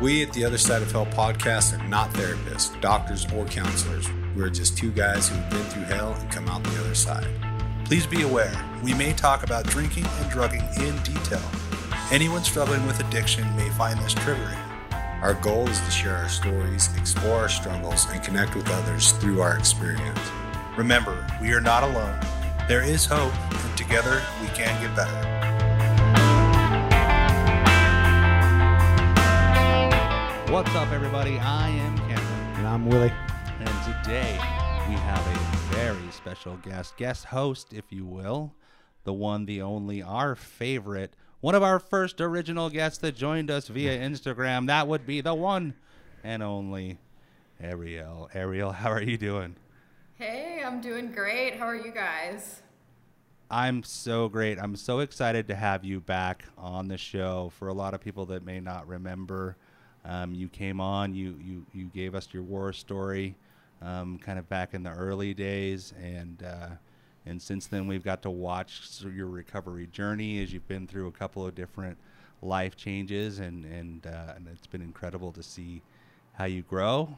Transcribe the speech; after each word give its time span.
We 0.00 0.22
at 0.22 0.32
the 0.32 0.46
Other 0.46 0.56
Side 0.56 0.80
of 0.80 0.90
Hell 0.90 1.04
podcast 1.04 1.78
are 1.78 1.88
not 1.88 2.08
therapists, 2.14 2.80
doctors, 2.80 3.30
or 3.32 3.44
counselors. 3.44 4.08
We're 4.34 4.48
just 4.48 4.78
two 4.78 4.90
guys 4.92 5.28
who've 5.28 5.50
been 5.50 5.64
through 5.64 5.82
hell 5.82 6.14
and 6.14 6.30
come 6.30 6.48
out 6.48 6.64
the 6.64 6.80
other 6.80 6.94
side. 6.94 7.28
Please 7.84 8.06
be 8.06 8.22
aware, 8.22 8.50
we 8.82 8.94
may 8.94 9.12
talk 9.12 9.42
about 9.42 9.66
drinking 9.66 10.06
and 10.06 10.30
drugging 10.30 10.64
in 10.78 10.96
detail. 11.02 11.42
Anyone 12.10 12.44
struggling 12.44 12.86
with 12.86 12.98
addiction 13.00 13.44
may 13.56 13.68
find 13.70 14.00
this 14.00 14.14
triggering. 14.14 14.58
Our 15.20 15.34
goal 15.34 15.68
is 15.68 15.78
to 15.80 15.90
share 15.90 16.16
our 16.16 16.30
stories, 16.30 16.88
explore 16.96 17.40
our 17.40 17.50
struggles, 17.50 18.06
and 18.10 18.22
connect 18.22 18.56
with 18.56 18.70
others 18.70 19.12
through 19.12 19.42
our 19.42 19.58
experience. 19.58 20.18
Remember, 20.78 21.26
we 21.42 21.52
are 21.52 21.60
not 21.60 21.82
alone. 21.82 22.18
There 22.68 22.82
is 22.82 23.04
hope, 23.04 23.34
and 23.52 23.76
together 23.76 24.22
we 24.40 24.46
can 24.48 24.80
get 24.80 24.96
better. 24.96 25.29
What's 30.50 30.74
up, 30.74 30.90
everybody? 30.90 31.38
I 31.38 31.68
am 31.68 31.96
Cameron, 31.96 32.56
And 32.56 32.66
I'm 32.66 32.86
Willie. 32.86 33.12
and 33.60 34.02
today 34.02 34.32
we 34.88 34.94
have 34.96 35.24
a 35.26 35.56
very 35.74 36.10
special 36.10 36.56
guest, 36.56 36.96
guest 36.96 37.26
host, 37.26 37.72
if 37.72 37.84
you 37.90 38.04
will, 38.04 38.52
the 39.04 39.12
one, 39.12 39.46
the 39.46 39.62
only, 39.62 40.02
our 40.02 40.34
favorite, 40.34 41.14
one 41.40 41.54
of 41.54 41.62
our 41.62 41.78
first 41.78 42.20
original 42.20 42.68
guests 42.68 42.98
that 42.98 43.14
joined 43.14 43.50
us 43.50 43.68
via 43.68 43.96
Instagram. 44.00 44.66
That 44.66 44.88
would 44.88 45.06
be 45.06 45.20
the 45.20 45.34
one 45.34 45.74
and 46.24 46.42
only 46.42 46.98
Arielle. 47.62 48.32
Arielle, 48.32 48.74
how 48.74 48.90
are 48.90 49.02
you 49.02 49.16
doing? 49.16 49.54
Hey, 50.16 50.62
I'm 50.66 50.80
doing 50.80 51.12
great. 51.12 51.54
How 51.54 51.66
are 51.66 51.76
you 51.76 51.92
guys? 51.92 52.60
I'm 53.50 53.84
so 53.84 54.28
great. 54.28 54.58
I'm 54.58 54.74
so 54.76 54.98
excited 54.98 55.46
to 55.48 55.54
have 55.54 55.84
you 55.84 56.00
back 56.00 56.44
on 56.58 56.88
the 56.88 56.98
show. 56.98 57.52
For 57.58 57.68
a 57.68 57.72
lot 57.72 57.94
of 57.94 58.00
people 58.00 58.26
that 58.26 58.44
may 58.44 58.60
not 58.60 58.86
remember, 58.86 59.56
um, 60.04 60.34
you 60.34 60.48
came 60.48 60.80
on, 60.80 61.14
you, 61.14 61.36
you, 61.42 61.66
you 61.72 61.84
gave 61.86 62.14
us 62.14 62.28
your 62.32 62.42
war 62.42 62.72
story 62.72 63.34
um, 63.82 64.18
kind 64.18 64.38
of 64.38 64.48
back 64.48 64.74
in 64.74 64.82
the 64.82 64.90
early 64.90 65.34
days. 65.34 65.92
And, 66.02 66.42
uh, 66.42 66.68
and 67.26 67.40
since 67.40 67.66
then, 67.66 67.86
we've 67.86 68.04
got 68.04 68.22
to 68.22 68.30
watch 68.30 68.80
your 69.14 69.26
recovery 69.26 69.88
journey 69.88 70.42
as 70.42 70.52
you've 70.52 70.68
been 70.68 70.86
through 70.86 71.08
a 71.08 71.12
couple 71.12 71.46
of 71.46 71.54
different 71.54 71.98
life 72.42 72.76
changes. 72.76 73.38
And, 73.38 73.64
and, 73.64 74.06
uh, 74.06 74.34
and 74.36 74.48
it's 74.48 74.66
been 74.66 74.82
incredible 74.82 75.32
to 75.32 75.42
see 75.42 75.82
how 76.32 76.44
you 76.46 76.62
grow 76.62 77.16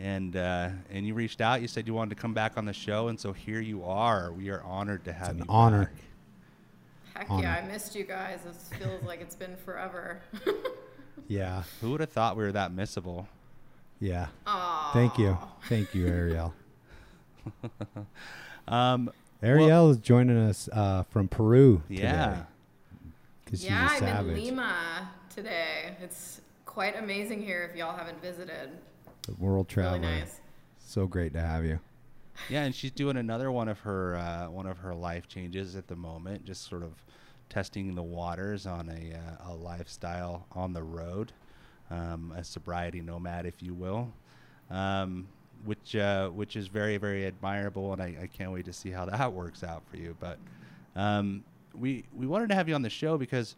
and 0.00 0.34
uh, 0.34 0.70
and 0.90 1.06
you 1.06 1.14
reached 1.14 1.40
out. 1.40 1.60
You 1.60 1.68
said 1.68 1.86
you 1.86 1.92
wanted 1.94 2.16
to 2.16 2.20
come 2.20 2.32
back 2.32 2.56
on 2.56 2.64
the 2.64 2.72
show, 2.72 3.08
and 3.08 3.20
so 3.20 3.32
here 3.32 3.60
you 3.60 3.84
are. 3.84 4.32
We 4.32 4.48
are 4.48 4.62
honored 4.62 5.04
to 5.04 5.12
have 5.12 5.30
an 5.30 5.38
you. 5.38 5.44
honor. 5.48 5.84
back. 5.84 5.94
Heck 7.14 7.30
Honor. 7.30 7.42
yeah, 7.42 7.54
I 7.62 7.66
missed 7.66 7.94
you 7.94 8.04
guys. 8.04 8.40
This 8.44 8.70
feels 8.78 9.02
like 9.04 9.20
it's 9.20 9.36
been 9.36 9.56
forever. 9.56 10.22
Yeah. 11.28 11.62
Who 11.80 11.90
would 11.92 12.00
have 12.00 12.10
thought 12.10 12.36
we 12.36 12.44
were 12.44 12.52
that 12.52 12.72
missable? 12.72 13.26
Yeah. 14.00 14.28
Aw. 14.46 14.90
Thank 14.92 15.18
you. 15.18 15.36
Thank 15.68 15.94
you, 15.94 16.06
Arielle. 16.06 16.52
Um, 18.68 19.10
Arielle 19.42 19.90
is 19.90 19.96
joining 19.98 20.36
us 20.36 20.68
uh, 20.72 21.02
from 21.04 21.26
Peru. 21.28 21.82
yeah. 21.88 22.44
Because 23.44 23.64
Yeah, 23.64 23.88
she's 23.88 24.02
a 24.02 24.04
I'm 24.04 24.16
savage. 24.26 24.38
in 24.38 24.44
Lima 24.44 25.10
today. 25.34 25.96
It's 26.00 26.40
quite 26.66 26.96
amazing 26.96 27.42
here 27.42 27.68
if 27.68 27.76
y'all 27.76 27.96
haven't 27.96 28.22
visited. 28.22 28.70
The 29.22 29.34
world 29.34 29.68
traveler. 29.68 29.98
Really 29.98 30.20
nice. 30.20 30.40
So 30.78 31.06
great 31.08 31.32
to 31.32 31.40
have 31.40 31.64
you. 31.64 31.80
Yeah, 32.48 32.62
and 32.62 32.72
she's 32.74 32.92
doing 32.92 33.16
another 33.16 33.50
one 33.50 33.68
of 33.68 33.80
her 33.80 34.14
uh, 34.16 34.50
one 34.50 34.66
of 34.66 34.78
her 34.78 34.94
life 34.94 35.26
changes 35.26 35.74
at 35.74 35.88
the 35.88 35.96
moment, 35.96 36.44
just 36.44 36.68
sort 36.68 36.82
of 36.84 36.92
testing 37.54 37.94
the 37.94 38.02
waters 38.02 38.64
on 38.66 38.88
a 38.88 39.14
uh, 39.14 39.52
a 39.52 39.54
lifestyle 39.54 40.46
on 40.52 40.72
the 40.72 40.82
road, 40.82 41.32
um, 41.90 42.32
a 42.36 42.42
sobriety 42.42 43.02
nomad, 43.02 43.44
if 43.44 43.62
you 43.62 43.74
will, 43.74 44.10
um, 44.70 45.28
which 45.64 45.94
uh, 45.96 46.30
which 46.30 46.56
is 46.56 46.68
very 46.68 46.96
very 46.96 47.26
admirable, 47.26 47.92
and 47.92 48.00
I, 48.00 48.16
I 48.22 48.26
can't 48.28 48.52
wait 48.52 48.64
to 48.64 48.72
see 48.72 48.90
how 48.90 49.04
that 49.10 49.32
works 49.32 49.62
out 49.62 49.82
for 49.90 49.98
you. 49.98 50.16
But 50.18 50.38
um, 50.96 51.44
we 51.74 52.04
we 52.16 52.26
wanted 52.26 52.48
to 52.48 52.54
have 52.54 52.68
you 52.68 52.74
on 52.74 52.82
the 52.82 52.88
show 52.90 53.18
because 53.18 53.56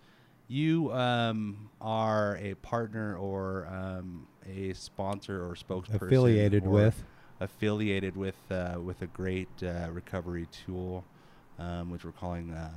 you 0.48 0.92
um, 0.92 1.70
are 1.80 2.36
a 2.40 2.54
partner 2.54 3.16
or 3.16 3.68
um, 3.70 4.26
a 4.48 4.72
sponsor 4.72 5.40
or 5.48 5.54
spokesperson 5.54 6.06
Affiliated 6.06 6.66
or- 6.66 6.70
with. 6.70 7.04
affiliated 7.40 8.16
with 8.16 8.36
uh, 8.50 8.78
with 8.82 9.02
a 9.02 9.06
great 9.06 9.48
uh, 9.62 9.88
recovery 9.92 10.48
tool, 10.66 11.04
um, 11.58 11.90
which 11.90 12.04
we're 12.04 12.12
calling 12.12 12.52
uh, 12.52 12.70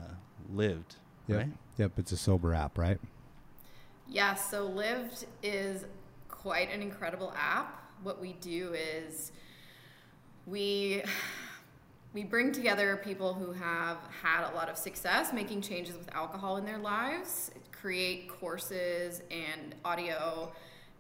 Lived. 0.53 0.97
Yep. 1.28 1.38
Right? 1.38 1.50
Yep. 1.78 1.91
It's 1.97 2.12
a 2.12 2.18
sober 2.18 2.53
app, 2.53 2.78
right? 2.78 3.00
Yeah, 4.08 4.36
so 4.36 4.66
Lived 4.66 5.25
is 5.41 5.86
quite 6.28 6.72
an 6.72 6.81
incredible 6.81 7.34
app. 7.36 7.81
What 8.03 8.22
we 8.22 8.34
do 8.34 8.74
is 8.74 9.31
we 10.46 11.03
we 12.14 12.24
bring 12.24 12.52
together 12.52 12.96
people 13.03 13.34
who 13.34 13.52
have 13.52 13.97
had 14.22 14.50
a 14.50 14.56
lot 14.56 14.69
of 14.69 14.78
success 14.78 15.34
making 15.34 15.62
changes 15.62 15.97
with 15.97 16.14
alcohol 16.16 16.58
in 16.58 16.66
their 16.66 16.78
lives, 16.78 17.52
create 17.72 18.30
courses 18.30 19.22
and 19.30 19.75
audio 19.84 20.52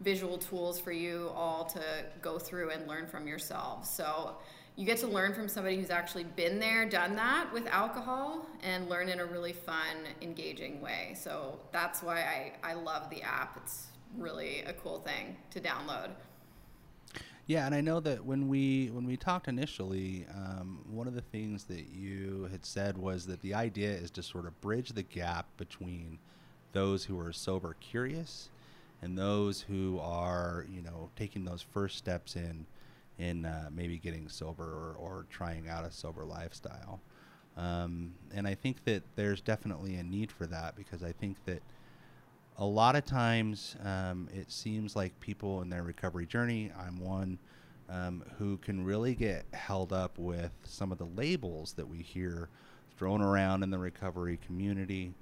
visual 0.01 0.37
tools 0.37 0.77
for 0.79 0.91
you 0.91 1.31
all 1.33 1.63
to 1.63 1.81
go 2.21 2.37
through 2.37 2.71
and 2.71 2.85
learn 2.87 3.07
from 3.07 3.27
yourselves. 3.27 3.89
So 3.89 4.35
you 4.75 4.85
get 4.85 4.97
to 4.97 5.07
learn 5.07 5.33
from 5.33 5.47
somebody 5.47 5.77
who's 5.77 5.89
actually 5.89 6.25
been 6.25 6.59
there, 6.59 6.87
done 6.87 7.15
that 7.15 7.51
with 7.53 7.65
alcohol, 7.67 8.45
and 8.61 8.89
learn 8.89 9.07
in 9.07 9.19
a 9.19 9.25
really 9.25 9.53
fun, 9.53 9.97
engaging 10.21 10.81
way. 10.81 11.15
So 11.17 11.59
that's 11.71 12.03
why 12.03 12.51
I, 12.63 12.71
I 12.71 12.73
love 12.73 13.09
the 13.09 13.21
app. 13.21 13.57
It's 13.63 13.87
really 14.17 14.61
a 14.61 14.73
cool 14.73 14.99
thing 14.99 15.37
to 15.51 15.61
download. 15.61 16.09
Yeah, 17.47 17.67
and 17.67 17.75
I 17.75 17.81
know 17.81 17.99
that 17.99 18.25
when 18.25 18.47
we 18.49 18.89
when 18.91 19.05
we 19.05 19.17
talked 19.17 19.47
initially, 19.47 20.25
um, 20.33 20.83
one 20.89 21.07
of 21.07 21.13
the 21.13 21.21
things 21.21 21.65
that 21.65 21.89
you 21.93 22.47
had 22.51 22.65
said 22.65 22.97
was 22.97 23.27
that 23.27 23.39
the 23.41 23.53
idea 23.53 23.91
is 23.91 24.09
to 24.11 24.23
sort 24.23 24.47
of 24.47 24.59
bridge 24.61 24.89
the 24.89 25.03
gap 25.03 25.45
between 25.57 26.17
those 26.71 27.05
who 27.05 27.19
are 27.19 27.31
sober 27.31 27.75
curious 27.79 28.49
and 29.03 29.15
those 29.15 29.61
who 29.61 29.99
are 30.01 30.65
you 30.69 30.81
know 30.81 31.11
taking 31.15 31.45
those 31.45 31.61
first 31.61 31.97
steps 31.97 32.35
in 32.35 32.65
in 33.17 33.45
uh, 33.45 33.69
maybe 33.73 33.97
getting 33.97 34.27
sober 34.27 34.63
or, 34.63 34.95
or 34.99 35.25
trying 35.29 35.67
out 35.69 35.85
a 35.85 35.91
sober 35.91 36.25
lifestyle. 36.25 36.99
Um, 37.57 38.13
and 38.33 38.47
I 38.47 38.55
think 38.55 38.83
that 38.83 39.03
there's 39.15 39.41
definitely 39.41 39.95
a 39.95 40.03
need 40.03 40.31
for 40.31 40.45
that 40.47 40.75
because 40.75 41.03
I 41.03 41.13
think 41.13 41.37
that 41.45 41.61
a 42.57 42.65
lot 42.65 42.95
of 42.95 43.05
times 43.05 43.75
um, 43.83 44.27
it 44.33 44.51
seems 44.51 44.95
like 44.95 45.17
people 45.19 45.61
in 45.61 45.69
their 45.69 45.83
recovery 45.83 46.25
journey, 46.25 46.71
I'm 46.77 46.99
one 46.99 47.37
um, 47.89 48.23
who 48.37 48.57
can 48.57 48.83
really 48.83 49.15
get 49.15 49.45
held 49.53 49.93
up 49.93 50.17
with 50.17 50.51
some 50.63 50.91
of 50.91 50.97
the 50.97 51.07
labels 51.15 51.73
that 51.73 51.87
we 51.87 51.99
hear 51.99 52.49
thrown 52.97 53.21
around 53.21 53.63
in 53.63 53.69
the 53.69 53.77
recovery 53.77 54.39
community 54.45 55.13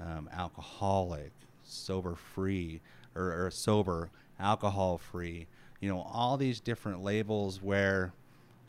um, 0.00 0.28
alcoholic, 0.32 1.32
sober 1.64 2.14
free, 2.14 2.80
or, 3.14 3.46
or 3.46 3.50
sober, 3.50 4.10
alcohol 4.38 4.98
free. 4.98 5.46
You 5.80 5.88
know, 5.88 6.06
all 6.12 6.36
these 6.36 6.60
different 6.60 7.02
labels 7.02 7.62
where, 7.62 8.12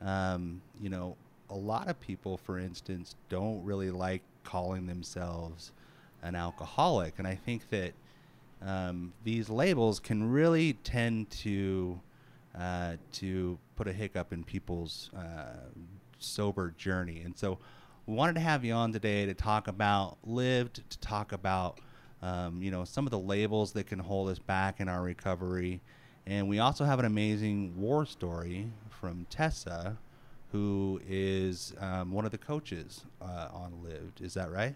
um, 0.01 0.61
you 0.79 0.89
know, 0.89 1.15
a 1.49 1.55
lot 1.55 1.87
of 1.87 1.99
people, 1.99 2.37
for 2.37 2.59
instance, 2.59 3.15
don't 3.29 3.63
really 3.63 3.89
like 3.89 4.21
calling 4.43 4.85
themselves 4.85 5.71
an 6.21 6.35
alcoholic. 6.35 7.17
And 7.17 7.27
I 7.27 7.35
think 7.35 7.69
that 7.69 7.93
um, 8.61 9.13
these 9.23 9.49
labels 9.49 9.99
can 9.99 10.29
really 10.29 10.73
tend 10.83 11.29
to 11.31 11.99
uh, 12.57 12.95
to 13.13 13.57
put 13.75 13.87
a 13.87 13.93
hiccup 13.93 14.33
in 14.33 14.43
people's 14.43 15.11
uh, 15.15 15.69
sober 16.17 16.73
journey. 16.77 17.21
And 17.23 17.37
so, 17.37 17.57
we 18.05 18.15
wanted 18.15 18.33
to 18.33 18.41
have 18.41 18.65
you 18.65 18.73
on 18.73 18.91
today 18.91 19.27
to 19.27 19.35
talk 19.35 19.67
about 19.67 20.17
lived, 20.23 20.81
to 20.89 20.99
talk 20.99 21.31
about 21.31 21.79
um, 22.21 22.61
you 22.61 22.71
know 22.71 22.83
some 22.83 23.05
of 23.05 23.11
the 23.11 23.19
labels 23.19 23.71
that 23.73 23.85
can 23.85 23.99
hold 23.99 24.29
us 24.29 24.39
back 24.39 24.79
in 24.79 24.89
our 24.89 25.01
recovery, 25.01 25.81
and 26.29 26.47
we 26.47 26.59
also 26.59 26.85
have 26.85 26.99
an 26.99 27.05
amazing 27.05 27.73
war 27.75 28.05
story 28.05 28.67
from 29.01 29.25
Tessa, 29.31 29.97
who 30.51 31.01
is 31.09 31.73
um, 31.79 32.11
one 32.11 32.23
of 32.23 32.29
the 32.29 32.37
coaches 32.37 33.03
uh, 33.19 33.47
on 33.51 33.73
Lived. 33.83 34.21
Is 34.21 34.35
that 34.35 34.51
right? 34.51 34.75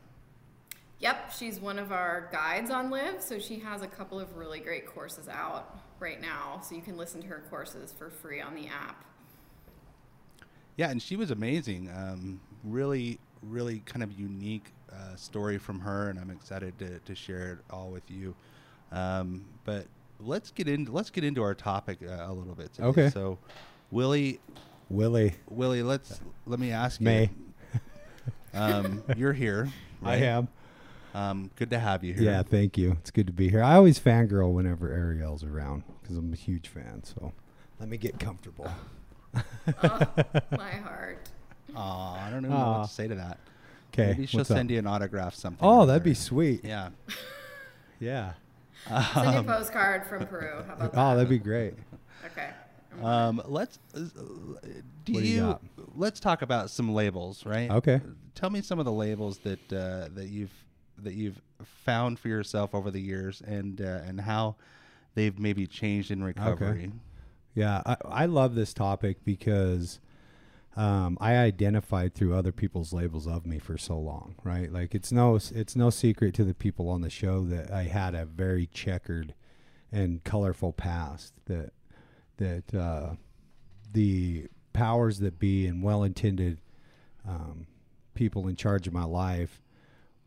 Yep, 0.99 1.31
she's 1.31 1.59
one 1.59 1.77
of 1.77 1.91
our 1.91 2.27
guides 2.31 2.71
on 2.71 2.89
Lived, 2.89 3.21
so 3.21 3.37
she 3.37 3.59
has 3.59 3.83
a 3.83 3.87
couple 3.87 4.19
of 4.19 4.35
really 4.35 4.59
great 4.59 4.87
courses 4.87 5.27
out 5.27 5.77
right 5.99 6.19
now, 6.19 6.59
so 6.63 6.73
you 6.73 6.81
can 6.81 6.97
listen 6.97 7.21
to 7.21 7.27
her 7.27 7.43
courses 7.51 7.93
for 7.95 8.09
free 8.09 8.41
on 8.41 8.55
the 8.55 8.67
app. 8.67 9.05
Yeah, 10.75 10.89
and 10.89 10.99
she 10.99 11.15
was 11.15 11.29
amazing. 11.29 11.87
Um, 11.95 12.41
really, 12.63 13.19
really 13.43 13.83
kind 13.85 14.01
of 14.01 14.11
unique 14.19 14.71
uh, 14.91 15.15
story 15.15 15.59
from 15.59 15.81
her, 15.81 16.09
and 16.09 16.17
I'm 16.17 16.31
excited 16.31 16.79
to, 16.79 16.97
to 16.97 17.13
share 17.13 17.53
it 17.53 17.59
all 17.69 17.89
with 17.89 18.09
you. 18.09 18.33
Um, 18.91 19.45
but 19.65 19.85
let's 20.19 20.51
get 20.51 20.67
into 20.67 20.91
let's 20.91 21.09
get 21.09 21.23
into 21.23 21.41
our 21.43 21.53
topic 21.53 21.99
uh, 22.03 22.25
a 22.27 22.33
little 22.33 22.55
bit. 22.55 22.73
Today. 22.73 22.87
Okay. 22.87 23.09
So, 23.09 23.37
Willie, 23.91 24.39
Willie. 24.89 25.35
Willie, 25.49 25.83
let's 25.83 26.19
let 26.45 26.59
me 26.59 26.71
ask 26.71 26.99
you. 26.99 27.05
May. 27.05 27.29
Um, 28.55 29.03
you're 29.17 29.33
here. 29.33 29.67
I 30.03 30.17
am. 30.17 30.47
Um, 31.15 31.49
good 31.55 31.71
to 31.71 31.79
have 31.79 32.03
you 32.03 32.13
here. 32.13 32.23
Yeah, 32.23 32.43
thank 32.43 32.77
you. 32.77 32.91
It's 32.99 33.09
good 33.09 33.25
to 33.25 33.33
be 33.33 33.49
here. 33.49 33.63
I 33.63 33.73
always 33.73 33.99
fangirl 33.99 34.53
whenever 34.53 34.89
Arielle's 34.89 35.43
around 35.43 35.83
because 36.01 36.17
I'm 36.17 36.31
a 36.31 36.35
huge 36.35 36.67
fan. 36.67 37.03
So 37.03 37.33
let 37.79 37.89
me 37.89 37.97
get 37.97 38.19
comfortable. 38.19 38.69
oh, 39.35 39.41
my 40.51 40.71
heart. 40.71 41.29
Oh, 41.75 41.79
I 42.19 42.29
don't 42.31 42.43
know 42.43 42.51
Aw. 42.55 42.79
what 42.81 42.87
to 42.87 42.93
say 42.93 43.07
to 43.07 43.15
that. 43.15 43.39
Okay. 43.91 44.11
Maybe 44.11 44.25
she'll 44.27 44.41
what's 44.41 44.51
up? 44.51 44.57
send 44.57 44.69
you 44.69 44.77
an 44.77 44.85
autograph 44.85 45.33
something. 45.33 45.59
Oh, 45.67 45.85
that'd 45.87 46.03
be 46.03 46.13
sweet. 46.13 46.63
Yeah. 46.63 46.89
Yeah. 47.99 48.33
Send 48.87 49.33
you 49.33 49.39
a 49.39 49.43
postcard 49.43 50.05
from 50.05 50.25
Peru. 50.27 50.63
How 50.67 50.73
about 50.73 50.91
that? 50.93 50.99
Oh, 50.99 51.15
that'd 51.15 51.29
be 51.29 51.39
great. 51.39 51.73
Okay. 52.25 52.49
Um, 53.01 53.41
let's. 53.45 53.79
Uh, 53.95 53.99
do 54.01 54.09
What 54.61 55.05
do 55.05 55.11
you 55.13 55.35
you? 55.35 55.41
got? 55.41 55.61
let's 55.95 56.19
talk 56.19 56.41
about 56.41 56.69
some 56.69 56.93
labels, 56.93 57.45
right? 57.45 57.69
Okay. 57.71 58.01
Tell 58.35 58.49
me 58.49 58.61
some 58.61 58.79
of 58.79 58.85
the 58.85 58.91
labels 58.91 59.39
that 59.39 59.73
uh, 59.73 60.09
that 60.13 60.27
you've 60.29 60.53
that 60.99 61.13
you've 61.13 61.41
found 61.63 62.19
for 62.19 62.27
yourself 62.27 62.75
over 62.75 62.91
the 62.91 62.99
years, 63.01 63.41
and 63.45 63.81
uh, 63.81 64.01
and 64.05 64.21
how 64.21 64.55
they've 65.15 65.37
maybe 65.39 65.65
changed 65.65 66.11
in 66.11 66.23
recovery. 66.23 66.67
Okay. 66.85 66.91
Yeah, 67.55 67.81
I, 67.85 67.97
I 68.05 68.25
love 68.25 68.55
this 68.55 68.73
topic 68.73 69.17
because 69.23 69.99
um, 70.75 71.17
I 71.21 71.35
identified 71.35 72.15
through 72.15 72.33
other 72.33 72.51
people's 72.51 72.93
labels 72.93 73.27
of 73.27 73.45
me 73.45 73.59
for 73.59 73.77
so 73.77 73.97
long, 73.97 74.35
right? 74.43 74.71
Like 74.71 74.95
it's 74.95 75.11
no 75.11 75.35
it's 75.35 75.75
no 75.75 75.89
secret 75.89 76.33
to 76.35 76.43
the 76.43 76.53
people 76.55 76.89
on 76.89 77.01
the 77.01 77.09
show 77.09 77.43
that 77.45 77.71
I 77.71 77.83
had 77.83 78.15
a 78.15 78.25
very 78.25 78.67
checkered 78.67 79.35
and 79.91 80.23
colorful 80.23 80.73
past 80.73 81.33
that 81.45 81.73
that 82.37 82.73
uh, 82.73 83.15
the 83.91 84.47
powers 84.73 85.19
that 85.19 85.37
be 85.37 85.67
and 85.67 85.83
well-intended 85.83 86.59
um, 87.27 87.67
people 88.15 88.47
in 88.47 88.55
charge 88.55 88.87
of 88.87 88.93
my 88.93 89.03
life 89.03 89.61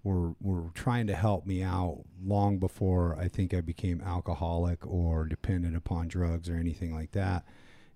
were 0.05 0.35
were 0.41 0.71
trying 0.75 1.09
to 1.09 1.17
help 1.17 1.45
me 1.45 1.65
out 1.65 2.05
long 2.25 2.59
before 2.59 3.17
I 3.19 3.27
think 3.27 3.53
I 3.53 3.61
became 3.61 4.01
alcoholic 4.01 4.87
or 4.87 5.25
dependent 5.25 5.77
upon 5.77 6.07
drugs 6.07 6.49
or 6.49 6.55
anything 6.55 6.95
like 6.95 7.11
that. 7.13 7.45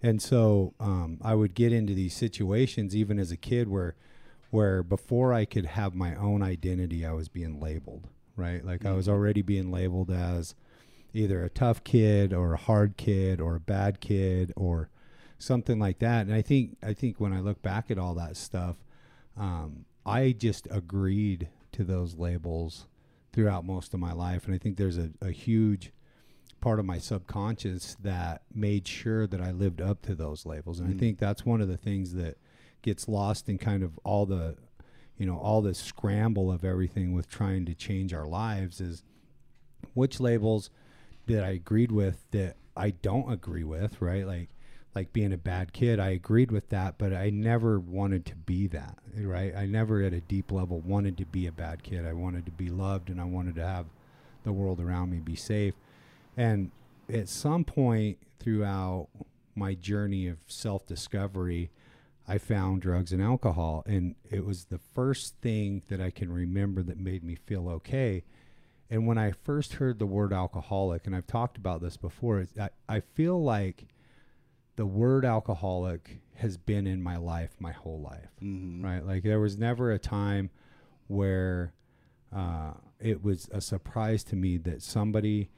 And 0.03 0.23
so 0.23 0.75
um, 0.81 1.19
I 1.23 1.35
would 1.35 1.55
get 1.55 1.73
into 1.73 1.95
these 1.95 2.15
situations 2.15 2.97
even 2.97 3.19
as 3.19 3.31
a 3.31 3.37
kid 3.37 3.69
where 3.69 3.95
where 4.51 4.83
before 4.83 5.33
I 5.33 5.45
could 5.45 5.65
have 5.65 5.95
my 5.95 6.17
own 6.17 6.43
identity, 6.43 7.07
I 7.07 7.13
was 7.13 7.29
being 7.29 7.61
labeled, 7.61 8.09
right? 8.35 8.65
Like 8.65 8.85
I 8.85 8.93
was 8.93 9.09
already 9.09 9.43
being 9.43 9.71
labeled 9.71 10.11
as 10.11 10.57
either 11.15 11.45
a 11.45 11.51
tough 11.51 11.85
kid 11.85 12.33
or 12.33 12.55
a 12.55 12.59
hard 12.59 12.97
kid 12.97 13.41
or 13.41 13.55
a 13.55 13.61
bad 13.61 14.01
kid 14.01 14.53
or 14.57 14.89
something 15.39 15.79
like 15.79 16.01
that. 16.01 16.27
And 16.27 16.35
I 16.35 16.43
think 16.43 16.77
I 16.83 16.95
think 16.95 17.21
when 17.21 17.33
I 17.33 17.41
look 17.41 17.63
back 17.63 17.91
at 17.91 17.99
all 17.99 18.15
that 18.15 18.37
stuff, 18.37 18.77
um, 19.37 19.85
I 20.05 20.33
just 20.33 20.67
agreed 20.71 21.49
to 21.73 21.85
those 21.85 22.17
labels 22.17 22.87
throughout 23.33 23.65
most 23.65 23.95
of 23.95 24.01
my 24.01 24.13
life, 24.13 24.47
and 24.47 24.55
I 24.55 24.59
think 24.59 24.77
there's 24.77 24.99
a, 24.99 25.11
a 25.21 25.31
huge 25.31 25.93
part 26.61 26.79
of 26.79 26.85
my 26.85 26.99
subconscious 26.99 27.97
that 28.03 28.43
made 28.55 28.87
sure 28.87 29.27
that 29.27 29.41
I 29.41 29.51
lived 29.51 29.81
up 29.81 30.03
to 30.03 30.15
those 30.15 30.45
labels. 30.47 30.81
And 30.81 30.89
I 30.89 30.93
Mm. 30.93 30.99
think 30.99 31.19
that's 31.19 31.45
one 31.47 31.61
of 31.61 31.69
the 31.69 31.77
things 31.77 32.15
that 32.15 32.37
gets 32.83 33.09
lost 33.09 33.49
in 33.49 33.59
kind 33.59 33.83
of 33.83 33.99
all 34.05 34.27
the 34.27 34.57
you 35.19 35.27
know 35.27 35.37
all 35.39 35.61
the 35.61 35.75
scramble 35.75 36.51
of 36.51 36.65
everything 36.65 37.13
with 37.13 37.29
trying 37.29 37.67
to 37.67 37.75
change 37.75 38.15
our 38.15 38.27
lives 38.27 38.81
is 38.81 39.03
which 39.95 40.19
labels 40.21 40.71
that 41.27 41.45
I 41.45 41.51
agreed 41.51 41.93
with 41.93 42.25
that 42.31 42.57
I 42.77 42.91
don't 42.91 43.31
agree 43.31 43.65
with, 43.65 44.01
right? 44.01 44.27
Like 44.27 44.49
like 44.95 45.13
being 45.13 45.33
a 45.33 45.37
bad 45.39 45.73
kid, 45.73 46.01
I 46.01 46.09
agreed 46.11 46.51
with 46.51 46.71
that, 46.71 46.97
but 46.99 47.13
I 47.13 47.31
never 47.31 47.79
wanted 47.79 48.25
to 48.27 48.35
be 48.35 48.67
that, 48.69 48.99
right? 49.19 49.55
I 49.55 49.67
never 49.67 50.03
at 50.03 50.13
a 50.13 50.21
deep 50.21 50.51
level 50.51 50.81
wanted 50.81 51.17
to 51.19 51.27
be 51.27 51.47
a 51.47 51.53
bad 51.53 51.83
kid. 51.85 52.05
I 52.07 52.13
wanted 52.13 52.45
to 52.47 52.53
be 52.53 52.71
loved 52.71 53.09
and 53.11 53.21
I 53.21 53.25
wanted 53.25 53.55
to 53.57 53.67
have 53.67 53.87
the 54.43 54.53
world 54.53 54.81
around 54.81 55.11
me 55.11 55.19
be 55.19 55.37
safe. 55.37 55.75
And 56.37 56.71
at 57.13 57.29
some 57.29 57.65
point 57.65 58.19
throughout 58.39 59.09
my 59.55 59.75
journey 59.75 60.27
of 60.27 60.39
self-discovery, 60.47 61.71
I 62.29 62.39
found 62.39 62.83
drugs 62.83 63.13
and 63.13 63.21
alcohol 63.23 63.83
and 63.87 64.15
it 64.31 64.45
was 64.45 64.67
the 64.67 64.79
first 64.79 65.35
thing 65.41 65.83
that 65.89 66.01
I 66.01 66.11
can 66.11 66.33
remember 66.33 66.83
that 66.85 66.99
made 66.99 67.25
me 67.25 67.35
feel 67.35 67.69
okay. 67.69 68.25
And 68.89 69.07
when 69.07 69.19
I 69.19 69.33
first 69.33 69.75
heard 69.75 69.99
the 69.99 70.07
word 70.07 70.33
alcoholic, 70.33 71.07
and 71.07 71.15
I've 71.15 71.27
talked 71.27 71.57
about 71.57 71.81
this 71.81 71.97
before, 71.97 72.45
I, 72.61 72.71
I 72.89 73.01
feel 73.01 73.41
like 73.43 73.87
the 74.77 74.87
word 74.87 75.25
alcoholic 75.25 76.21
has 76.37 76.57
been 76.57 76.87
in 76.87 77.03
my 77.03 77.17
life 77.17 77.55
my 77.61 77.71
whole 77.73 78.01
life, 78.01 78.31
Mhm. 78.43 78.83
right? 78.83 79.05
Like 79.07 79.23
there 79.23 79.39
was 79.41 79.59
never 79.59 79.93
a 79.93 79.99
time 79.99 80.51
where 81.07 81.73
uh, 82.33 82.73
it 83.01 83.23
was 83.23 83.49
a 83.53 83.61
surprise 83.61 84.23
to 84.25 84.37
me 84.37 84.57
that 84.59 84.83
somebody, 84.83 85.51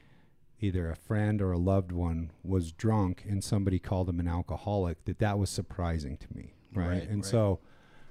either 0.62 0.90
a 0.90 0.96
friend 0.96 1.42
or 1.42 1.52
a 1.52 1.58
loved 1.58 1.92
one, 1.92 2.30
was 2.42 2.72
drunk 2.72 3.24
and 3.28 3.42
somebody 3.42 3.78
called 3.78 4.06
them 4.08 4.20
an 4.20 4.28
alcoholic. 4.28 5.04
That 5.04 5.18
that 5.18 5.38
was 5.38 5.50
surprising 5.50 6.16
to 6.18 6.26
me, 6.34 6.54
right? 6.74 6.88
Right, 6.88 7.08
and 7.08 7.22
right. 7.22 7.24
so, 7.24 7.60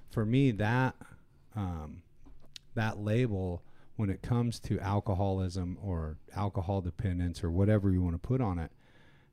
for 0.09 0.25
me, 0.25 0.51
that 0.51 0.95
um, 1.55 2.03
that 2.75 2.99
label 2.99 3.63
when 3.95 4.09
it 4.09 4.21
comes 4.21 4.59
to 4.59 4.79
alcoholism 4.79 5.77
or 5.81 6.17
alcohol 6.35 6.81
dependence 6.81 7.43
or 7.43 7.51
whatever 7.51 7.91
you 7.91 8.01
want 8.01 8.15
to 8.15 8.27
put 8.27 8.41
on 8.41 8.57
it, 8.57 8.71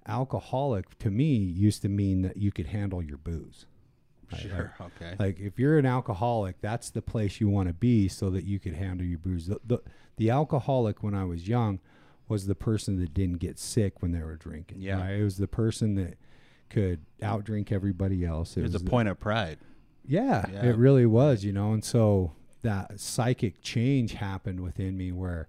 alcoholic 0.06 0.98
to 0.98 1.10
me 1.10 1.36
used 1.36 1.82
to 1.82 1.88
mean 1.88 2.22
that 2.22 2.36
you 2.36 2.52
could 2.52 2.66
handle 2.66 3.02
your 3.02 3.16
booze. 3.16 3.66
Right? 4.30 4.42
Sure. 4.42 4.74
Okay. 4.80 5.16
Like 5.18 5.40
if 5.40 5.58
you're 5.58 5.78
an 5.78 5.86
alcoholic, 5.86 6.60
that's 6.60 6.90
the 6.90 7.00
place 7.00 7.40
you 7.40 7.48
want 7.48 7.68
to 7.68 7.74
be 7.74 8.08
so 8.08 8.28
that 8.30 8.44
you 8.44 8.58
could 8.58 8.74
handle 8.74 9.06
your 9.06 9.18
booze. 9.18 9.46
The, 9.46 9.60
the 9.66 9.78
the 10.16 10.30
alcoholic 10.30 11.02
when 11.02 11.14
I 11.14 11.24
was 11.24 11.48
young 11.48 11.80
was 12.28 12.46
the 12.46 12.54
person 12.54 12.98
that 13.00 13.14
didn't 13.14 13.38
get 13.38 13.58
sick 13.58 14.02
when 14.02 14.12
they 14.12 14.20
were 14.22 14.36
drinking. 14.36 14.80
Yeah. 14.80 15.00
right? 15.00 15.12
It 15.20 15.24
was 15.24 15.38
the 15.38 15.48
person 15.48 15.94
that 15.96 16.18
could 16.70 17.00
outdrink 17.22 17.72
everybody 17.72 18.24
else. 18.24 18.56
It 18.56 18.64
It's 18.64 18.74
a 18.74 18.76
was 18.76 18.82
the- 18.82 18.90
point 18.90 19.08
of 19.08 19.18
pride. 19.18 19.58
yeah, 20.04 20.44
Yeah. 20.52 20.66
it 20.66 20.76
really 20.76 21.06
was, 21.06 21.44
you 21.44 21.52
know. 21.52 21.72
And 21.72 21.82
so 21.82 22.32
that 22.62 22.98
psychic 23.00 23.62
change 23.62 24.12
happened 24.14 24.60
within 24.60 24.96
me 24.96 25.12
where 25.12 25.48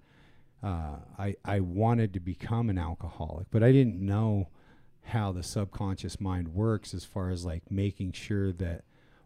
uh, 0.62 0.98
I 1.18 1.36
I 1.46 1.60
wanted 1.62 2.14
to 2.14 2.20
become 2.20 2.70
an 2.70 2.78
alcoholic, 2.78 3.48
but 3.50 3.64
I 3.64 3.72
didn't 3.72 3.96
know 4.00 4.50
how 5.04 5.32
the 5.32 5.42
subconscious 5.42 6.20
mind 6.20 6.50
works 6.50 6.94
as 6.94 7.04
far 7.06 7.30
as 7.30 7.46
like 7.46 7.72
making 7.72 8.12
sure 8.12 8.52
that 8.54 8.84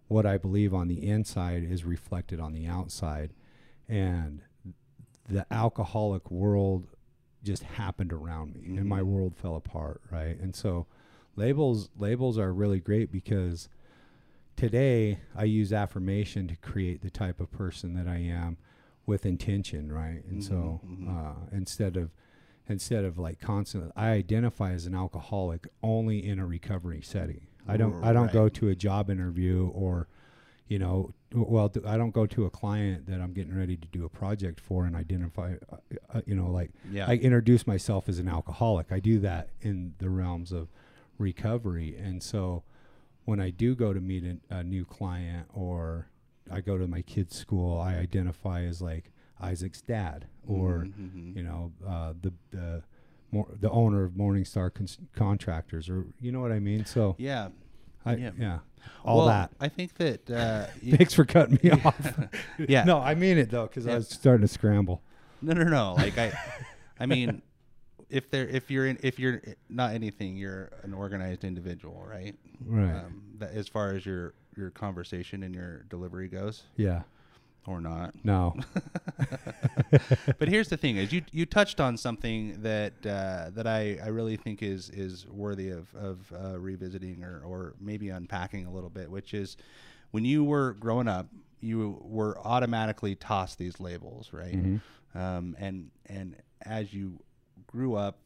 what 0.08 0.26
I 0.28 0.38
believe 0.38 0.74
on 0.76 0.88
the 0.88 1.08
inside 1.08 1.64
is 1.64 1.84
reflected 1.86 2.40
on 2.40 2.54
the 2.54 2.68
outside, 2.68 3.34
and 3.90 4.42
the 5.28 5.46
alcoholic 5.52 6.30
world 6.30 6.88
just 7.44 7.64
happened 7.64 8.14
around 8.14 8.56
me, 8.56 8.78
and 8.78 8.88
my 8.88 9.02
Mhm. 9.02 9.06
world 9.08 9.36
fell 9.36 9.56
apart, 9.56 10.02
right? 10.12 10.40
And 10.40 10.56
so 10.56 10.86
labels 11.36 11.90
labels 11.98 12.38
are 12.38 12.54
really 12.54 12.80
great 12.80 13.12
because 13.12 13.70
today 14.56 15.20
I 15.36 15.44
use 15.46 15.74
affirmation 15.74 16.48
to 16.48 16.56
create 16.58 17.02
the 17.02 17.10
type 17.10 17.40
of 17.40 17.52
person 17.52 17.94
that 17.96 18.08
I 18.08 18.18
am 18.18 18.58
with 19.06 19.26
intention, 19.26 19.92
right? 19.92 20.24
And 20.26 20.44
so 20.44 20.82
Mhm, 20.86 21.06
mhm. 21.06 21.10
uh, 21.10 21.34
instead 21.52 21.98
of 21.98 22.12
instead 22.68 23.04
of 23.04 23.18
like 23.18 23.40
constantly 23.42 23.92
I 23.96 24.10
identify 24.12 24.72
as 24.72 24.86
an 24.86 24.96
alcoholic 24.96 25.68
only 25.82 26.26
in 26.26 26.40
a 26.40 26.46
recovery 26.46 27.02
setting. 27.02 27.48
I 27.68 27.78
don't 27.78 28.04
I 28.04 28.14
don't 28.14 28.32
go 28.32 28.48
to 28.50 28.70
a 28.70 28.76
job 28.76 29.10
interview 29.10 29.68
or 29.74 30.08
you 30.68 30.80
know 30.80 31.14
well 31.34 31.72
I 31.86 31.98
don't 31.98 32.12
go 32.12 32.26
to 32.28 32.46
a 32.46 32.50
client 32.50 33.08
that 33.08 33.20
I'm 33.22 33.34
getting 33.34 33.56
ready 33.58 33.76
to 33.78 33.88
do 33.88 34.06
a 34.06 34.10
project 34.10 34.60
for 34.60 34.86
and 34.86 34.96
identify 34.96 35.56
uh, 35.72 35.78
uh, 36.14 36.22
you 36.26 36.36
know 36.36 36.50
like 36.52 36.72
Yeah. 36.92 37.08
I 37.08 37.16
introduce 37.16 37.66
myself 37.68 38.08
as 38.08 38.20
an 38.20 38.28
alcoholic. 38.28 38.92
I 38.92 39.00
do 39.00 39.20
that 39.20 39.50
in 39.62 39.94
the 39.98 40.10
realms 40.10 40.52
of 40.52 40.68
recovery. 41.18 41.96
And 41.98 42.22
so 42.22 42.64
when 43.26 43.40
I 43.40 43.50
do 43.50 43.76
go 43.76 43.94
to 43.94 44.02
meet 44.02 44.24
a, 44.24 44.56
a 44.58 44.64
new 44.64 44.86
client 44.86 45.48
or 45.54 46.08
I 46.52 46.62
go 46.62 46.78
to 46.78 46.88
my 46.88 47.02
kid's 47.02 47.36
school, 47.38 47.80
I 47.80 47.96
identify 47.96 48.64
as 48.64 48.82
like 48.82 49.12
Isaac's 49.40 49.82
dad 49.82 50.28
or, 50.48 50.86
Mhm, 50.86 50.94
mhm. 50.94 51.36
you 51.36 51.44
know, 51.44 51.72
uh, 51.88 52.14
the, 52.22 52.34
the, 52.52 52.84
the 53.60 53.70
owner 53.72 54.04
of 54.04 54.12
Morningstar 54.12 54.74
Cons- 54.74 55.00
Contractors 55.16 55.90
or, 55.90 56.06
you 56.20 56.32
know 56.32 56.42
what 56.42 56.52
I 56.52 56.60
mean? 56.60 56.86
So, 56.86 57.16
yeah. 57.18 57.50
I, 58.06 58.16
yeah. 58.16 58.32
yeah. 58.38 58.60
all 59.04 59.18
Well, 59.18 59.28
that. 59.28 59.52
I 59.60 59.68
think 59.70 59.96
that. 59.96 60.30
Uh, 60.30 60.66
Thanks 60.98 61.14
for 61.14 61.26
cutting 61.26 61.60
me 61.64 61.72
off. 61.86 62.20
yeah. 62.58 62.84
No, 62.84 63.00
I 63.00 63.16
mean 63.16 63.38
it 63.38 63.50
though, 63.50 63.68
because. 63.68 63.88
I 63.88 63.96
was 63.96 64.10
starting 64.10 64.46
to 64.46 64.52
scramble. 64.52 65.02
No, 65.42 65.54
no, 65.54 65.64
no. 65.64 65.94
Like 65.96 66.18
I, 66.18 66.32
I 67.00 67.06
mean, 67.06 67.42
if 68.10 68.30
there, 68.30 68.48
if 68.48 68.72
you're 68.72 68.88
in, 68.88 68.98
if 69.04 69.20
you're 69.20 69.42
not 69.70 69.94
anything, 69.94 70.38
you're 70.38 70.72
an 70.84 70.94
organized 70.94 71.44
individual, 71.44 72.06
right? 72.08 72.36
Right. 72.66 72.96
Um, 72.96 73.24
that 73.40 73.52
as 73.52 73.68
far 73.68 73.92
as 73.92 74.06
your 74.06 74.34
your 74.56 74.70
conversation 74.70 75.44
and 75.44 75.54
your 75.54 75.84
delivery 75.90 76.28
goes, 76.28 76.64
yeah. 76.78 77.02
Or 77.66 77.80
not. 77.82 78.14
No. 78.24 78.56
but 80.40 80.48
here's 80.48 80.70
the 80.70 80.78
thing: 80.78 80.98
is 80.98 81.12
you 81.12 81.24
you 81.32 81.46
touched 81.46 81.80
on 81.80 81.98
something 81.98 82.62
that 82.62 82.94
uh, 83.06 83.50
that 83.52 83.68
I, 83.68 84.00
I 84.04 84.08
really 84.08 84.38
think 84.38 84.62
is 84.64 84.90
is 84.90 85.28
worthy 85.28 85.70
of 85.70 85.94
of 85.96 86.32
uh, 86.34 86.60
revisiting 86.60 87.24
or 87.24 87.42
or 87.46 87.74
maybe 87.80 88.10
unpacking 88.10 88.66
a 88.66 88.72
little 88.72 88.90
bit, 88.90 89.10
which 89.10 89.34
is 89.34 89.58
when 90.12 90.26
you 90.26 90.44
were 90.44 90.74
growing 90.74 91.08
up, 91.08 91.28
you 91.60 92.00
were 92.04 92.38
automatically 92.40 93.16
tossed 93.16 93.58
these 93.58 93.80
labels, 93.80 94.32
right? 94.34 94.56
Mhm. 94.56 94.82
um, 95.16 95.56
and 95.60 95.92
and 96.08 96.36
as 96.62 96.94
you 96.94 97.20
grew 97.68 97.96
up, 97.96 98.20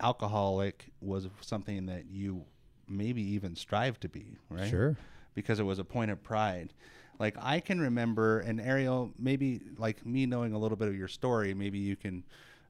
alcoholic 0.00 0.90
was 1.00 1.28
something 1.40 1.86
that 1.86 2.06
you 2.10 2.44
maybe 2.88 3.22
even 3.22 3.54
strive 3.54 3.98
to 4.00 4.08
be, 4.08 4.36
right? 4.48 4.68
Sure. 4.68 4.96
Because 5.34 5.60
it 5.60 5.64
was 5.64 5.78
a 5.78 5.84
point 5.84 6.10
of 6.10 6.22
pride. 6.22 6.72
Like 7.20 7.36
I 7.38 7.60
can 7.60 7.78
remember, 7.80 8.40
and 8.40 8.58
Arielle, 8.58 9.12
maybe 9.18 9.60
like 9.76 10.04
me 10.06 10.24
knowing 10.24 10.54
a 10.54 10.58
little 10.58 10.76
bit 10.76 10.88
of 10.88 10.96
your 10.96 11.06
story, 11.06 11.52
maybe 11.52 11.78
you 11.78 11.94
can 11.94 12.24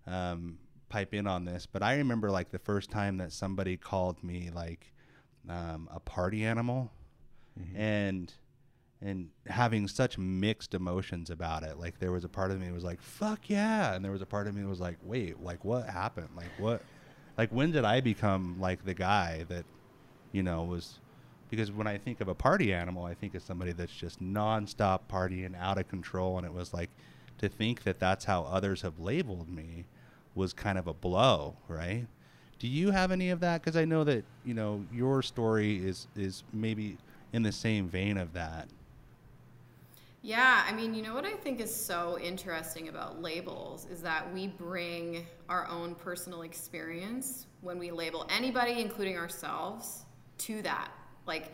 um, 0.09 0.59
pipe 0.89 1.15
in 1.15 1.29
on 1.29 1.45
this. 1.45 1.67
But 1.67 1.85
I 1.85 1.97
remember 1.97 2.33
like 2.33 2.51
the 2.51 2.59
first 2.59 2.91
time 2.91 3.17
that 3.19 3.33
somebody 3.33 3.77
called 3.77 4.23
me 4.25 4.51
like 4.53 4.93
um, 5.49 5.89
a 5.95 6.01
party 6.01 6.45
animal, 6.45 6.91
and 7.77 8.33
and 9.01 9.31
having 9.47 9.87
such 9.89 10.19
mixed 10.19 10.75
emotions 10.75 11.31
about 11.31 11.63
it. 11.63 11.79
Like 11.79 12.01
there 12.01 12.13
was 12.13 12.25
a 12.25 12.29
part 12.29 12.51
of 12.51 12.59
me 12.59 12.67
that 12.67 12.75
was 12.75 12.85
like, 12.85 13.01
"Fuck 13.01 13.49
yeah," 13.49 13.95
and 13.95 14.05
there 14.05 14.13
was 14.13 14.23
a 14.23 14.27
part 14.27 14.49
of 14.49 14.55
me 14.57 14.63
that 14.63 14.69
was 14.69 14.81
like, 14.81 14.99
"Wait, 15.05 15.41
like 15.41 15.65
what 15.65 15.89
happened? 15.89 16.29
Like 16.37 16.51
what? 16.59 16.83
Like 17.39 17.51
when 17.51 17.71
did 17.71 17.85
I 17.85 18.01
become 18.01 18.61
like 18.61 18.85
the 18.85 18.95
guy 18.95 19.45
that, 19.49 19.65
you 20.33 20.43
know, 20.43 20.65
was?" 20.65 21.00
Because 21.51 21.73
when 21.73 21.87
I 21.87 21.99
think 21.99 22.21
of 22.21 22.29
a 22.29 22.35
party 22.35 22.73
animal, 22.73 23.05
I 23.05 23.15
think 23.15 23.35
of 23.35 23.43
somebody 23.43 23.73
that's 23.73 23.93
just 23.93 24.23
nonstop 24.23 25.01
partying, 25.11 25.59
out 25.61 25.79
of 25.79 25.89
control, 25.89 26.39
and 26.39 26.47
it 26.47 26.53
was 26.53 26.73
like 26.73 26.91
to 27.39 27.49
think 27.49 27.83
that 27.83 27.99
that's 27.99 28.25
how 28.25 28.45
others 28.45 28.83
have 28.83 29.01
labeled 29.01 29.49
me 29.49 29.85
was 30.35 30.53
kind 30.53 30.79
of 30.79 30.87
a 30.87 30.95
blow, 30.95 31.57
right? 31.69 32.07
Do 32.61 32.69
you 32.69 32.91
have 32.91 33.11
any 33.11 33.31
of 33.31 33.41
that? 33.41 33.63
Because 33.63 33.77
I 33.77 33.85
know 33.85 34.05
that 34.05 34.25
you 34.45 34.55
know 34.55 34.85
your 34.93 35.23
story 35.23 35.85
is 35.85 36.07
is 36.15 36.45
maybe 36.53 36.99
in 37.33 37.43
the 37.43 37.53
same 37.53 37.89
vein 37.89 38.17
of 38.17 38.33
that. 38.35 38.69
Yeah, 40.23 40.65
I 40.69 40.73
mean, 40.73 40.93
you 40.93 41.03
know 41.03 41.15
what 41.15 41.25
I 41.25 41.33
think 41.33 41.61
is 41.61 41.75
so 41.75 42.19
interesting 42.19 42.89
about 42.89 43.23
labels 43.23 43.87
is 43.91 44.03
that 44.03 44.31
we 44.35 44.49
bring 44.49 45.27
our 45.49 45.67
own 45.69 45.95
personal 45.95 46.43
experience 46.43 47.47
when 47.63 47.79
we 47.79 47.91
label 47.91 48.27
anybody, 48.29 48.83
including 48.83 49.17
ourselves, 49.17 50.05
to 50.39 50.61
that. 50.61 50.91
Like, 51.31 51.53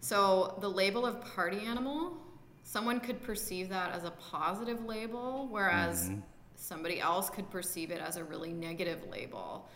so 0.00 0.58
the 0.60 0.68
label 0.68 1.06
of 1.06 1.20
party 1.36 1.60
animal, 1.60 2.18
someone 2.64 2.98
could 2.98 3.22
perceive 3.22 3.68
that 3.68 3.92
as 3.92 4.02
a 4.02 4.10
positive 4.10 4.84
label, 4.84 5.46
whereas 5.50 6.10
somebody 6.56 7.00
else 7.00 7.30
could 7.30 7.48
perceive 7.48 7.92
it 7.92 8.00
as 8.00 8.16
a 8.16 8.24
really 8.24 8.52
negative 8.52 9.06
label. 9.08 9.68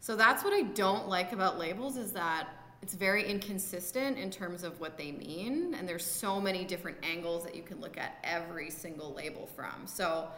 So 0.00 0.14
that's 0.14 0.44
what 0.44 0.52
I 0.52 0.60
don't 0.62 1.08
like 1.08 1.32
about 1.32 1.58
labels 1.58 1.96
is 1.96 2.12
that 2.12 2.48
it's 2.82 2.92
very 2.94 3.26
inconsistent 3.26 4.18
in 4.18 4.30
terms 4.30 4.62
of 4.62 4.78
what 4.78 4.98
they 4.98 5.10
mean 5.10 5.74
and 5.74 5.88
there's 5.88 6.04
so 6.04 6.38
many 6.38 6.64
different 6.64 6.98
angles 7.02 7.42
that 7.44 7.54
you 7.56 7.62
can 7.62 7.80
look 7.80 7.96
at 7.96 8.18
every 8.22 8.70
single 8.70 9.14
label 9.14 9.48
from. 9.56 9.86
So, 9.86 10.28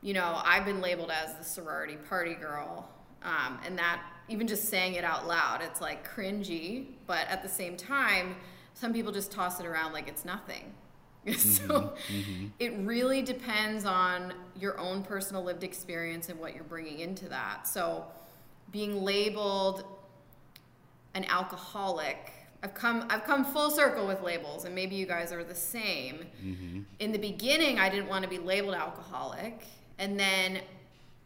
you 0.00 0.14
know, 0.14 0.40
I've 0.44 0.64
been 0.64 0.80
labeled 0.80 1.10
as 1.10 1.34
the 1.34 1.44
sorority 1.44 1.96
party 1.96 2.34
girl 2.34 2.88
um, 3.22 3.58
and 3.66 3.76
that 3.78 4.00
even 4.30 4.46
just 4.46 4.68
saying 4.68 4.94
it 4.94 5.04
out 5.04 5.26
loud, 5.26 5.60
it's 5.60 5.80
like 5.80 6.08
cringy, 6.08 6.86
but 7.06 7.26
at 7.28 7.42
the 7.42 7.48
same 7.48 7.76
time, 7.76 8.36
some 8.74 8.92
people 8.92 9.12
just 9.12 9.32
toss 9.32 9.60
it 9.60 9.66
around 9.66 9.92
like 9.92 10.08
it's 10.08 10.24
nothing. 10.24 10.72
so 11.26 11.64
mm-hmm. 11.64 12.14
Mm-hmm. 12.14 12.46
it 12.58 12.72
really 12.78 13.20
depends 13.20 13.84
on 13.84 14.32
your 14.58 14.78
own 14.78 15.02
personal 15.02 15.42
lived 15.42 15.64
experience 15.64 16.30
and 16.30 16.38
what 16.38 16.54
you're 16.54 16.64
bringing 16.64 17.00
into 17.00 17.28
that. 17.28 17.68
So 17.68 18.06
being 18.70 19.02
labeled 19.02 19.84
an 21.14 21.24
alcoholic 21.24 22.32
I've 22.62 22.74
come 22.74 23.06
I've 23.10 23.24
come 23.24 23.44
full 23.44 23.70
circle 23.70 24.06
with 24.06 24.22
labels 24.22 24.64
and 24.64 24.74
maybe 24.74 24.94
you 24.94 25.06
guys 25.06 25.32
are 25.32 25.44
the 25.44 25.54
same. 25.54 26.26
Mm-hmm. 26.42 26.80
In 27.00 27.12
the 27.12 27.18
beginning 27.18 27.78
I 27.78 27.88
didn't 27.90 28.08
want 28.08 28.22
to 28.22 28.30
be 28.30 28.38
labeled 28.38 28.74
alcoholic 28.74 29.64
and 29.98 30.18
then 30.18 30.60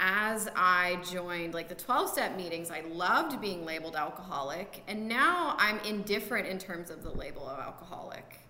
as 0.01 0.49
I 0.57 0.99
joined 1.11 1.55
like 1.55 1.69
the 1.69 1.75
12 1.75 2.11
step 2.11 2.37
meetings 2.37 2.71
I 2.71 2.81
loved 2.81 3.41
being 3.41 3.65
labeled 3.65 3.95
alcoholic 3.95 4.83
and 4.89 5.09
now 5.09 5.55
I'm 5.59 5.79
indifferent 5.81 6.49
in 6.49 6.59
terms 6.59 6.91
of 6.91 7.03
the 7.03 7.11
label 7.11 7.49
of 7.49 7.59
alcoholic. 7.61 8.41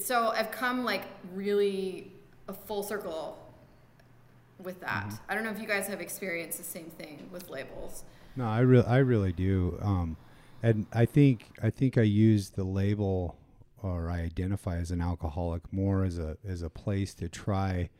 So 0.00 0.28
I've 0.28 0.50
come 0.50 0.84
like 0.84 1.04
really 1.32 2.12
a 2.48 2.52
full 2.52 2.82
circle 2.82 3.38
with 4.62 4.80
that. 4.80 5.12
I 5.28 5.34
don't 5.34 5.44
know 5.44 5.50
if 5.50 5.60
you 5.60 5.66
guys 5.66 5.86
have 5.88 6.00
experienced 6.00 6.58
the 6.58 6.64
same 6.64 6.90
thing 6.98 7.28
with 7.32 7.48
labels. 7.48 8.04
No, 8.36 8.46
I 8.46 8.60
really, 8.60 8.86
I 8.86 8.98
really 8.98 9.32
do. 9.32 9.78
Um, 9.82 10.16
and 10.62 10.86
I 10.92 11.04
think, 11.06 11.50
I 11.62 11.70
think 11.70 11.96
I 11.96 12.02
use 12.02 12.50
the 12.50 12.64
label, 12.64 13.36
or 13.82 14.10
I 14.10 14.20
identify 14.20 14.76
as 14.76 14.90
an 14.90 15.00
alcoholic 15.00 15.62
more 15.72 16.04
as 16.04 16.18
a 16.18 16.36
as 16.46 16.62
a 16.62 16.70
place 16.70 17.14
to 17.14 17.28
try 17.28 17.90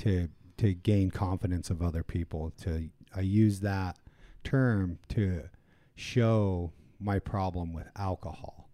to 0.00 0.28
to 0.58 0.74
gain 0.74 1.10
confidence 1.10 1.70
of 1.70 1.80
other 1.82 2.02
people. 2.02 2.52
To 2.62 2.88
I 3.14 3.20
use 3.20 3.60
that 3.60 3.98
term 4.44 4.98
to 5.08 5.48
show 5.94 6.72
my 6.98 7.18
problem 7.18 7.72
with 7.72 7.88
alcohol. 7.96 8.68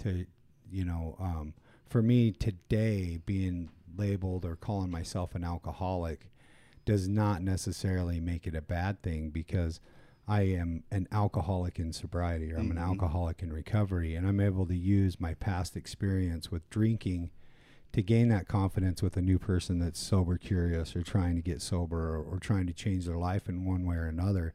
To 0.00 0.26
you 0.70 0.84
know, 0.84 1.16
um, 1.18 1.54
for 1.88 2.02
me 2.02 2.32
today, 2.32 3.20
being 3.24 3.70
labeled 3.96 4.44
or 4.44 4.56
calling 4.56 4.90
myself 4.90 5.34
an 5.34 5.44
alcoholic 5.44 6.30
does 6.84 7.08
not 7.08 7.42
necessarily 7.42 8.20
make 8.20 8.46
it 8.46 8.54
a 8.54 8.62
bad 8.62 9.02
thing 9.02 9.30
because 9.30 9.80
I 10.26 10.42
am 10.42 10.84
an 10.90 11.08
alcoholic 11.10 11.78
in 11.78 11.92
sobriety 11.92 12.52
or 12.52 12.58
I'm 12.58 12.70
an 12.70 12.78
alcoholic 12.78 13.42
in 13.42 13.52
recovery 13.52 14.14
and 14.14 14.26
I'm 14.26 14.40
able 14.40 14.66
to 14.66 14.76
use 14.76 15.20
my 15.20 15.34
past 15.34 15.76
experience 15.76 16.50
with 16.50 16.68
drinking 16.70 17.30
to 17.92 18.02
gain 18.02 18.28
that 18.28 18.46
confidence 18.46 19.02
with 19.02 19.16
a 19.16 19.22
new 19.22 19.38
person 19.38 19.78
that's 19.78 19.98
sober 19.98 20.38
curious 20.38 20.94
or 20.94 21.02
trying 21.02 21.34
to 21.36 21.42
get 21.42 21.60
sober 21.60 22.14
or, 22.14 22.22
or 22.22 22.38
trying 22.38 22.66
to 22.66 22.72
change 22.72 23.06
their 23.06 23.18
life 23.18 23.48
in 23.48 23.64
one 23.64 23.84
way 23.84 23.96
or 23.96 24.06
another. 24.06 24.54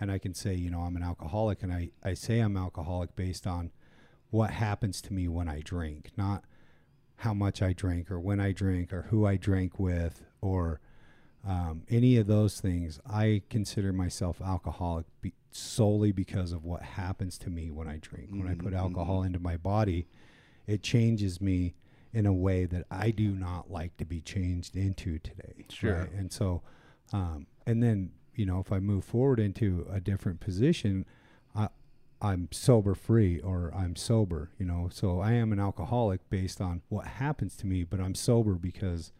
And 0.00 0.12
I 0.12 0.18
can 0.18 0.34
say 0.34 0.54
you 0.54 0.70
know 0.70 0.80
I'm 0.80 0.96
an 0.96 1.02
alcoholic 1.02 1.62
and 1.62 1.72
I, 1.72 1.90
I 2.04 2.14
say 2.14 2.38
I'm 2.38 2.56
alcoholic 2.56 3.16
based 3.16 3.46
on 3.46 3.72
what 4.30 4.50
happens 4.50 5.00
to 5.02 5.12
me 5.12 5.26
when 5.26 5.48
I 5.48 5.60
drink 5.60 6.10
not 6.16 6.44
how 7.16 7.34
much 7.34 7.62
I 7.62 7.72
drink 7.72 8.10
or 8.10 8.20
when 8.20 8.40
I 8.40 8.52
drink 8.52 8.92
or 8.92 9.02
who 9.10 9.26
I 9.26 9.36
drank 9.36 9.78
with 9.78 10.22
or 10.40 10.80
um, 11.46 11.82
any 11.88 12.16
of 12.16 12.26
those 12.26 12.60
things, 12.60 13.00
I 13.08 13.42
consider 13.48 13.92
myself 13.92 14.40
alcoholic 14.40 15.06
be- 15.20 15.32
solely 15.50 16.12
because 16.12 16.52
of 16.52 16.64
what 16.64 16.82
happens 16.82 17.38
to 17.38 17.50
me 17.50 17.70
when 17.70 17.88
I 17.88 17.96
drink. 17.96 18.30
When 18.30 18.46
I 18.46 18.54
put 18.54 18.74
alcohol 18.74 19.22
into 19.22 19.38
my 19.38 19.56
body, 19.56 20.06
it 20.66 20.82
changes 20.82 21.40
me 21.40 21.74
in 22.18 22.26
a 22.26 22.32
way 22.32 22.64
that 22.64 22.84
I 22.90 23.12
do 23.12 23.30
not 23.30 23.70
like 23.70 23.96
to 23.98 24.04
be 24.04 24.20
changed 24.20 24.74
into 24.74 25.20
today. 25.20 25.66
Sure. 25.68 26.08
And 26.16 26.32
so, 26.32 26.62
um, 27.12 27.46
and 27.64 27.80
then, 27.80 28.10
you 28.34 28.44
know, 28.44 28.58
if 28.58 28.72
I 28.72 28.80
move 28.80 29.04
forward 29.04 29.38
into 29.38 29.86
a 29.88 30.00
different 30.00 30.40
position, 30.40 31.06
I, 31.54 31.68
I'm 32.20 32.48
sober 32.50 32.96
free 32.96 33.38
or 33.38 33.72
I'm 33.72 33.94
sober, 33.94 34.50
you 34.58 34.66
know. 34.66 34.88
So 34.90 35.20
I 35.20 35.34
am 35.34 35.52
an 35.52 35.60
alcoholic 35.60 36.28
based 36.28 36.60
on 36.60 36.82
what 36.88 37.06
happens 37.06 37.54
to 37.58 37.68
me, 37.68 37.84
but 37.84 38.00
I'm 38.00 38.16
sober 38.16 38.54
because 38.54 39.12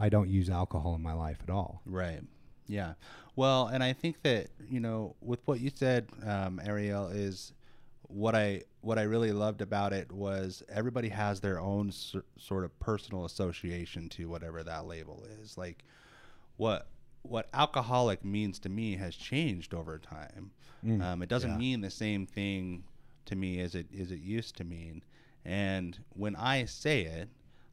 I 0.00 0.08
don't 0.08 0.30
use 0.30 0.48
alcohol 0.48 0.94
in 0.94 1.02
my 1.02 1.12
life 1.12 1.40
at 1.42 1.50
all. 1.50 1.82
Right. 1.84 2.22
Yeah. 2.66 2.94
Well, 3.36 3.66
and 3.66 3.84
I 3.84 3.92
think 3.92 4.22
that 4.22 4.46
you 4.66 4.80
know, 4.80 5.14
with 5.20 5.40
what 5.44 5.60
you 5.60 5.70
said, 5.74 6.08
um, 6.24 6.58
Arielle, 6.64 7.14
is 7.14 7.52
what 8.08 8.34
I 8.34 8.62
what 8.80 8.98
I 8.98 9.02
really 9.02 9.32
loved 9.32 9.60
about 9.62 9.92
it 9.92 10.12
was 10.12 10.62
everybody 10.68 11.08
has 11.08 11.40
their 11.40 11.58
own 11.58 11.88
s- 11.88 12.16
sort 12.38 12.64
of 12.64 12.78
personal 12.80 13.24
association 13.24 14.08
to 14.10 14.28
whatever 14.28 14.62
that 14.62 14.86
label 14.86 15.24
is. 15.42 15.56
Like 15.56 15.84
what 16.56 16.88
what 17.22 17.48
alcoholic 17.54 18.24
means 18.24 18.58
to 18.60 18.68
me 18.68 18.96
has 18.96 19.16
changed 19.16 19.72
over 19.74 19.98
time. 19.98 20.50
um, 21.00 21.22
it 21.22 21.28
doesn't 21.28 21.52
yeah. 21.52 21.56
mean 21.56 21.80
the 21.80 21.90
same 21.90 22.26
thing 22.26 22.84
to 23.26 23.36
me 23.36 23.60
as 23.60 23.74
it 23.74 23.86
as 23.98 24.10
it 24.10 24.20
used 24.20 24.56
to 24.56 24.64
mean. 24.64 25.02
And 25.44 25.98
when 26.10 26.36
I 26.36 26.66
say 26.66 27.02
it, 27.02 27.28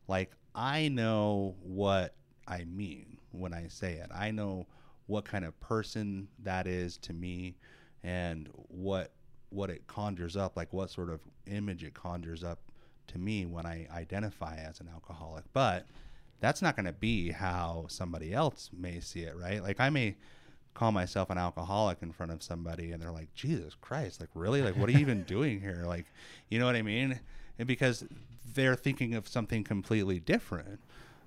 like 0.07 0.31
I 0.55 0.87
know 0.87 1.55
what 1.61 2.15
I 2.47 2.63
mean 2.65 3.17
when 3.31 3.53
I 3.53 3.67
say 3.67 3.93
it. 3.93 4.09
I 4.13 4.31
know 4.31 4.67
what 5.07 5.25
kind 5.25 5.43
of 5.43 5.59
person 5.59 6.29
that 6.39 6.67
is 6.67 6.97
to 6.99 7.13
me 7.13 7.57
and 8.03 8.49
what 8.69 9.11
what 9.51 9.69
it 9.69 9.85
conjures 9.87 10.37
up, 10.37 10.55
like 10.55 10.71
what 10.73 10.89
sort 10.89 11.09
of 11.09 11.21
image 11.47 11.83
it 11.83 11.93
conjures 11.93 12.43
up 12.43 12.59
to 13.07 13.19
me 13.19 13.45
when 13.45 13.65
I 13.65 13.87
identify 13.93 14.55
as 14.55 14.79
an 14.79 14.89
alcoholic. 14.93 15.43
But 15.53 15.85
that's 16.39 16.61
not 16.61 16.75
going 16.75 16.85
to 16.85 16.93
be 16.93 17.31
how 17.31 17.85
somebody 17.87 18.33
else 18.33 18.69
may 18.77 18.99
see 18.99 19.21
it, 19.21 19.35
right? 19.37 19.61
Like 19.61 19.79
I 19.79 19.89
may 19.89 20.15
call 20.73 20.91
myself 20.91 21.29
an 21.29 21.37
alcoholic 21.37 21.97
in 22.01 22.11
front 22.11 22.31
of 22.31 22.41
somebody 22.41 22.91
and 22.91 23.01
they're 23.01 23.11
like, 23.11 23.33
Jesus 23.33 23.75
Christ, 23.79 24.19
like 24.19 24.29
really? 24.33 24.61
Like 24.61 24.77
what 24.77 24.89
are 24.89 24.93
you 24.93 24.99
even 24.99 25.23
doing 25.27 25.59
here? 25.59 25.83
Like, 25.85 26.05
you 26.49 26.59
know 26.59 26.65
what 26.65 26.75
I 26.75 26.81
mean? 26.81 27.19
And 27.59 27.67
because 27.67 28.05
they're 28.53 28.75
thinking 28.75 29.13
of 29.13 29.27
something 29.27 29.63
completely 29.63 30.19
different. 30.19 30.79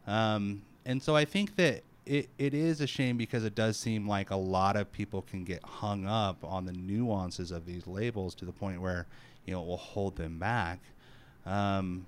Um, 0.07 0.63
and 0.85 1.03
so 1.03 1.15
I 1.15 1.25
think 1.25 1.57
that 1.57 1.83
it, 2.07 2.29
it 2.39 2.55
is 2.55 2.81
a 2.81 2.87
shame 2.87 3.17
because 3.17 3.45
it 3.45 3.55
does 3.55 3.77
seem 3.77 4.09
like 4.09 4.31
a 4.31 4.37
lot 4.37 4.77
of 4.77 4.93
people 4.93 5.23
can 5.23 5.45
get 5.45 5.63
hung 5.63 6.07
up 6.07 6.45
on 6.45 6.67
the 6.67 6.73
nuances 6.73 7.51
of 7.51 7.67
these 7.67 7.87
labels 7.87 8.35
to 8.37 8.45
the 8.45 8.53
point 8.53 8.81
where, 8.81 9.07
you 9.47 9.55
know, 9.55 9.63
it 9.63 9.67
will 9.67 9.77
hold 9.77 10.17
them 10.17 10.39
back. 10.39 10.81
Um, 11.47 12.07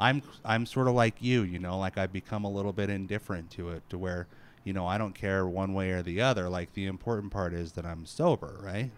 I'm 0.00 0.22
I'm 0.44 0.66
sort 0.66 0.88
of 0.88 0.94
like 0.94 1.16
you, 1.20 1.42
you 1.42 1.58
know, 1.58 1.78
like 1.78 1.96
I've 1.96 2.12
become 2.12 2.44
a 2.44 2.50
little 2.50 2.72
bit 2.72 2.90
indifferent 2.90 3.50
to 3.52 3.70
it, 3.70 3.88
to 3.90 3.98
where 3.98 4.26
you 4.64 4.72
know 4.72 4.86
I 4.86 4.98
don't 4.98 5.14
care 5.14 5.46
one 5.46 5.74
way 5.74 5.90
or 5.90 6.02
the 6.02 6.20
other. 6.20 6.48
Like 6.48 6.72
the 6.74 6.86
important 6.86 7.32
part 7.32 7.52
is 7.52 7.72
that 7.72 7.86
I'm 7.86 8.04
sober, 8.04 8.58
right? 8.60 8.90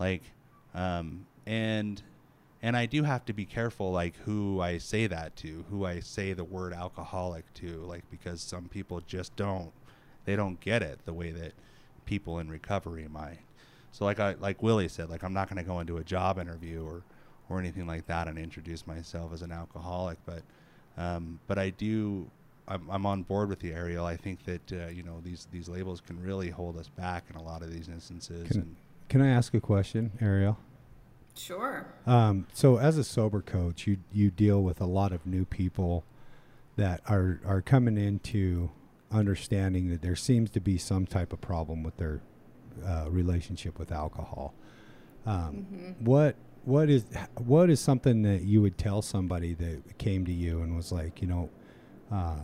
Like, 0.00 0.22
um, 0.74 1.26
and 1.46 2.02
and 2.62 2.76
I 2.76 2.86
do 2.86 3.04
have 3.04 3.24
to 3.26 3.32
be 3.32 3.44
careful, 3.44 3.92
like 3.92 4.16
who 4.24 4.60
I 4.60 4.78
say 4.78 5.06
that 5.06 5.36
to, 5.36 5.64
who 5.70 5.84
I 5.84 6.00
say 6.00 6.32
the 6.32 6.44
word 6.44 6.72
alcoholic 6.72 7.52
to, 7.54 7.78
like 7.84 8.04
because 8.10 8.40
some 8.40 8.68
people 8.68 9.00
just 9.06 9.36
don't, 9.36 9.70
they 10.24 10.36
don't 10.36 10.60
get 10.60 10.82
it 10.82 11.00
the 11.04 11.12
way 11.12 11.30
that 11.30 11.52
people 12.04 12.38
in 12.38 12.48
recovery 12.48 13.06
might. 13.08 13.38
So 13.92 14.04
like 14.04 14.20
I 14.20 14.34
like 14.34 14.62
Willie 14.62 14.88
said, 14.88 15.08
like 15.08 15.22
I'm 15.22 15.32
not 15.32 15.48
going 15.48 15.62
to 15.62 15.68
go 15.68 15.80
into 15.80 15.96
a 15.96 16.04
job 16.04 16.38
interview 16.38 16.84
or 16.84 17.02
or 17.48 17.58
anything 17.58 17.86
like 17.86 18.06
that 18.06 18.28
and 18.28 18.38
introduce 18.38 18.86
myself 18.86 19.32
as 19.32 19.42
an 19.42 19.52
alcoholic, 19.52 20.18
but 20.26 20.42
um, 20.96 21.38
but 21.46 21.58
I 21.58 21.70
do. 21.70 22.30
I'm, 22.66 22.86
I'm 22.90 23.06
on 23.06 23.22
board 23.22 23.48
with 23.48 23.60
the 23.60 23.70
Arielle. 23.70 24.04
I 24.04 24.16
think 24.16 24.44
that 24.44 24.72
uh, 24.72 24.88
you 24.88 25.02
know 25.02 25.20
these 25.24 25.46
these 25.50 25.68
labels 25.68 26.00
can 26.00 26.22
really 26.22 26.50
hold 26.50 26.76
us 26.76 26.88
back 26.88 27.24
in 27.30 27.36
a 27.36 27.42
lot 27.42 27.62
of 27.62 27.72
these 27.72 27.88
instances. 27.88 28.48
Can, 28.48 28.60
and 28.60 28.76
can 29.08 29.22
I 29.22 29.28
ask 29.28 29.54
a 29.54 29.60
question, 29.60 30.10
Arielle? 30.20 30.56
Sure. 31.38 31.86
Um, 32.06 32.46
so 32.52 32.78
as 32.78 32.98
a 32.98 33.04
sober 33.04 33.40
coach, 33.42 33.86
you 33.86 33.98
you 34.12 34.30
deal 34.30 34.62
with 34.62 34.80
a 34.80 34.86
lot 34.86 35.12
of 35.12 35.26
new 35.26 35.44
people 35.44 36.04
that 36.76 37.00
are 37.08 37.40
are 37.46 37.62
coming 37.62 37.96
into 37.96 38.70
understanding 39.10 39.88
that 39.90 40.02
there 40.02 40.16
seems 40.16 40.50
to 40.50 40.60
be 40.60 40.76
some 40.78 41.06
type 41.06 41.32
of 41.32 41.40
problem 41.40 41.82
with 41.82 41.96
their 41.96 42.20
uh, 42.84 43.06
relationship 43.08 43.78
with 43.78 43.90
alcohol. 43.92 44.54
Um, 45.26 45.66
Mm-hmm. 45.72 46.04
What 46.04 46.36
what 46.64 46.90
is 46.90 47.04
what 47.36 47.70
is 47.70 47.80
something 47.80 48.22
that 48.22 48.42
you 48.42 48.60
would 48.62 48.76
tell 48.76 49.00
somebody 49.02 49.54
that 49.54 49.98
came 49.98 50.24
to 50.26 50.32
you 50.32 50.62
and 50.62 50.76
was 50.76 50.92
like, 50.92 51.22
you 51.22 51.28
know, 51.28 51.50
uh, 52.12 52.40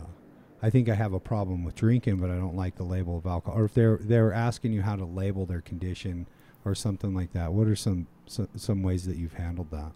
I 0.61 0.69
think 0.69 0.89
I 0.89 0.95
have 0.95 1.13
a 1.13 1.19
problem 1.19 1.63
with 1.63 1.75
drinking, 1.75 2.17
but 2.17 2.29
I 2.31 2.35
don't 2.35 2.55
like 2.55 2.75
the 2.75 2.83
label 2.83 3.17
of 3.17 3.25
alcohol. 3.25 3.59
Or 3.59 3.65
if 3.65 3.73
they're 3.73 3.99
they're 4.01 4.33
asking 4.33 4.73
you 4.73 4.81
how 4.81 4.95
to 4.95 5.05
label 5.05 5.45
their 5.45 5.61
condition 5.61 6.27
or 6.65 6.75
something 6.75 7.13
like 7.13 7.31
that, 7.33 7.53
what 7.53 7.67
are 7.67 7.75
some 7.75 8.07
some, 8.25 8.49
some 8.55 8.83
ways 8.83 9.05
that 9.05 9.17
you've 9.17 9.33
handled 9.33 9.71
that? 9.71 9.91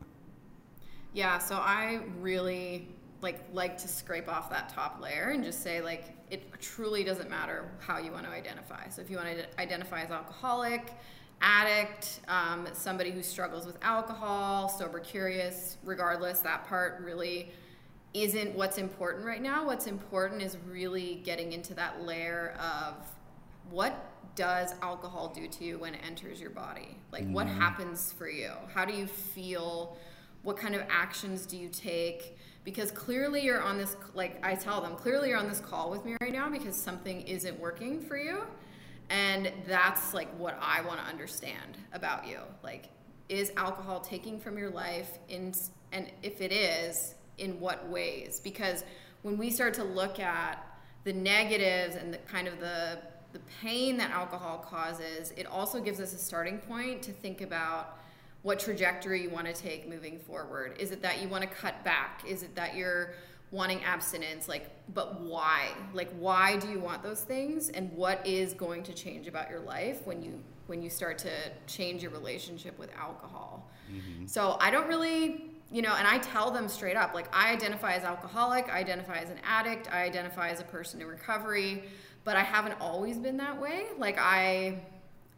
Yeah, 1.14 1.40
so 1.40 1.56
I 1.56 2.02
really 2.20 2.88
like 3.22 3.44
like 3.52 3.78
to 3.80 3.88
scrape 3.88 4.30
off 4.30 4.50
that 4.50 4.70
top 4.70 5.02
layer 5.02 5.32
and 5.32 5.44
just 5.44 5.62
say 5.62 5.82
like 5.82 6.06
it 6.30 6.50
truly 6.62 7.04
doesn't 7.04 7.30
matter 7.30 7.70
how 7.80 7.98
you 7.98 8.12
want 8.12 8.26
to 8.26 8.32
identify. 8.32 8.88
So 8.90 9.02
if 9.02 9.10
you 9.10 9.18
want 9.18 9.30
to 9.36 9.60
identify 9.60 10.02
as 10.02 10.12
alcoholic, 10.12 10.94
addict, 11.42 12.20
um, 12.28 12.68
somebody 12.74 13.12
who 13.12 13.24
struggles 13.24 13.66
with 13.66 13.78
alcohol, 13.82 14.70
sober 14.70 15.00
curious, 15.00 15.78
regardless, 15.84 16.40
that 16.42 16.68
part 16.68 17.02
really 17.04 17.52
isn't 18.14 18.56
what's 18.56 18.78
important 18.78 19.26
right 19.26 19.42
now. 19.42 19.66
What's 19.66 19.88
important 19.88 20.42
is 20.42 20.58
really 20.68 21.22
getting 21.24 21.54
into 21.54 21.74
that 21.76 22.04
layer 22.06 22.56
of 22.60 22.96
what 23.72 24.36
does 24.36 24.74
alcohol 24.82 25.34
do 25.36 25.48
to 25.48 25.64
you 25.64 25.80
when 25.80 25.96
it 25.96 26.02
enters 26.06 26.40
your 26.40 26.50
body? 26.50 26.98
Like, 27.12 27.30
what 27.30 27.48
mm-hmm. 27.48 27.60
happens 27.60 28.14
for 28.18 28.30
you? 28.30 28.52
How 28.74 28.86
do 28.86 28.94
you 28.94 29.08
feel? 29.08 29.98
What 30.44 30.58
kind 30.58 30.76
of 30.76 30.84
actions 30.90 31.46
do 31.46 31.58
you 31.58 31.68
take? 31.70 32.38
Because 32.64 32.92
clearly 32.92 33.42
you're 33.42 33.62
on 33.62 33.78
this, 33.78 33.96
like 34.14 34.40
I 34.46 34.56
tell 34.56 34.82
them, 34.82 34.96
clearly 34.96 35.30
you're 35.30 35.38
on 35.38 35.50
this 35.50 35.60
call 35.60 35.90
with 35.90 36.06
me 36.06 36.16
right 36.22 36.32
now 36.32 36.50
because 36.50 36.76
something 36.76 37.22
isn't 37.22 37.60
working 37.60 38.00
for 38.00 38.18
you. 38.18 38.44
And 39.10 39.52
that's 39.68 40.14
like 40.14 40.30
what 40.38 40.58
I 40.62 40.82
want 40.82 41.00
to 41.00 41.06
understand 41.06 41.78
about 41.94 42.28
you. 42.28 42.40
Like, 42.64 42.90
is 43.28 43.52
alcohol 43.58 44.00
taking 44.00 44.40
from 44.40 44.58
your 44.58 44.70
life? 44.70 45.18
In, 45.28 45.54
and 45.92 46.12
if 46.22 46.42
it 46.42 46.52
is, 46.52 47.16
in 47.40 47.60
what 47.60 47.88
ways? 47.90 48.40
Because 48.44 48.84
when 49.22 49.38
we 49.38 49.50
start 49.50 49.74
to 49.76 49.84
look 49.84 50.20
at 50.20 50.66
the 51.04 51.14
negatives 51.14 51.96
and 51.96 52.14
the 52.14 52.18
kind 52.20 52.48
of 52.48 52.60
the 52.60 53.00
the 53.32 53.40
pain 53.62 53.98
that 53.98 54.12
alcohol 54.12 54.58
causes, 54.58 55.34
it 55.38 55.46
also 55.46 55.80
gives 55.80 56.00
us 56.00 56.14
a 56.14 56.18
starting 56.18 56.58
point 56.60 57.02
to 57.04 57.12
think 57.12 57.42
about 57.42 57.98
what 58.42 58.60
trajectory 58.60 59.22
you 59.22 59.30
want 59.30 59.48
to 59.48 59.54
take 59.54 59.88
moving 59.88 60.18
forward. 60.18 60.76
Is 60.80 60.92
it 60.92 61.02
that 61.02 61.22
you 61.22 61.28
want 61.28 61.44
to 61.44 61.50
cut 61.50 61.84
back? 61.84 62.24
Is 62.26 62.44
it 62.44 62.56
that 62.56 62.76
you're 62.76 63.14
wanting 63.52 63.84
abstinence? 63.84 64.48
Like, 64.48 64.70
but 64.94 65.20
why? 65.22 65.70
Like, 65.94 66.10
why 66.18 66.58
do 66.58 66.70
you 66.70 66.80
want 66.80 67.04
those 67.04 67.22
things? 67.22 67.70
And 67.70 67.92
what 67.94 68.26
is 68.26 68.54
going 68.54 68.84
to 68.84 68.94
change 68.94 69.28
about 69.28 69.50
your 69.50 69.60
life 69.60 70.06
when 70.06 70.22
you 70.24 70.42
when 70.68 70.84
you 70.84 70.90
start 70.90 71.18
to 71.18 71.32
change 71.66 72.04
your 72.04 72.12
relationship 72.12 72.78
with 72.78 72.96
alcohol? 72.96 73.68
Mm-hmm. 73.92 74.28
So 74.28 74.56
I 74.60 74.70
don't 74.70 74.88
really, 74.88 75.46
you 75.72 75.82
know, 75.82 75.96
and 75.96 76.08
I 76.08 76.20
tell 76.20 76.52
them 76.52 76.68
straight 76.68 76.96
up, 76.96 77.16
like 77.16 77.28
I 77.36 77.52
identify 77.52 77.94
as 77.94 78.04
alcoholic, 78.04 78.70
I 78.70 78.78
identify 78.78 79.18
as 79.18 79.32
an 79.32 79.40
addict, 79.44 79.92
I 79.92 80.04
identify 80.04 80.50
as 80.50 80.60
a 80.60 80.66
person 80.66 81.02
in 81.02 81.08
recovery, 81.08 81.86
but 82.24 82.36
I 82.36 82.44
haven't 82.44 82.76
always 82.80 83.18
been 83.18 83.38
that 83.38 83.60
way. 83.60 83.86
Like 83.98 84.18
I 84.20 84.82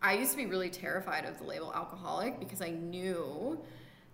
I 0.01 0.13
used 0.13 0.31
to 0.31 0.37
be 0.37 0.45
really 0.45 0.69
terrified 0.69 1.25
of 1.25 1.37
the 1.37 1.43
label 1.43 1.71
alcoholic 1.73 2.39
because 2.39 2.61
I 2.61 2.71
knew 2.71 3.59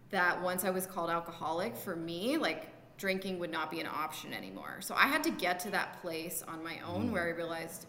that 0.09 0.41
once 0.41 0.65
I 0.65 0.69
was 0.69 0.85
called 0.85 1.09
alcoholic, 1.09 1.75
for 1.75 1.95
me, 1.95 2.37
like 2.37 2.69
drinking 2.97 3.39
would 3.39 3.51
not 3.51 3.69
be 3.69 3.79
an 3.79 3.87
option 3.87 4.33
anymore. 4.33 4.77
So 4.81 4.95
I 4.95 5.07
had 5.07 5.23
to 5.23 5.31
get 5.31 5.59
to 5.61 5.71
that 5.71 6.01
place 6.01 6.43
on 6.47 6.63
my 6.63 6.79
own 6.85 7.09
mm. 7.09 7.11
where 7.11 7.23
I 7.23 7.29
realized, 7.29 7.85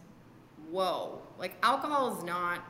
whoa, 0.71 1.23
like 1.39 1.57
alcohol 1.63 2.17
is 2.17 2.25
not 2.25 2.61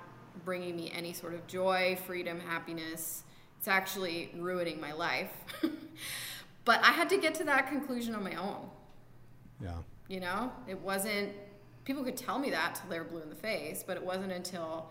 bringing 0.44 0.76
me 0.76 0.90
any 0.94 1.12
sort 1.12 1.34
of 1.34 1.46
joy, 1.46 1.98
freedom, 2.06 2.40
happiness. 2.40 3.24
It's 3.58 3.68
actually 3.68 4.30
ruining 4.36 4.80
my 4.80 4.92
life. 4.92 5.32
but 6.64 6.80
I 6.82 6.92
had 6.92 7.08
to 7.10 7.18
get 7.18 7.34
to 7.36 7.44
that 7.44 7.68
conclusion 7.68 8.14
on 8.14 8.22
my 8.22 8.34
own. 8.34 8.70
Yeah. 9.60 9.78
You 10.06 10.20
know, 10.20 10.52
it 10.68 10.80
wasn't, 10.80 11.32
people 11.88 12.04
could 12.04 12.18
tell 12.18 12.38
me 12.38 12.50
that 12.50 12.74
till 12.74 12.90
they 12.90 12.98
were 12.98 13.04
blue 13.04 13.22
in 13.22 13.30
the 13.30 13.34
face, 13.34 13.82
but 13.84 13.96
it 13.96 14.04
wasn't 14.04 14.30
until 14.30 14.90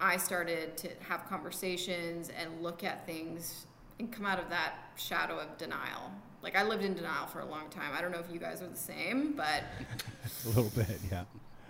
I 0.00 0.16
started 0.16 0.74
to 0.78 0.88
have 1.06 1.28
conversations 1.28 2.30
and 2.30 2.62
look 2.62 2.82
at 2.82 3.04
things 3.04 3.66
and 4.00 4.10
come 4.10 4.24
out 4.24 4.38
of 4.38 4.48
that 4.48 4.72
shadow 4.96 5.38
of 5.38 5.58
denial. 5.58 6.10
Like, 6.42 6.56
I 6.56 6.62
lived 6.62 6.82
in 6.82 6.94
denial 6.94 7.26
for 7.26 7.40
a 7.40 7.44
long 7.44 7.68
time. 7.68 7.92
I 7.94 8.00
don't 8.00 8.10
know 8.10 8.20
if 8.20 8.32
you 8.32 8.38
guys 8.38 8.62
are 8.62 8.68
the 8.68 8.74
same, 8.74 9.34
but 9.36 9.64
A 10.46 10.48
little 10.48 10.72
bit, 10.74 10.98
yeah. 11.12 11.24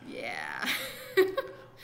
yeah. 0.09 0.69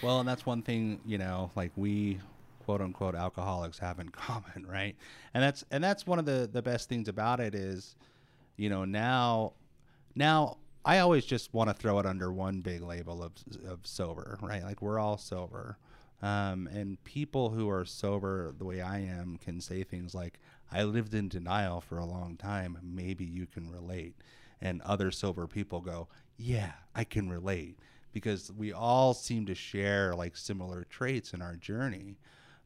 Well, 0.03 0.21
and 0.21 0.29
that's 0.29 0.47
one 0.47 0.63
thing, 0.63 1.01
you 1.05 1.19
know, 1.19 1.51
like 1.57 1.73
we 1.77 2.21
quote 2.65 2.81
unquote 2.81 3.15
alcoholics 3.15 3.79
have 3.81 3.99
in 3.99 4.09
common, 4.11 4.65
right? 4.67 4.97
And 5.35 5.43
that's 5.43 5.63
and 5.71 5.85
that's 5.85 6.07
one 6.07 6.19
of 6.19 6.25
the 6.25 6.49
the 6.51 6.63
best 6.63 6.89
things 6.89 7.07
about 7.07 7.39
it 7.39 7.55
is, 7.55 7.97
you 8.57 8.71
know, 8.71 8.87
now 8.87 9.53
now 10.15 10.57
I 10.85 10.99
always 10.99 11.25
just 11.25 11.53
want 11.53 11.69
to 11.69 11.75
throw 11.75 11.99
it 11.99 12.07
under 12.07 12.33
one 12.33 12.61
big 12.61 12.83
label 12.83 13.23
of 13.23 13.33
of 13.67 13.87
sober, 13.87 14.39
right? 14.41 14.63
Like 14.63 14.81
we're 14.81 14.99
all 14.99 15.19
sober. 15.19 15.79
Um, 16.23 16.67
and 16.67 17.03
people 17.05 17.51
who 17.51 17.69
are 17.71 17.85
sober 17.85 18.53
the 18.57 18.65
way 18.65 18.81
I 18.83 18.99
am 18.99 19.39
can 19.39 19.61
say 19.61 19.83
things 19.83 20.15
like, 20.15 20.39
I 20.71 20.83
lived 20.83 21.15
in 21.15 21.29
denial 21.29 21.81
for 21.81 21.97
a 21.97 22.05
long 22.05 22.37
time. 22.37 22.79
Maybe 22.83 23.25
you 23.25 23.47
can 23.47 23.71
relate. 23.71 24.17
And 24.61 24.83
other 24.83 25.11
sober 25.11 25.47
people 25.47 25.81
go, 25.81 26.09
Yeah, 26.37 26.73
I 26.95 27.05
can 27.05 27.31
relate 27.31 27.79
because 28.13 28.53
we 28.53 28.73
all 28.73 29.15
seem 29.15 29.47
to 29.47 29.55
share 29.55 30.15
like 30.15 30.37
similar 30.37 30.85
traits 30.85 31.33
in 31.33 31.43
our 31.43 31.57
journey. 31.57 32.19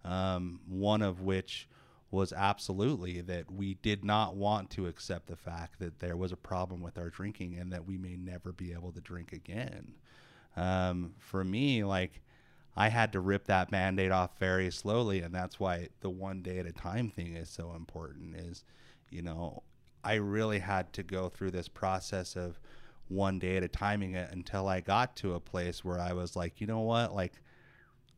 Um, 0.04 0.60
one 0.68 1.02
of 1.02 1.20
which 1.22 1.68
was 2.14 2.32
absolutely 2.32 3.20
that 3.20 3.50
we 3.50 3.74
did 3.74 4.04
not 4.04 4.36
want 4.36 4.70
to 4.70 4.86
accept 4.86 5.26
the 5.26 5.36
fact 5.36 5.78
that 5.80 5.98
there 5.98 6.16
was 6.16 6.32
a 6.32 6.36
problem 6.36 6.80
with 6.80 6.96
our 6.96 7.10
drinking 7.10 7.58
and 7.58 7.72
that 7.72 7.86
we 7.86 7.98
may 7.98 8.16
never 8.16 8.52
be 8.52 8.72
able 8.72 8.92
to 8.92 9.00
drink 9.00 9.32
again. 9.32 9.94
Um, 10.56 11.14
for 11.18 11.44
me, 11.44 11.84
like, 11.84 12.22
I 12.76 12.88
had 12.88 13.12
to 13.12 13.20
rip 13.20 13.44
that 13.46 13.70
band-aid 13.70 14.10
off 14.10 14.38
very 14.38 14.70
slowly, 14.70 15.20
and 15.20 15.34
that's 15.34 15.60
why 15.60 15.88
the 16.00 16.10
one 16.10 16.42
day 16.42 16.58
at 16.58 16.66
a 16.66 16.72
time 16.72 17.10
thing 17.10 17.36
is 17.36 17.48
so 17.48 17.72
important. 17.76 18.36
Is, 18.36 18.64
you 19.10 19.22
know, 19.22 19.62
I 20.02 20.14
really 20.14 20.58
had 20.58 20.92
to 20.94 21.02
go 21.02 21.28
through 21.28 21.52
this 21.52 21.68
process 21.68 22.36
of 22.36 22.58
one 23.08 23.38
day 23.38 23.56
at 23.56 23.62
a 23.62 23.68
timing 23.68 24.14
it 24.14 24.30
until 24.32 24.66
I 24.66 24.80
got 24.80 25.14
to 25.16 25.34
a 25.34 25.40
place 25.40 25.84
where 25.84 26.00
I 26.00 26.12
was 26.12 26.34
like, 26.36 26.60
you 26.60 26.66
know 26.66 26.80
what, 26.80 27.14
like, 27.14 27.34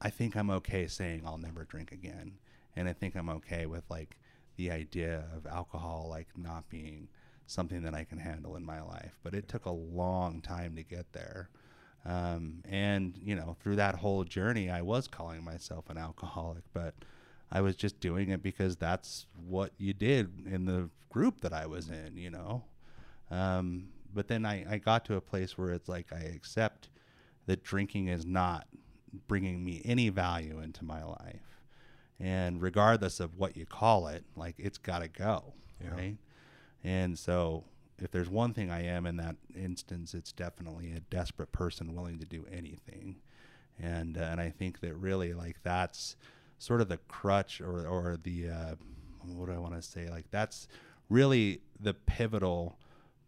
I 0.00 0.11
think 0.11 0.37
I'm 0.37 0.50
okay 0.50 0.87
saying 0.87 1.22
I'll 1.24 1.38
never 1.38 1.64
drink 1.64 1.92
again, 1.92 2.38
and 2.76 2.88
I 2.88 2.92
think 2.92 3.16
I'm 3.16 3.28
okay 3.30 3.66
with 3.66 3.84
like 3.90 4.16
the 4.56 4.70
idea 4.70 5.24
of 5.34 5.46
alcohol 5.46 6.06
like 6.10 6.28
not 6.36 6.68
being 6.68 7.08
something 7.46 7.82
that 7.82 7.94
I 7.94 8.04
can 8.04 8.18
handle 8.18 8.56
in 8.56 8.64
my 8.64 8.82
life. 8.82 9.18
But 9.22 9.34
it 9.34 9.48
took 9.48 9.66
a 9.66 9.70
long 9.70 10.40
time 10.40 10.76
to 10.76 10.82
get 10.82 11.12
there. 11.12 11.50
Um, 12.04 12.62
and 12.68 13.18
you 13.22 13.34
know, 13.34 13.56
through 13.60 13.76
that 13.76 13.96
whole 13.96 14.24
journey, 14.24 14.70
I 14.70 14.82
was 14.82 15.08
calling 15.08 15.42
myself 15.42 15.90
an 15.90 15.98
alcoholic, 15.98 16.62
but 16.72 16.94
I 17.50 17.60
was 17.60 17.76
just 17.76 18.00
doing 18.00 18.30
it 18.30 18.42
because 18.42 18.76
that's 18.76 19.26
what 19.48 19.72
you 19.78 19.92
did 19.92 20.46
in 20.46 20.66
the 20.66 20.90
group 21.10 21.40
that 21.40 21.52
I 21.52 21.66
was 21.66 21.88
in, 21.88 22.16
you 22.16 22.30
know. 22.30 22.64
Um, 23.30 23.88
but 24.14 24.28
then 24.28 24.44
I, 24.46 24.64
I 24.74 24.78
got 24.78 25.04
to 25.06 25.16
a 25.16 25.20
place 25.20 25.58
where 25.58 25.72
it's 25.72 25.88
like 25.88 26.12
I 26.12 26.20
accept 26.20 26.88
that 27.46 27.62
drinking 27.62 28.08
is 28.08 28.24
not 28.24 28.66
bringing 29.28 29.64
me 29.64 29.82
any 29.84 30.08
value 30.08 30.60
into 30.60 30.84
my 30.84 31.04
life. 31.04 31.56
And 32.18 32.62
regardless 32.62 33.20
of 33.20 33.37
what 33.37 33.57
you 33.57 33.66
call 33.66 34.07
it, 34.09 34.24
like 34.37 34.55
it's 34.59 34.79
got 34.79 35.00
to 35.00 35.09
go, 35.09 35.52
Yeah. 35.83 35.90
right? 35.90 36.16
And 36.83 37.18
so 37.18 37.64
if 37.98 38.11
there's 38.11 38.29
one 38.31 38.52
thing 38.55 38.70
I 38.70 38.83
am 38.85 39.07
in 39.07 39.16
that 39.16 39.37
instance, 39.55 40.14
it's 40.14 40.33
definitely 40.33 40.92
a 40.92 41.00
desperate 41.00 41.52
person 41.52 41.94
willing 41.94 42.18
to 42.18 42.26
do 42.26 42.46
anything, 42.50 43.16
and 43.79 44.16
uh, 44.16 44.22
and 44.22 44.40
I 44.40 44.50
think 44.50 44.81
that 44.81 44.94
really 44.94 45.33
like 45.35 45.57
that's 45.62 46.16
sort 46.59 46.81
of 46.81 46.88
the 46.88 46.98
crutch 47.09 47.61
or 47.61 47.87
or 47.87 48.16
the 48.22 48.48
uh, 48.50 48.74
what 49.22 49.46
do 49.46 49.52
I 49.52 49.59
want 49.59 49.74
to 49.74 49.83
say 49.83 50.09
like 50.09 50.31
that's 50.31 50.68
really 51.11 51.61
the 51.81 51.94
pivotal 51.94 52.79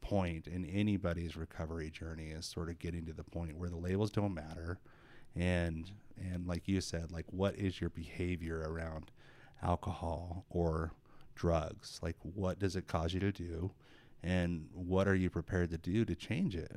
point 0.00 0.46
in 0.46 0.64
anybody's 0.64 1.36
recovery 1.36 1.90
journey 1.90 2.28
is 2.28 2.46
sort 2.46 2.68
of 2.70 2.78
getting 2.78 3.04
to 3.06 3.12
the 3.12 3.24
point 3.24 3.56
where 3.56 3.68
the 3.68 3.76
labels 3.76 4.10
don't 4.10 4.32
matter 4.34 4.78
and 5.38 5.90
and 6.16 6.46
like 6.46 6.66
you 6.66 6.80
said 6.80 7.12
like 7.12 7.26
what 7.30 7.54
is 7.56 7.80
your 7.80 7.90
behavior 7.90 8.64
around 8.68 9.10
alcohol 9.62 10.44
or 10.50 10.92
drugs? 11.34 12.00
Like 12.02 12.16
what 12.22 12.58
does 12.58 12.76
it 12.76 12.86
cause 12.86 13.14
you 13.14 13.20
to 13.20 13.32
do? 13.32 13.70
And 14.22 14.66
what 14.74 15.06
are 15.06 15.14
you 15.14 15.30
prepared 15.30 15.70
to 15.70 15.78
do 15.78 16.04
to 16.04 16.14
change 16.14 16.56
it? 16.56 16.76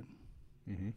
Mm-hmm. 0.69 0.89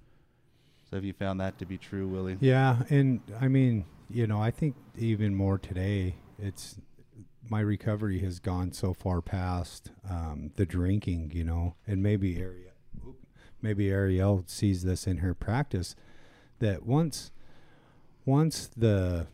so 0.89 0.97
have 0.97 1.05
you 1.05 1.15
found 1.15 1.41
that 1.41 1.59
to 1.59 1.65
be 1.65 1.79
true 1.79 2.07
willie? 2.07 2.37
Yeah, 2.39 2.83
and 2.91 3.21
I 3.41 3.49
mean, 3.49 3.87
you 4.11 4.27
know, 4.27 4.41
I 4.41 4.51
think 4.51 4.77
even 4.99 5.35
more 5.35 5.59
today, 5.59 6.17
it's 6.39 6.77
my 7.49 7.61
recovery 7.61 8.21
has 8.21 8.39
gone 8.41 8.73
so 8.73 8.93
far 8.93 9.23
past 9.23 9.91
um, 10.09 10.51
the 10.57 10.67
drinking, 10.67 11.33
you 11.35 11.45
know, 11.45 11.77
and 11.87 12.03
maybe 12.03 12.37
Arielle, 12.37 13.15
maybe 13.63 13.87
Arielle 13.87 14.49
sees 14.49 14.83
this 14.83 15.07
in 15.07 15.19
her 15.19 15.35
practice 15.35 15.97
that 16.59 16.85
once 16.85 17.33
once 18.25 18.69
the 18.77 19.27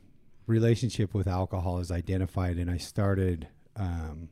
relationship 0.47 1.15
with 1.15 1.29
alcohol 1.29 1.79
is 1.79 1.91
identified 1.91 2.57
and 2.57 2.71
I 2.71 2.77
started 2.77 3.49
um, 3.77 4.29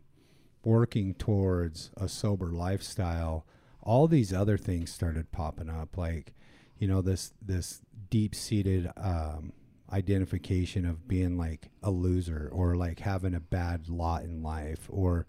working 0.65 1.15
towards 1.15 1.91
a 1.97 2.09
sober 2.09 2.51
lifestyle, 2.51 3.47
all 3.83 4.09
these 4.09 4.33
other 4.33 4.59
things 4.59 4.93
started 4.93 5.31
popping 5.33 5.71
up, 5.71 5.97
like 5.97 6.35
you 6.79 6.87
know 6.87 7.03
this 7.03 7.33
this 7.41 7.81
deep 8.11 8.35
seated 8.35 8.91
um, 8.97 9.53
identification 9.93 10.85
of 10.85 11.09
being 11.09 11.39
like 11.39 11.71
a 11.83 11.91
loser 11.91 12.49
or 12.53 12.75
like 12.75 13.01
having 13.01 13.35
a 13.35 13.41
bad 13.41 13.89
lot 13.89 14.23
in 14.25 14.43
life 14.43 14.87
or 14.89 15.27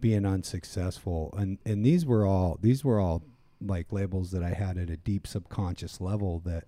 being 0.00 0.26
unsuccessful, 0.26 1.34
and 1.36 1.58
and 1.64 1.84
these 1.84 2.04
were 2.04 2.26
all 2.26 2.58
these 2.60 2.84
were 2.84 2.98
all 2.98 3.22
like 3.60 3.92
labels 3.92 4.30
that 4.32 4.42
I 4.42 4.50
had 4.50 4.76
at 4.76 4.90
a 4.90 4.96
deep 4.96 5.26
subconscious 5.26 6.00
level 6.00 6.40
that 6.44 6.64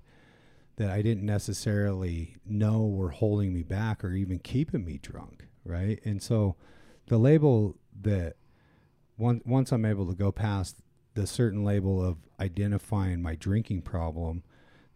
that 0.77 0.91
I 0.91 1.03
didn't 1.03 1.25
necessarily 1.25 2.37
know 2.47 2.87
were 2.87 3.11
holding 3.11 3.53
me 3.55 3.63
back 3.63 4.05
or 4.05 4.13
even 4.13 4.39
keeping 4.39 4.85
me 4.85 4.99
drunk, 4.99 5.47
right? 5.65 6.01
And 6.05 6.23
so 6.23 6.57
the 7.07 7.19
label 7.19 7.77
that 8.03 8.37
once 9.17 9.43
once 9.47 9.73
I'm 9.73 9.85
able 9.85 10.07
to 10.07 10.15
go 10.15 10.31
past 10.31 10.77
the 11.15 11.27
certain 11.27 11.65
label 11.65 12.05
of 12.05 12.19
identifying 12.39 13.23
my 13.23 13.35
drinking 13.35 13.83
problem, 13.83 14.43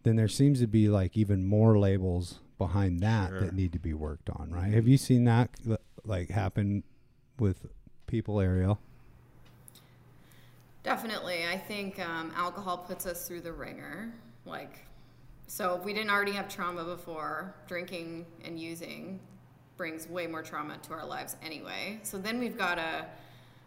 then 0.03 0.15
there 0.15 0.27
seems 0.27 0.59
to 0.59 0.67
be 0.67 0.87
like 0.87 1.17
even 1.17 1.45
more 1.45 1.79
labels 1.79 2.39
behind 2.59 2.99
that 2.99 3.29
Sure. 3.29 3.39
that 3.41 3.53
need 3.55 3.73
to 3.73 3.79
be 3.79 3.93
worked 3.95 4.29
on, 4.29 4.51
right? 4.51 4.71
Have 4.71 4.87
you 4.87 4.97
seen 4.97 5.23
that 5.23 5.49
like 6.05 6.29
happen 6.29 6.83
with 7.39 7.65
people, 8.05 8.35
Arielle? 8.35 8.77
Definitely. 10.83 11.45
I 11.47 11.57
think 11.57 11.99
um, 11.99 12.31
alcohol 12.35 12.77
puts 12.77 13.05
us 13.05 13.27
through 13.27 13.41
the 13.41 13.51
ringer. 13.53 14.11
Like, 14.45 14.79
so 15.47 15.75
if 15.75 15.83
we 15.83 15.93
didn't 15.93 16.09
already 16.09 16.31
have 16.31 16.47
trauma 16.47 16.83
before, 16.83 17.53
drinking 17.67 18.25
and 18.45 18.59
using 18.59 19.19
brings 19.77 20.07
way 20.07 20.27
more 20.27 20.43
trauma 20.43 20.77
to 20.83 20.93
our 20.93 21.05
lives 21.05 21.35
anyway. 21.43 21.99
So 22.03 22.17
then 22.17 22.39
we've 22.39 22.57
got 22.57 22.77
a 22.77 23.05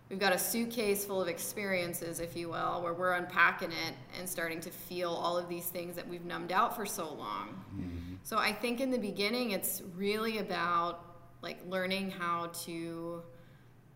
we've 0.09 0.19
got 0.19 0.33
a 0.33 0.39
suitcase 0.39 1.05
full 1.05 1.21
of 1.21 1.29
experiences, 1.29 2.21
if 2.21 2.37
you 2.37 2.51
will, 2.51 2.83
where 2.83 2.95
we're 2.95 3.15
unpacking 3.15 3.73
it 3.73 3.95
and 4.19 4.29
starting 4.29 4.61
to 4.61 4.71
feel 4.71 5.11
all 5.11 5.37
of 5.37 5.49
these 5.49 5.67
things 5.67 5.97
that 5.97 6.07
we've 6.07 6.25
numbed 6.25 6.53
out 6.53 6.77
for 6.77 6.87
so 6.87 7.13
long. 7.13 7.65
Mm-hmm. 7.75 8.15
So 8.23 8.39
I 8.39 8.53
think 8.53 8.81
in 8.81 8.91
the 8.91 8.99
beginning 8.99 9.51
it's 9.51 9.83
really 9.97 10.39
about 10.39 11.01
like 11.43 11.59
learning 11.69 12.11
how 12.11 12.47
to 12.65 13.23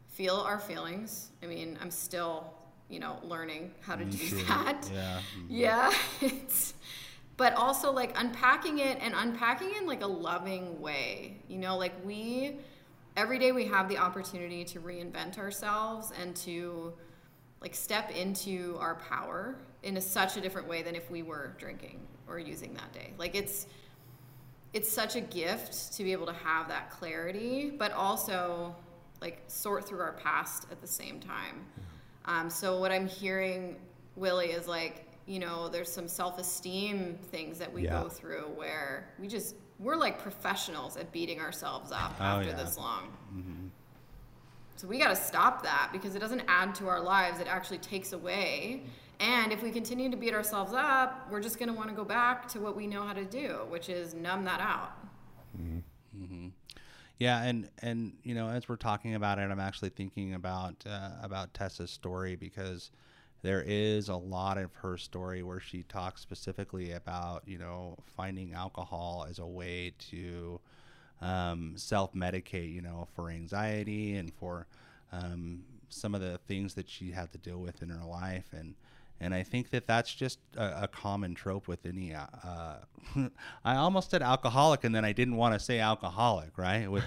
feel 0.08 0.34
our 0.36 0.58
feelings. 0.58 1.30
I 1.42 1.46
mean, 1.46 1.78
I'm 1.80 1.90
still, 1.92 2.52
you 2.88 2.98
know, 2.98 3.18
learning 3.22 3.70
how 3.80 3.94
to 3.94 4.04
do 4.04 4.42
that. 4.44 4.90
yeah 4.92 5.20
Yeah, 5.48 5.92
it's 6.20 6.74
but 7.38 7.54
also 7.54 7.90
like 7.92 8.20
unpacking 8.20 8.80
it 8.80 8.98
and 9.00 9.14
unpacking 9.16 9.70
it 9.70 9.80
in 9.80 9.86
like 9.86 10.02
a 10.02 10.06
loving 10.06 10.78
way. 10.82 11.40
You 11.48 11.56
know, 11.56 11.78
like 11.78 11.94
we 12.04 12.56
every 13.16 13.38
day 13.38 13.52
we 13.52 13.64
have 13.64 13.88
the 13.88 13.96
opportunity 13.96 14.64
to 14.64 14.80
reinvent 14.80 15.38
ourselves 15.38 16.12
and 16.20 16.36
to 16.36 16.92
like 17.62 17.74
step 17.74 18.10
into 18.10 18.76
our 18.80 18.96
power 18.96 19.56
in 19.84 19.96
a, 19.96 20.00
such 20.00 20.36
a 20.36 20.40
different 20.40 20.68
way 20.68 20.82
than 20.82 20.94
if 20.94 21.10
we 21.10 21.22
were 21.22 21.54
drinking 21.58 22.00
or 22.28 22.38
using 22.40 22.74
that 22.74 22.92
day. 22.92 23.12
Like 23.16 23.34
it's 23.36 23.68
it's 24.72 24.90
such 24.90 25.14
a 25.14 25.20
gift 25.20 25.92
to 25.94 26.04
be 26.04 26.12
able 26.12 26.26
to 26.26 26.34
have 26.34 26.68
that 26.68 26.90
clarity, 26.90 27.70
but 27.70 27.92
also 27.92 28.74
like 29.22 29.42
sort 29.46 29.86
through 29.88 30.00
our 30.00 30.12
past 30.12 30.66
at 30.72 30.80
the 30.80 30.86
same 30.88 31.20
time. 31.20 31.64
Um, 32.24 32.50
so 32.50 32.78
what 32.80 32.92
I'm 32.92 33.06
hearing, 33.06 33.76
Willie, 34.16 34.50
is 34.50 34.66
like 34.66 35.07
you 35.28 35.38
know 35.38 35.68
there's 35.68 35.92
some 35.92 36.08
self-esteem 36.08 37.18
things 37.30 37.58
that 37.58 37.72
we 37.72 37.84
Yeah. 37.84 38.02
go 38.02 38.08
through 38.08 38.48
where 38.56 39.10
we 39.20 39.28
just 39.28 39.54
we're 39.78 39.96
like 39.96 40.18
professionals 40.20 40.96
at 40.96 41.12
beating 41.12 41.40
ourselves 41.40 41.92
up 41.92 42.16
Oh, 42.18 42.24
after 42.24 42.48
yeah. 42.48 42.56
this 42.56 42.76
long. 42.78 43.70
So 44.76 44.86
we 44.88 44.98
got 44.98 45.08
to 45.08 45.16
stop 45.16 45.62
that 45.64 45.90
because 45.92 46.14
it 46.14 46.20
doesn't 46.20 46.42
add 46.48 46.74
to 46.76 46.88
our 46.88 47.00
lives. 47.00 47.40
It 47.40 47.46
actually 47.48 47.78
takes 47.78 48.12
away. 48.12 48.84
And 49.20 49.52
if 49.52 49.60
we 49.62 49.70
continue 49.72 50.08
to 50.10 50.16
beat 50.16 50.32
ourselves 50.34 50.72
up, 50.72 51.28
we're 51.30 51.40
just 51.42 51.58
going 51.58 51.68
to 51.68 51.74
want 51.74 51.90
to 51.90 51.96
go 51.96 52.04
back 52.04 52.46
to 52.48 52.60
what 52.60 52.76
we 52.76 52.86
know 52.86 53.02
how 53.02 53.12
to 53.12 53.24
do, 53.24 53.66
which 53.68 53.88
is 53.88 54.14
numb 54.14 54.44
that 54.44 54.60
out. 54.60 54.92
Mm-hmm. 55.60 56.48
Yeah, 57.18 57.42
and 57.42 57.68
and 57.82 58.12
you 58.22 58.34
know, 58.34 58.48
as 58.48 58.68
we're 58.68 58.76
talking 58.76 59.16
about 59.16 59.40
it, 59.40 59.50
I'm 59.50 59.58
actually 59.58 59.88
thinking 59.90 60.34
about 60.34 60.76
uh, 60.88 61.10
about 61.22 61.52
Tessa's 61.54 61.90
story 61.90 62.36
because 62.36 62.90
there 63.42 63.62
is 63.66 64.08
a 64.08 64.16
lot 64.16 64.58
of 64.58 64.74
her 64.76 64.96
story 64.96 65.42
where 65.42 65.60
she 65.60 65.82
talks 65.84 66.20
specifically 66.20 66.92
about 66.92 67.42
you 67.46 67.58
know 67.58 67.96
finding 68.16 68.52
alcohol 68.52 69.26
as 69.28 69.38
a 69.38 69.46
way 69.46 69.92
to 70.10 70.60
um, 71.20 71.72
self 71.76 72.14
medicate, 72.14 72.72
you 72.72 72.82
know, 72.82 73.08
for 73.14 73.30
anxiety 73.30 74.16
and 74.16 74.32
for 74.34 74.66
um, 75.12 75.62
some 75.88 76.14
of 76.14 76.20
the 76.20 76.38
things 76.46 76.74
that 76.74 76.88
she 76.88 77.10
had 77.10 77.32
to 77.32 77.38
deal 77.38 77.58
with 77.58 77.82
in 77.82 77.90
her 77.90 78.04
life 78.04 78.48
and. 78.52 78.74
And 79.20 79.34
I 79.34 79.42
think 79.42 79.70
that 79.70 79.88
that's 79.88 80.14
just 80.14 80.38
a, 80.56 80.84
a 80.84 80.86
common 80.86 81.34
trope 81.34 81.66
with 81.66 81.84
any. 81.84 82.14
Uh, 82.14 82.76
I 83.64 83.74
almost 83.74 84.12
said 84.12 84.22
alcoholic, 84.22 84.84
and 84.84 84.94
then 84.94 85.04
I 85.04 85.10
didn't 85.10 85.34
want 85.34 85.54
to 85.54 85.58
say 85.58 85.80
alcoholic, 85.80 86.56
right? 86.56 86.88
With, 86.88 87.02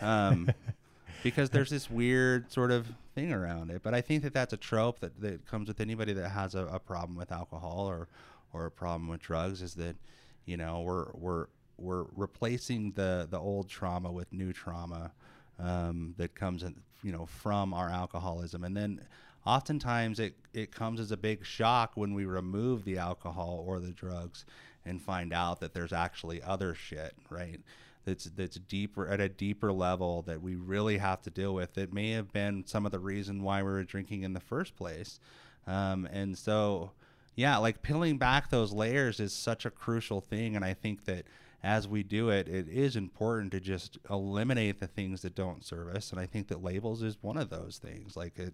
um, 0.00 0.50
because 1.22 1.50
there's 1.50 1.70
this 1.70 1.88
weird 1.88 2.50
sort 2.50 2.72
of 2.72 2.88
thing 3.14 3.32
around 3.32 3.70
it. 3.70 3.82
But 3.82 3.94
I 3.94 4.00
think 4.00 4.22
that 4.22 4.34
that's 4.34 4.52
a 4.52 4.56
trope 4.56 5.00
that, 5.00 5.20
that 5.20 5.46
comes 5.46 5.68
with 5.68 5.80
anybody 5.80 6.12
that 6.14 6.28
has 6.30 6.54
a, 6.54 6.66
a 6.66 6.78
problem 6.78 7.16
with 7.16 7.32
alcohol 7.32 7.86
or 7.88 8.08
or 8.52 8.66
a 8.66 8.70
problem 8.70 9.08
with 9.08 9.20
drugs. 9.20 9.62
Is 9.62 9.74
that 9.74 9.96
you 10.44 10.56
know 10.56 10.80
we're 10.80 11.06
we're 11.12 11.46
we're 11.76 12.04
replacing 12.16 12.92
the 12.92 13.26
the 13.30 13.38
old 13.38 13.68
trauma 13.68 14.10
with 14.12 14.32
new 14.32 14.52
trauma 14.52 15.12
um, 15.58 16.14
that 16.18 16.34
comes 16.34 16.62
in, 16.62 16.74
you 17.02 17.12
know 17.12 17.26
from 17.26 17.72
our 17.74 17.88
alcoholism, 17.88 18.64
and 18.64 18.76
then 18.76 19.00
oftentimes 19.46 20.20
it 20.20 20.34
it 20.52 20.72
comes 20.72 21.00
as 21.00 21.10
a 21.10 21.16
big 21.16 21.44
shock 21.44 21.92
when 21.94 22.14
we 22.14 22.24
remove 22.24 22.84
the 22.84 22.98
alcohol 22.98 23.64
or 23.66 23.80
the 23.80 23.92
drugs 23.92 24.44
and 24.86 25.00
find 25.00 25.32
out 25.32 25.60
that 25.60 25.72
there's 25.72 25.92
actually 25.92 26.42
other 26.42 26.74
shit, 26.74 27.14
right? 27.30 27.60
That's 28.04 28.24
that's 28.24 28.56
deeper 28.56 29.08
at 29.08 29.20
a 29.20 29.28
deeper 29.28 29.72
level 29.72 30.22
that 30.22 30.42
we 30.42 30.54
really 30.54 30.98
have 30.98 31.22
to 31.22 31.30
deal 31.30 31.54
with. 31.54 31.78
It 31.78 31.92
may 31.92 32.10
have 32.10 32.32
been 32.32 32.64
some 32.66 32.86
of 32.86 32.92
the 32.92 32.98
reason 32.98 33.42
why 33.42 33.62
we 33.62 33.70
were 33.70 33.84
drinking 33.84 34.22
in 34.22 34.32
the 34.32 34.40
first 34.40 34.76
place, 34.76 35.20
um, 35.66 36.06
and 36.12 36.36
so 36.36 36.92
yeah, 37.36 37.56
like 37.56 37.82
peeling 37.82 38.18
back 38.18 38.50
those 38.50 38.72
layers 38.72 39.20
is 39.20 39.32
such 39.32 39.66
a 39.66 39.70
crucial 39.70 40.20
thing, 40.20 40.54
and 40.54 40.64
I 40.64 40.74
think 40.74 41.04
that 41.06 41.24
as 41.64 41.88
we 41.88 42.02
do 42.02 42.28
it, 42.28 42.46
it 42.46 42.68
is 42.68 42.94
important 42.94 43.50
to 43.52 43.58
just 43.58 43.96
eliminate 44.10 44.80
the 44.80 44.86
things 44.86 45.22
that 45.22 45.34
don't 45.34 45.64
serve 45.64 45.88
us. 45.88 46.10
And 46.10 46.20
I 46.20 46.26
think 46.26 46.48
that 46.48 46.62
labels 46.62 47.02
is 47.02 47.16
one 47.22 47.38
of 47.38 47.48
those 47.48 47.80
things. 47.82 48.18
Like 48.18 48.38
it, 48.38 48.52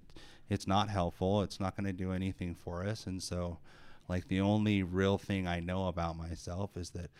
it's 0.48 0.68
not 0.68 0.88
helpful. 0.88 1.42
It's 1.42 1.58
not 1.58 1.76
going 1.76 1.86
to 1.86 1.92
do 1.92 2.12
anything 2.12 2.54
for 2.54 2.86
us. 2.86 3.08
And 3.08 3.20
so, 3.20 3.58
like 4.08 4.28
the 4.28 4.40
only 4.40 4.84
real 4.84 5.18
thing 5.18 5.48
I 5.48 5.58
know 5.58 5.88
about 5.88 6.16
myself 6.16 6.76
is 6.76 6.90
that 6.90 7.10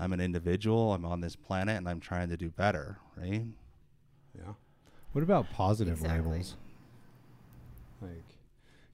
I'm 0.00 0.12
an 0.12 0.20
individual. 0.20 0.94
I'm 0.94 1.04
on 1.04 1.20
this 1.20 1.36
planet, 1.36 1.76
and 1.76 1.88
I'm 1.88 2.00
trying 2.00 2.28
to 2.30 2.36
do 2.36 2.48
better. 2.50 2.98
Right? 3.16 3.44
Yeah. 4.36 4.54
What 5.12 5.22
about 5.22 5.50
positive 5.52 5.98
Exactly. 5.98 6.30
labels? 6.30 6.56
Like, 8.00 8.24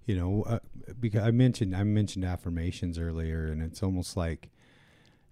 you 0.07 0.17
know, 0.17 0.43
uh, 0.45 0.59
because 1.01 1.23
I 1.23 1.31
mentioned 1.31 1.77
I 1.77 1.85
mentioned 1.85 2.25
affirmations 2.25 2.99
earlier, 2.99 3.47
and 3.47 3.63
it's 3.63 3.83
almost 3.83 4.17
like 4.17 4.51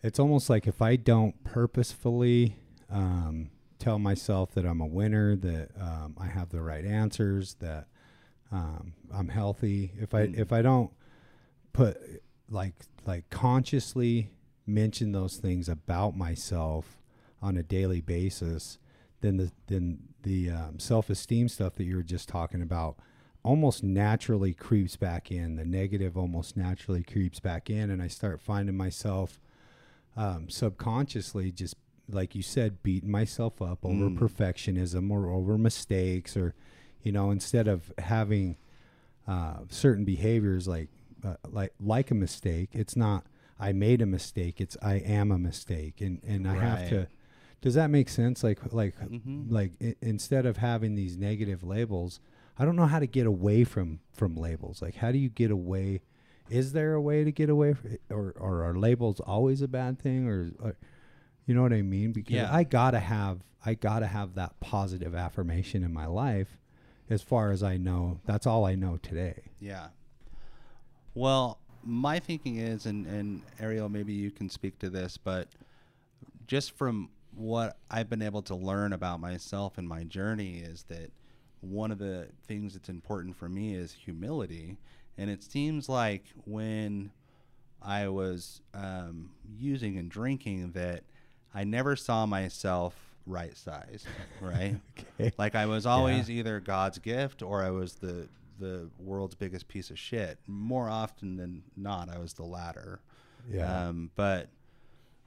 it's 0.02 0.18
almost 0.18 0.48
like 0.50 0.66
if 0.66 0.80
I 0.82 0.96
don't 0.96 1.42
purposefully 1.44 2.56
um, 2.90 3.50
tell 3.78 3.98
myself 3.98 4.52
that 4.54 4.64
I'm 4.66 4.80
a 4.80 4.86
winner, 4.86 5.34
that 5.36 5.70
um, 5.80 6.14
I 6.18 6.26
have 6.26 6.50
the 6.50 6.60
right 6.60 6.84
answers, 6.84 7.54
that 7.60 7.88
Um, 8.52 8.92
I'm 9.12 9.28
healthy. 9.30 9.92
If 9.98 10.14
I 10.14 10.28
Mm. 10.28 10.38
if 10.38 10.52
I 10.52 10.62
don't 10.62 10.90
put 11.72 11.96
like 12.48 12.74
like 13.06 13.28
consciously 13.30 14.30
mention 14.66 15.12
those 15.12 15.36
things 15.36 15.68
about 15.68 16.16
myself 16.16 16.98
on 17.42 17.56
a 17.56 17.62
daily 17.62 18.00
basis, 18.00 18.78
then 19.20 19.36
the 19.36 19.52
then 19.66 19.98
the 20.22 20.50
um, 20.50 20.78
self 20.78 21.10
esteem 21.10 21.48
stuff 21.48 21.74
that 21.74 21.84
you 21.84 21.96
were 21.96 22.02
just 22.02 22.28
talking 22.28 22.62
about 22.62 22.96
almost 23.42 23.82
naturally 23.82 24.54
creeps 24.54 24.96
back 24.96 25.30
in. 25.30 25.56
The 25.56 25.64
negative 25.66 26.16
almost 26.16 26.56
naturally 26.56 27.02
creeps 27.02 27.40
back 27.40 27.68
in, 27.68 27.90
and 27.90 28.00
I 28.02 28.08
start 28.08 28.40
finding 28.40 28.76
myself 28.76 29.38
um, 30.16 30.48
subconsciously 30.48 31.50
just 31.50 31.76
like 32.10 32.34
you 32.34 32.42
said, 32.42 32.82
beating 32.82 33.10
myself 33.10 33.62
up 33.62 33.84
over 33.84 34.10
Mm. 34.10 34.18
perfectionism 34.18 35.10
or 35.10 35.28
over 35.30 35.56
mistakes, 35.56 36.36
or 36.36 36.54
you 37.02 37.12
know, 37.12 37.30
instead 37.30 37.66
of 37.66 37.92
having 37.98 38.56
uh, 39.26 39.60
certain 39.68 40.04
behaviors 40.04 40.68
like 40.68 40.88
uh, 41.24 41.36
like 41.50 41.72
like 41.80 42.10
a 42.10 42.14
mistake, 42.14 42.70
it's 42.72 42.94
not 42.96 43.24
I 43.58 43.72
made 43.72 44.02
a 44.02 44.06
mistake. 44.06 44.60
It's 44.60 44.76
I 44.82 44.94
am 44.94 45.30
a 45.30 45.38
mistake, 45.38 46.00
and 46.00 46.20
and 46.26 46.46
I 46.48 46.54
have 46.54 46.88
to. 46.90 47.08
Does 47.60 47.74
that 47.74 47.88
make 47.90 48.08
sense? 48.08 48.42
Like 48.44 48.72
like 48.72 48.98
Mhm. 48.98 49.50
like 49.50 49.72
I- 49.80 49.96
instead 50.02 50.44
of 50.46 50.58
having 50.58 50.94
these 50.94 51.16
negative 51.16 51.62
labels, 51.62 52.20
I 52.58 52.64
don't 52.64 52.76
know 52.76 52.86
how 52.86 52.98
to 52.98 53.06
get 53.06 53.26
away 53.26 53.64
from 53.64 54.00
from 54.12 54.34
labels. 54.36 54.82
Like 54.82 54.96
how 54.96 55.12
do 55.12 55.18
you 55.18 55.28
get 55.28 55.50
away? 55.50 56.02
Is 56.50 56.72
there 56.72 56.92
a 56.92 57.00
way 57.00 57.24
to 57.24 57.32
get 57.32 57.48
away, 57.48 57.74
or 58.10 58.34
or 58.38 58.64
are 58.64 58.74
labels 58.76 59.18
always 59.20 59.62
a 59.62 59.68
bad 59.68 59.98
thing, 59.98 60.28
or, 60.28 60.52
or 60.60 60.76
you 61.46 61.54
know 61.54 61.62
what 61.62 61.72
I 61.72 61.82
mean? 61.82 62.12
Because 62.12 62.34
Yeah. 62.34 62.52
I 62.54 62.64
gotta 62.64 63.00
have 63.00 63.42
I 63.64 63.72
gotta 63.74 64.08
have 64.08 64.34
that 64.34 64.60
positive 64.60 65.14
affirmation 65.14 65.82
in 65.82 65.92
my 65.92 66.06
life. 66.06 66.58
As 67.08 67.22
far 67.22 67.50
as 67.50 67.62
I 67.62 67.76
know, 67.78 68.20
that's 68.26 68.46
all 68.46 68.64
I 68.66 68.74
know 68.74 68.98
today. 68.98 69.44
Yeah. 69.60 69.88
Well, 71.14 71.60
my 71.84 72.18
thinking 72.18 72.56
is, 72.56 72.86
and, 72.86 73.06
and 73.06 73.42
Arielle, 73.60 73.90
maybe 73.90 74.12
you 74.12 74.30
can 74.30 74.48
speak 74.48 74.78
to 74.80 74.90
this, 74.90 75.16
but 75.16 75.48
just 76.46 76.72
from 76.72 77.10
what 77.34 77.76
I've 77.90 78.08
been 78.08 78.22
able 78.22 78.42
to 78.42 78.54
learn 78.54 78.92
about 78.92 79.20
myself 79.20 79.78
and 79.78 79.88
my 79.88 80.04
journey 80.04 80.58
is 80.58 80.84
that 80.84 81.10
one 81.60 81.90
of 81.90 81.98
the 81.98 82.28
things 82.46 82.74
that's 82.74 82.88
important 82.88 83.36
for 83.36 83.48
me 83.48 83.74
is 83.74 83.92
humility. 83.92 84.76
And 85.16 85.30
it 85.30 85.42
seems 85.42 85.88
like 85.88 86.24
when 86.44 87.10
I 87.82 88.08
was 88.08 88.60
um, 88.74 89.30
using 89.58 89.98
and 89.98 90.10
drinking, 90.10 90.72
that 90.72 91.02
I 91.54 91.64
never 91.64 91.96
saw 91.96 92.26
myself 92.26 92.94
right 93.26 93.56
size, 93.56 94.04
right? 94.40 94.76
Okay. 95.20 95.32
Like 95.38 95.54
I 95.54 95.66
was 95.66 95.86
always 95.86 96.28
either 96.28 96.58
God's 96.58 96.98
gift 96.98 97.40
or 97.40 97.62
I 97.62 97.70
was 97.70 97.94
the 97.94 98.26
the 98.58 98.90
world's 98.98 99.34
biggest 99.34 99.68
piece 99.68 99.90
of 99.90 99.98
shit. 99.98 100.38
More 100.46 100.88
often 100.88 101.36
than 101.36 101.62
not, 101.76 102.08
I 102.08 102.18
was 102.18 102.34
the 102.34 102.44
latter. 102.44 103.00
Yeah. 103.50 103.88
Um, 103.88 104.10
but 104.14 104.48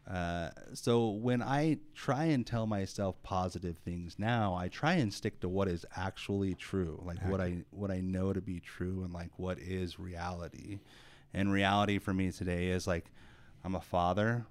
uh, 0.09 0.49
so 0.73 1.09
when 1.09 1.41
I 1.41 1.77
try 1.93 2.25
and 2.25 2.45
tell 2.45 2.65
myself 2.65 3.21
positive 3.23 3.77
things 3.77 4.15
now, 4.17 4.55
I 4.55 4.69
try 4.69 4.93
and 4.93 5.13
stick 5.13 5.39
to 5.41 5.49
what 5.49 5.67
is 5.67 5.85
actually 5.95 6.55
true, 6.55 7.01
like 7.05 7.19
what 7.27 7.41
I 7.41 7.63
what 7.71 7.91
I 7.91 7.99
know 7.99 8.31
to 8.31 8.41
be 8.41 8.59
true, 8.59 9.03
and 9.03 9.13
like 9.13 9.31
what 9.37 9.59
is 9.59 9.99
reality. 9.99 10.79
And 11.33 11.51
reality 11.51 11.99
for 11.99 12.13
me 12.13 12.31
today 12.31 12.67
is 12.67 12.87
like 12.87 13.11
I'm 13.65 13.75
a 13.75 13.81
father. 13.81 14.45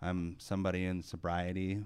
I'm 0.00 0.36
somebody 0.38 0.84
in 0.84 1.02
sobriety. 1.02 1.82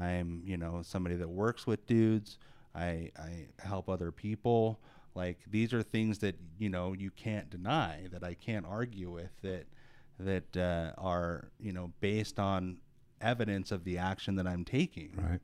I'm, 0.00 0.42
you 0.44 0.56
know, 0.56 0.82
somebody 0.82 1.16
that 1.16 1.28
works 1.28 1.66
with 1.66 1.86
dudes. 1.86 2.38
I, 2.74 3.10
I 3.18 3.46
help 3.58 3.88
other 3.88 4.12
people. 4.12 4.80
Like 5.16 5.38
these 5.50 5.72
are 5.72 5.82
things 5.82 6.18
that 6.18 6.36
you 6.58 6.68
know 6.68 6.92
you 6.92 7.10
can't 7.10 7.48
deny 7.48 8.06
that 8.12 8.22
I 8.22 8.34
can't 8.34 8.66
argue 8.66 9.10
with 9.10 9.30
that 9.42 9.66
that 10.20 10.56
uh, 10.56 10.92
are 10.98 11.48
you 11.58 11.72
know 11.72 11.92
based 12.00 12.38
on 12.38 12.76
evidence 13.20 13.72
of 13.72 13.84
the 13.84 13.96
action 13.96 14.36
that 14.36 14.46
I'm 14.46 14.64
taking. 14.64 15.12
Right. 15.16 15.40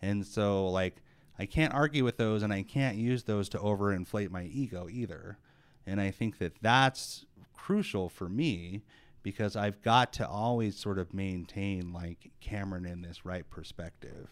And 0.00 0.24
so 0.24 0.68
like 0.68 1.02
I 1.38 1.46
can't 1.46 1.74
argue 1.74 2.04
with 2.04 2.16
those 2.16 2.42
and 2.44 2.52
I 2.52 2.62
can't 2.62 2.96
use 2.96 3.24
those 3.24 3.48
to 3.50 3.58
overinflate 3.58 4.30
my 4.30 4.44
ego 4.44 4.88
either. 4.88 5.38
And 5.86 6.00
I 6.00 6.12
think 6.12 6.38
that 6.38 6.52
that's 6.62 7.26
crucial 7.52 8.08
for 8.08 8.28
me 8.28 8.82
because 9.24 9.56
I've 9.56 9.82
got 9.82 10.12
to 10.14 10.28
always 10.28 10.76
sort 10.76 10.98
of 10.98 11.12
maintain 11.12 11.92
like 11.92 12.30
Cameron 12.40 12.86
in 12.86 13.02
this 13.02 13.24
right 13.24 13.48
perspective 13.50 14.28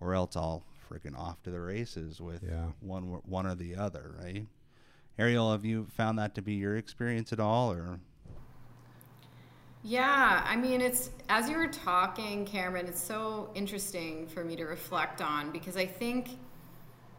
or 0.00 0.14
else 0.14 0.36
I'll 0.36 0.64
freaking 0.92 1.18
off 1.18 1.42
to 1.42 1.50
the 1.50 1.60
races 1.60 2.20
with 2.20 2.42
Yeah. 2.42 2.66
one 2.80 3.04
one 3.24 3.46
or 3.46 3.54
the 3.54 3.76
other, 3.76 4.14
right? 4.20 4.46
Arielle, 5.18 5.52
have 5.52 5.64
you 5.64 5.86
found 5.86 6.18
that 6.18 6.34
to 6.34 6.42
be 6.42 6.54
your 6.54 6.76
experience 6.76 7.32
at 7.32 7.40
all 7.40 7.72
or 7.72 8.00
Yeah, 9.84 10.44
I 10.46 10.54
mean, 10.56 10.80
it's 10.80 11.10
as 11.28 11.48
you 11.48 11.56
were 11.56 11.66
talking, 11.66 12.44
Cameron, 12.46 12.86
it's 12.86 13.02
so 13.02 13.50
interesting 13.54 14.28
for 14.28 14.44
me 14.44 14.54
to 14.56 14.64
reflect 14.64 15.20
on 15.20 15.50
because 15.50 15.76
I 15.76 15.86
think 15.86 16.38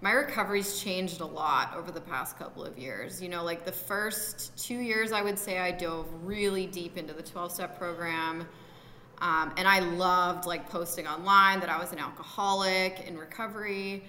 my 0.02 0.12
recovery's 0.12 0.80
changed 0.82 1.22
a 1.22 1.26
lot 1.26 1.74
over 1.76 1.92
the 1.92 2.02
past 2.02 2.38
couple 2.38 2.64
of 2.64 2.78
years. 2.78 3.22
You 3.22 3.30
know, 3.30 3.44
like 3.44 3.66
the 3.66 3.72
first 3.72 4.58
two 4.58 4.78
years, 4.80 5.12
I 5.12 5.22
would 5.22 5.38
say 5.40 5.60
I 5.60 5.72
dove 5.72 6.08
really 6.24 6.68
deep 6.68 6.98
into 6.98 7.14
the 7.14 7.24
12 7.24 7.52
step 7.52 7.78
program. 7.78 8.48
Um, 9.22 9.54
and 9.58 9.68
I 9.68 9.80
loved 9.80 10.46
like 10.46 10.70
posting 10.70 11.08
online 11.08 11.60
that 11.60 11.70
I 11.70 11.80
was 11.80 11.92
an 11.94 12.00
alcoholic 12.00 13.08
in 13.08 13.18
recovery. 13.18 14.04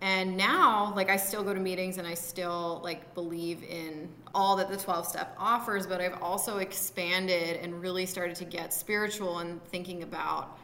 And 0.00 0.36
now, 0.36 0.92
like, 0.94 1.08
I 1.08 1.16
still 1.16 1.42
go 1.42 1.54
to 1.54 1.60
meetings 1.60 1.96
and 1.98 2.06
I 2.06 2.14
still 2.14 2.80
like 2.84 3.14
believe 3.14 3.62
in 3.62 4.08
all 4.34 4.56
that 4.56 4.68
the 4.68 4.76
12 4.76 5.06
step 5.06 5.34
offers, 5.38 5.86
but 5.86 6.00
I've 6.00 6.20
also 6.22 6.58
expanded 6.58 7.58
and 7.62 7.80
really 7.80 8.04
started 8.04 8.36
to 8.36 8.44
get 8.44 8.74
spiritual 8.74 9.38
and 9.38 9.64
thinking 9.66 10.02
about, 10.02 10.58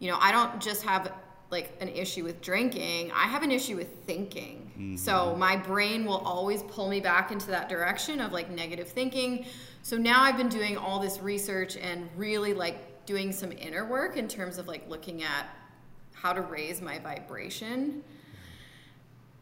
you 0.00 0.10
know, 0.10 0.18
I 0.20 0.32
don't 0.32 0.60
just 0.60 0.82
have 0.82 1.12
like 1.50 1.72
an 1.80 1.88
issue 1.88 2.24
with 2.24 2.40
drinking, 2.40 3.12
I 3.12 3.24
have 3.24 3.42
an 3.44 3.52
issue 3.52 3.76
with 3.76 3.88
thinking. 4.06 4.72
So 4.96 5.36
my 5.36 5.56
brain 5.56 6.04
will 6.04 6.18
always 6.18 6.64
pull 6.64 6.88
me 6.88 6.98
back 7.00 7.30
into 7.30 7.46
that 7.48 7.68
direction 7.68 8.20
of 8.20 8.32
like 8.32 8.50
negative 8.50 8.88
thinking. 8.88 9.46
So 9.82 9.96
now 9.96 10.22
I've 10.22 10.36
been 10.36 10.48
doing 10.48 10.76
all 10.76 10.98
this 10.98 11.20
research 11.20 11.76
and 11.76 12.08
really 12.16 12.54
like 12.54 12.78
doing 13.06 13.32
some 13.32 13.52
inner 13.52 13.84
work 13.84 14.16
in 14.16 14.28
terms 14.28 14.58
of 14.58 14.68
like 14.68 14.88
looking 14.88 15.22
at 15.22 15.46
how 16.14 16.32
to 16.32 16.40
raise 16.40 16.80
my 16.80 16.98
vibration. 16.98 18.02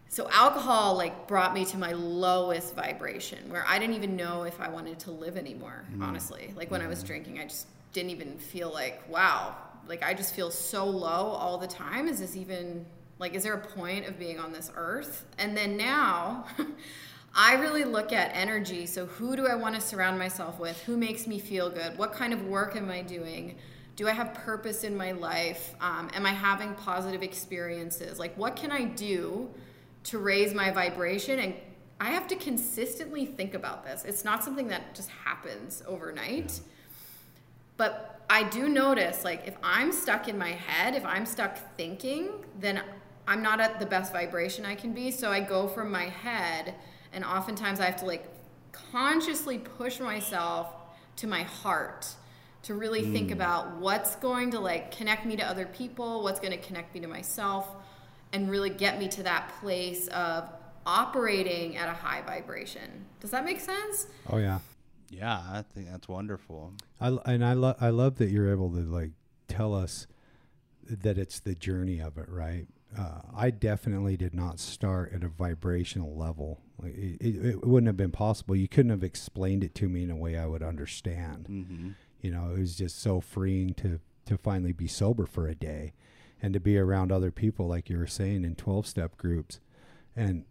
So 0.09 0.29
alcohol 0.31 0.97
like 0.97 1.27
brought 1.27 1.55
me 1.55 1.65
to 1.67 1.79
my 1.79 1.93
lowest 1.93 2.75
vibration 2.75 3.51
where 3.51 3.65
I 3.67 3.79
didn't 3.79 3.97
even 3.97 4.17
know 4.17 4.43
if 4.43 4.61
I 4.61 4.69
wanted 4.69 4.99
to 5.01 5.11
live 5.11 5.37
anymore, 5.37 5.85
mm-hmm. 5.91 6.03
honestly. 6.03 6.53
Like 6.57 6.71
when 6.71 6.83
I 6.83 6.87
was 6.87 6.99
mm-hmm. 6.99 7.07
drinking, 7.07 7.39
I 7.39 7.45
just 7.45 7.67
didn't 7.93 8.11
even 8.11 8.37
feel 8.39 8.71
like, 8.73 9.03
wow, 9.09 9.55
like 9.87 10.03
I 10.03 10.15
just 10.15 10.35
feel 10.35 10.51
so 10.51 10.85
low 10.85 11.09
all 11.09 11.59
the 11.59 11.67
time. 11.67 12.09
Is 12.09 12.21
this 12.21 12.37
even 12.37 12.85
like 13.19 13.35
is 13.35 13.45
there 13.45 13.55
a 13.55 13.65
point 13.65 14.07
of 14.07 14.19
being 14.19 14.39
on 14.39 14.53
this 14.53 14.71
earth? 14.77 15.25
And 15.39 15.57
then 15.57 15.77
now 15.77 16.47
I 17.35 17.55
really 17.55 17.85
look 17.85 18.13
at 18.13 18.31
energy. 18.35 18.87
So 18.87 19.07
who 19.07 19.37
do 19.37 19.47
I 19.47 19.55
want 19.55 19.75
to 19.75 19.81
surround 19.81 20.19
myself 20.19 20.59
with? 20.59 20.81
Who 20.83 20.97
makes 20.97 21.27
me 21.27 21.39
feel 21.39 21.71
good? 21.71 21.97
What 21.97 22.13
kind 22.13 22.33
of 22.33 22.47
work 22.47 22.77
am 22.77 22.91
I 22.91 23.03
doing? 23.03 23.57
Do 23.97 24.07
I 24.09 24.13
have 24.13 24.35
purpose 24.35 24.85
in 24.85 24.97
my 24.97 25.13
life? 25.13 25.75
Um, 25.81 26.11
am 26.15 26.27
I 26.27 26.31
having 26.33 26.75
positive 26.75 27.23
experiences? 27.23 28.19
Like, 28.19 28.37
what 28.37 28.57
can 28.57 28.71
I 28.71 28.85
do 28.85 29.51
to 30.05 30.19
raise 30.19 30.55
my 30.55 30.71
vibration? 30.71 31.39
And 31.39 31.55
I 32.01 32.11
have 32.11 32.27
to 32.29 32.37
consistently 32.37 33.27
think 33.27 33.55
about 33.55 33.85
this. 33.85 34.05
It's 34.05 34.25
not 34.25 34.43
something 34.43 34.69
that 34.69 34.95
just 34.95 35.09
happens 35.09 35.83
overnight. 35.87 36.61
But 37.77 38.21
I 38.29 38.45
do 38.45 38.69
notice, 38.69 39.25
like, 39.25 39.47
if 39.47 39.57
I'm 39.63 39.93
stuck 39.93 40.29
in 40.29 40.39
my 40.39 40.51
head, 40.51 40.95
if 40.95 41.05
I'm 41.05 41.27
stuck 41.27 41.57
thinking, 41.77 42.31
then 42.59 42.83
I'm 43.27 43.43
not 43.43 43.61
at 43.61 43.79
the 43.79 43.87
best 43.87 44.13
vibration 44.13 44.65
I 44.65 44.75
can 44.75 44.93
be. 44.93 45.11
So 45.11 45.31
I 45.31 45.41
go 45.41 45.69
from 45.69 45.91
my 45.91 46.05
head, 46.05 46.75
and 47.13 47.25
oftentimes 47.25 47.81
I 47.81 47.87
have 47.87 47.97
to, 47.97 48.07
like, 48.07 48.27
consciously 48.73 49.59
push 49.59 50.01
myself 50.01 50.69
to 51.17 51.27
my 51.27 51.43
heart 51.43 52.07
to 52.63 52.75
really 52.75 53.03
think 53.13 53.31
mm. 53.31 53.33
about 53.33 53.77
what's 53.77 54.17
going 54.17 54.51
to, 54.53 54.61
like, 54.61 54.97
connect 54.97 55.27
me 55.27 55.37
to 55.37 55.43
other 55.43 55.67
people, 55.67 56.23
what's 56.23 56.41
going 56.41 56.53
to 56.53 56.65
connect 56.67 56.95
me 56.95 57.01
to 57.01 57.09
myself, 57.09 57.69
and 58.33 58.51
really 58.51 58.71
get 58.71 58.99
me 58.99 59.09
to 59.09 59.23
that 59.25 59.53
place 59.61 60.09
of 60.09 60.49
operating 60.87 61.77
at 61.77 61.89
a 61.89 61.93
high 61.93 62.23
vibration. 62.23 63.07
Does 63.21 63.31
that 63.31 63.45
make 63.45 63.61
sense? 63.61 64.07
Oh 64.29 64.39
yeah. 64.39 64.59
yeah, 65.11 65.39
I 65.39 65.63
think 65.75 65.91
that's 65.91 66.09
wonderful. 66.09 66.73
I 67.01 67.17
and 67.27 67.45
I 67.45 67.53
love 67.53 67.77
I 67.81 67.91
love 67.91 68.17
that 68.17 68.31
you're 68.31 68.51
able 68.51 68.71
to 68.71 68.81
like 68.81 69.11
tell 69.49 69.75
us 69.75 70.07
that 70.89 71.19
it's 71.19 71.39
the 71.39 71.55
journey 71.55 72.01
of 72.01 72.19
it, 72.19 72.29
right? 72.29 72.67
Uh, 72.97 73.21
I 73.35 73.51
definitely 73.51 74.17
did 74.17 74.35
not 74.35 74.61
start 74.61 75.13
at 75.15 75.25
a 75.25 75.29
vibrational 75.29 76.15
level. 76.17 76.61
Like 76.81 76.95
it, 76.95 77.17
it, 77.21 77.47
it 77.47 77.67
wouldn't 77.67 77.87
have 77.87 77.97
been 77.97 78.11
possible. 78.11 78.55
You 78.55 78.69
couldn't 78.69 78.91
have 78.91 79.05
explained 79.05 79.65
it 79.65 79.75
to 79.77 79.89
me 79.89 80.03
in 80.03 80.11
a 80.11 80.17
way 80.17 80.37
I 80.37 80.47
would 80.47 80.63
understand. 80.63 81.47
Mm-hmm. 81.49 81.91
You 82.21 82.31
know, 82.31 82.53
it 82.55 82.59
was 82.59 82.77
just 82.77 83.01
so 83.01 83.21
freeing 83.21 83.75
to 83.75 84.01
to 84.27 84.39
finally 84.39 84.73
be 84.73 84.87
sober 84.87 85.27
for 85.27 85.49
a 85.49 85.55
day, 85.55 85.95
and 86.41 86.55
to 86.55 86.61
be 86.61 86.79
around 86.79 87.11
other 87.11 87.31
people 87.31 87.67
like 87.67 87.89
you 87.89 87.99
were 87.99 88.07
saying 88.07 88.45
in 88.45 88.55
twelve 88.55 88.87
step 88.87 89.17
groups, 89.17 89.59
and 90.15 90.45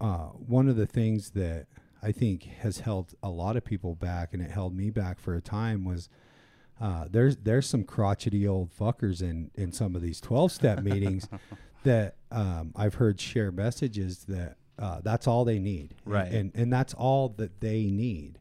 uh, 0.00 0.28
one 0.28 0.68
of 0.68 0.76
the 0.76 0.86
things 0.86 1.30
that 1.30 1.66
I 2.02 2.12
think 2.12 2.44
has 2.44 2.80
held 2.80 3.14
a 3.22 3.30
lot 3.30 3.56
of 3.56 3.64
people 3.64 3.94
back, 3.94 4.32
and 4.32 4.42
it 4.42 4.50
held 4.50 4.74
me 4.74 4.90
back 4.90 5.18
for 5.18 5.34
a 5.34 5.40
time, 5.40 5.84
was 5.84 6.08
uh, 6.80 7.06
there's 7.10 7.36
there's 7.38 7.66
some 7.66 7.84
crotchety 7.84 8.46
old 8.46 8.70
fuckers 8.70 9.20
in 9.20 9.50
in 9.54 9.72
some 9.72 9.96
of 9.96 10.02
these 10.02 10.20
twelve 10.20 10.52
step 10.52 10.82
meetings 10.82 11.28
that 11.88 12.16
um, 12.30 12.72
I've 12.76 12.94
heard 12.94 13.18
share 13.18 13.50
messages 13.50 14.24
that 14.28 14.56
uh, 14.78 15.00
that's 15.02 15.26
all 15.26 15.44
they 15.44 15.58
need, 15.58 15.94
Right. 16.04 16.30
And 16.30 16.52
and 16.54 16.72
that's 16.72 16.94
all 16.94 17.30
that 17.38 17.60
they 17.60 17.86
need. 17.86 18.38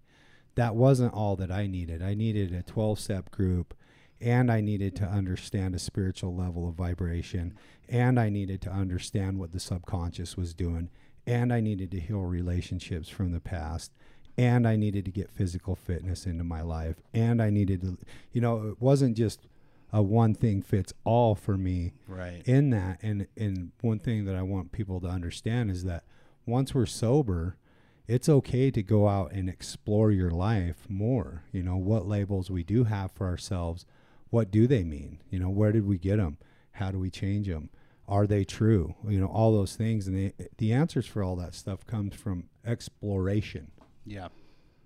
That 0.56 0.76
wasn't 0.76 1.14
all 1.14 1.36
that 1.38 1.50
I 1.50 1.66
needed. 1.66 2.04
I 2.04 2.14
needed 2.14 2.54
a 2.54 2.62
twelve 2.62 3.00
step 3.00 3.32
group, 3.32 3.74
and 4.20 4.52
I 4.52 4.60
needed 4.60 4.96
to 4.98 5.06
understand 5.06 5.76
a 5.76 5.80
spiritual 5.80 6.36
level 6.36 6.68
of 6.68 6.76
vibration, 6.76 7.58
and 7.88 8.20
I 8.20 8.30
needed 8.30 8.62
to 8.64 8.70
understand 8.70 9.40
what 9.40 9.54
the 9.54 9.60
subconscious 9.60 10.36
was 10.36 10.54
doing, 10.54 10.90
and 11.26 11.54
I 11.54 11.62
needed 11.62 11.90
to 11.92 12.00
heal 12.00 12.22
relationships 12.22 13.08
from 13.08 13.32
the 13.32 13.40
past, 13.40 13.94
and 14.38 14.68
I 14.68 14.76
needed 14.76 15.06
to 15.06 15.12
get 15.12 15.32
physical 15.32 15.76
fitness 15.76 16.26
into 16.26 16.44
my 16.44 16.62
life, 16.62 16.98
and 17.14 17.42
I 17.42 17.50
needed 17.50 17.82
to, 17.82 17.98
you 18.34 18.42
know, 18.42 18.68
it 18.68 18.82
wasn't 18.82 19.16
just 19.16 19.48
a 19.94 20.02
one 20.02 20.34
thing 20.34 20.62
fits 20.62 20.94
all 21.04 21.34
for 21.36 21.58
me 21.58 21.94
Right. 22.08 22.42
in 22.46 22.70
that. 22.72 23.00
And 23.02 23.28
and 23.38 23.72
one 23.82 24.00
thing 24.00 24.26
that 24.26 24.36
I 24.36 24.42
want 24.42 24.72
people 24.72 25.00
to 25.02 25.08
understand 25.08 25.72
is 25.72 25.84
that 25.86 26.04
once 26.46 26.74
we're 26.76 26.86
sober 26.86 27.58
it's 28.08 28.30
okay 28.30 28.72
to 28.72 28.82
go 28.82 29.10
out 29.10 29.34
and 29.34 29.50
explore 29.50 30.12
your 30.12 30.32
life 30.32 30.86
more. 30.88 31.44
You 31.52 31.62
know 31.64 31.76
what 31.76 32.08
labels 32.08 32.50
we 32.50 32.64
do 32.64 32.86
have 32.86 33.12
for 33.12 33.28
ourselves 33.28 33.86
what 34.30 34.52
do 34.52 34.68
they 34.68 34.84
mean? 34.84 35.20
You 35.30 35.40
know 35.40 35.50
where 35.50 35.72
did 35.72 35.86
we 35.88 35.98
get 35.98 36.18
them 36.18 36.38
how 36.72 36.92
do 36.92 37.00
we 37.00 37.10
change 37.10 37.48
them 37.48 37.70
are 38.10 38.26
they 38.28 38.46
true? 38.46 38.96
You 39.08 39.20
know 39.20 39.28
all 39.28 39.52
those 39.52 39.76
things. 39.76 40.08
And 40.08 40.16
the 40.18 40.34
the 40.58 40.72
answers 40.74 41.06
for 41.06 41.22
all 41.24 41.36
that 41.38 41.54
stuff 41.56 41.86
comes 41.86 42.16
from 42.16 42.46
exploration. 42.66 43.72
Yeah. 44.06 44.30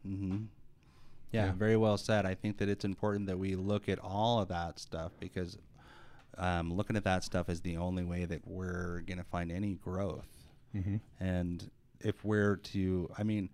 Mm-hmm. 0.08 0.46
Yeah, 1.32 1.46
Yeah. 1.46 1.52
very 1.54 1.78
well 1.78 1.98
said. 1.98 2.26
I 2.26 2.36
think 2.36 2.58
that 2.58 2.70
it's 2.70 2.86
important 2.86 3.28
that 3.28 3.38
we 3.40 3.56
look 3.56 3.88
at 3.90 4.00
all 4.00 4.42
of 4.42 4.48
that 4.50 4.80
stuff 4.80 5.12
because 5.20 5.58
um, 6.38 6.74
looking 6.74 6.96
at 6.96 7.04
that 7.04 7.24
stuff 7.24 7.50
is 7.50 7.62
the 7.62 7.78
only 7.78 8.04
way 8.04 8.26
that 8.26 8.48
we're 8.48 9.02
going 9.02 9.18
to 9.18 9.24
find 9.24 9.52
any 9.52 9.76
growth. 9.76 10.28
mm-hmm. 10.76 10.98
And 11.20 11.70
if 12.00 12.24
we're 12.26 12.56
to, 12.58 13.10
I 13.18 13.24
mean, 13.24 13.50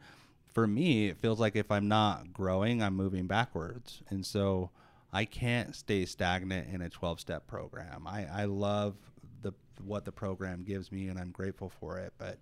for 0.54 0.66
me, 0.68 1.08
it 1.08 1.18
feels 1.18 1.40
like 1.40 1.56
if 1.56 1.72
I'm 1.72 1.88
not 1.88 2.32
growing, 2.34 2.82
I'm 2.82 2.96
moving 2.96 3.28
backwards. 3.28 4.02
And 4.10 4.26
so 4.26 4.70
I 5.12 5.26
can't 5.26 5.76
stay 5.76 6.06
stagnant 6.06 6.74
in 6.74 6.82
a 6.82 6.90
12 6.90 7.20
step 7.20 7.48
program. 7.48 8.08
I, 8.08 8.26
I 8.32 8.46
love 8.46 8.96
the 9.42 9.54
what 9.84 10.06
the 10.06 10.12
program 10.12 10.64
gives 10.64 10.92
me 10.92 11.08
and 11.08 11.20
I'm 11.20 11.32
grateful 11.32 11.70
for 11.80 11.98
it. 12.00 12.14
But, 12.18 12.38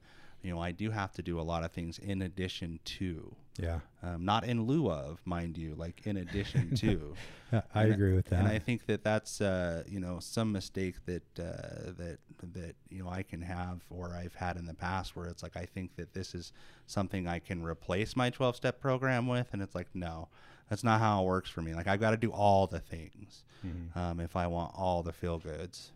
you 0.46 0.52
know, 0.54 0.62
I 0.62 0.72
do 0.72 0.92
have 0.92 1.12
to 1.14 1.22
do 1.22 1.40
a 1.40 1.46
lot 1.52 1.64
of 1.64 1.72
things 1.72 1.98
in 2.00 2.22
addition 2.22 2.80
to, 2.98 3.36
yeah 3.58 3.80
um, 4.04 4.26
not 4.26 4.44
in 4.44 4.66
lieu 4.68 4.90
of, 4.92 5.20
mind 5.26 5.58
you, 5.58 5.76
like 5.76 6.06
in 6.06 6.18
addition 6.18 6.76
to. 6.76 7.16
I- 7.74 7.84
And 7.86 7.94
agree 7.94 8.14
with 8.14 8.26
that 8.30 8.40
And 8.40 8.48
I 8.48 8.60
think 8.60 8.86
that 8.88 9.02
that's 9.04 9.40
uh, 9.42 9.84
you 9.88 10.00
know 10.00 10.20
some 10.20 10.52
mistake 10.52 10.96
that 11.06 11.40
uh, 11.40 11.92
that 12.02 12.18
that 12.54 12.76
you 12.90 13.02
know 13.04 13.10
I 13.10 13.24
can 13.24 13.42
have 13.42 13.78
or 13.90 14.06
I've 14.22 14.36
had 14.36 14.58
in 14.58 14.66
the 14.66 14.74
past 14.74 15.16
where 15.16 15.28
it's 15.28 15.42
like 15.44 15.56
I 15.58 15.66
think 15.66 15.96
that 15.96 16.14
this 16.14 16.36
is 16.36 16.52
something 16.86 17.28
I 17.28 17.40
can 17.40 17.64
replace 17.64 18.16
my 18.16 18.30
12 18.30 18.56
step 18.58 18.80
program 18.82 19.28
with, 19.28 19.48
and 19.54 19.62
it's 19.62 19.76
like 19.76 19.88
no, 19.94 20.28
that's 20.70 20.84
not 20.84 21.00
how 21.00 21.22
it 21.24 21.26
works 21.26 21.50
for 21.50 21.62
me. 21.62 21.74
Like 21.74 21.88
I've 21.88 22.02
got 22.02 22.12
to 22.12 22.18
do 22.28 22.32
all 22.32 22.68
the 22.68 22.80
things 22.80 23.44
Mm-hmm. 23.66 23.98
um, 23.98 24.20
if 24.20 24.36
I 24.36 24.46
want 24.46 24.74
all 24.76 25.02
the 25.02 25.14
feel 25.14 25.40
goods. 25.40 25.92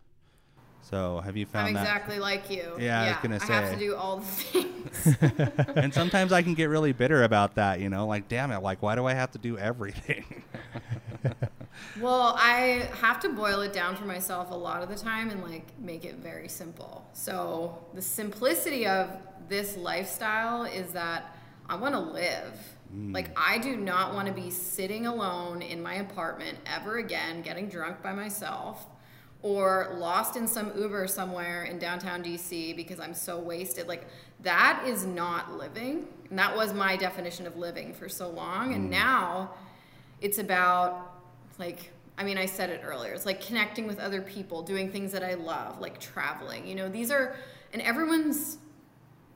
So 0.82 1.20
have 1.20 1.38
you 1.38 1.46
found 1.46 1.68
I'm 1.68 1.74
that? 1.76 1.82
exactly 1.82 2.20
like 2.20 2.50
you. 2.50 2.76
Yeah, 2.80 3.02
I 3.02 3.08
was 3.10 3.18
gonna 3.22 3.40
say. 3.40 3.54
I 3.54 3.62
have 3.62 3.74
to 3.74 3.80
do 3.80 3.96
all 3.96 4.18
the 4.18 4.26
things. 4.26 5.18
and 5.76 5.94
sometimes 5.94 6.32
I 6.32 6.42
can 6.42 6.56
get 6.56 6.66
really 6.66 6.94
bitter 6.94 7.24
about 7.24 7.56
that. 7.56 7.80
You 7.80 7.90
know, 7.90 8.08
like 8.08 8.28
damn 8.28 8.52
it, 8.52 8.60
like 8.62 8.82
why 8.82 8.96
do 8.96 9.06
I 9.06 9.14
have 9.14 9.32
to 9.32 9.38
do 9.38 9.58
everything? 9.58 10.44
Well, 12.00 12.36
I 12.38 12.90
have 13.02 13.20
to 13.22 13.30
boil 13.30 13.62
it 13.62 13.74
down 13.74 13.96
for 13.96 14.06
myself 14.06 14.52
a 14.52 14.56
lot 14.56 14.82
of 14.82 14.90
the 14.90 14.96
time 14.96 15.30
and 15.30 15.42
like 15.44 15.68
make 15.80 16.06
it 16.06 16.16
very 16.16 16.48
simple. 16.48 17.06
So, 17.14 17.78
the 17.94 18.02
simplicity 18.02 18.86
of 18.88 19.10
this 19.48 19.76
lifestyle 19.76 20.64
is 20.64 20.92
that 20.92 21.36
I 21.68 21.76
want 21.76 21.96
to 21.96 22.00
live. 22.00 22.60
Mm. 22.96 23.14
Like, 23.14 23.32
I 23.38 23.58
do 23.60 23.76
not 23.76 24.14
want 24.14 24.28
to 24.28 24.34
be 24.34 24.50
sitting 24.50 25.06
alone 25.06 25.62
in 25.62 25.82
my 25.82 25.96
apartment 25.96 26.58
ever 26.66 26.98
again, 26.98 27.42
getting 27.42 27.70
drunk 27.70 28.02
by 28.02 28.14
myself, 28.14 28.86
or 29.42 29.96
lost 29.98 30.36
in 30.36 30.48
some 30.48 30.72
Uber 30.78 31.08
somewhere 31.08 31.64
in 31.64 31.80
downtown 31.80 32.24
DC 32.24 32.76
because 32.76 33.00
I'm 33.00 33.14
so 33.14 33.40
wasted. 33.40 33.88
Like, 33.88 34.08
that 34.42 34.84
is 34.86 35.06
not 35.06 35.58
living. 35.58 36.08
And 36.30 36.38
that 36.38 36.56
was 36.56 36.74
my 36.74 36.98
definition 36.98 37.48
of 37.48 37.58
living 37.58 37.94
for 37.94 38.10
so 38.10 38.30
long. 38.30 38.74
And 38.74 38.88
mm. 38.88 38.92
now, 38.92 39.52
it's 40.22 40.38
about 40.38 41.20
like 41.58 41.92
i 42.18 42.24
mean 42.24 42.38
i 42.38 42.46
said 42.46 42.70
it 42.70 42.82
earlier 42.84 43.14
it's 43.14 43.26
like 43.26 43.42
connecting 43.42 43.88
with 43.88 44.00
other 44.00 44.22
people 44.22 44.62
doing 44.62 44.92
things 44.92 45.12
that 45.12 45.24
i 45.24 45.34
love 45.34 45.80
like 45.80 46.00
traveling 46.00 46.66
you 46.68 46.76
know 46.76 46.90
these 46.90 47.12
are 47.12 47.36
and 47.74 47.82
everyone's 47.82 48.58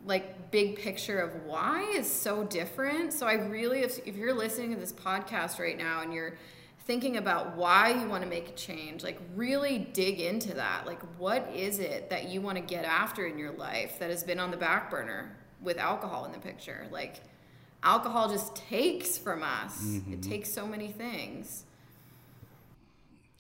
like 0.06 0.52
big 0.52 0.78
picture 0.78 1.20
of 1.20 1.46
why 1.46 1.82
is 1.96 2.12
so 2.12 2.44
different 2.46 3.14
so 3.14 3.28
i 3.28 3.34
really 3.34 3.80
if, 3.80 4.00
if 4.08 4.16
you're 4.16 4.34
listening 4.34 4.74
to 4.74 4.80
this 4.80 4.94
podcast 4.94 5.60
right 5.60 5.78
now 5.78 6.02
and 6.02 6.14
you're 6.14 6.38
thinking 6.86 7.18
about 7.18 7.56
why 7.56 7.90
you 7.90 8.08
want 8.08 8.24
to 8.24 8.30
make 8.30 8.50
a 8.50 8.54
change 8.54 9.04
like 9.04 9.20
really 9.36 9.80
dig 9.80 10.20
into 10.20 10.54
that. 10.54 10.86
Like 10.86 11.02
what 11.18 11.50
is 11.54 11.80
it 11.80 12.10
that 12.10 12.30
you 12.30 12.42
want 12.42 12.58
to 12.58 12.64
get 12.64 12.86
after 12.86 13.26
in 13.26 13.38
your 13.38 13.52
life 13.52 14.00
that 14.00 14.10
has 14.10 14.24
been 14.24 14.40
on 14.40 14.52
the 14.52 14.58
back 14.58 14.92
burner 14.92 15.36
with 15.62 15.78
alcohol 15.78 16.26
in 16.26 16.32
the 16.32 16.40
picture? 16.40 16.88
Like 16.92 17.22
alcohol 17.84 18.30
just 18.30 18.56
takes 18.56 19.18
from 19.18 19.44
us. 19.44 19.82
It 20.12 20.22
takes 20.22 20.52
so 20.52 20.68
many 20.68 20.90
things. 20.90 21.64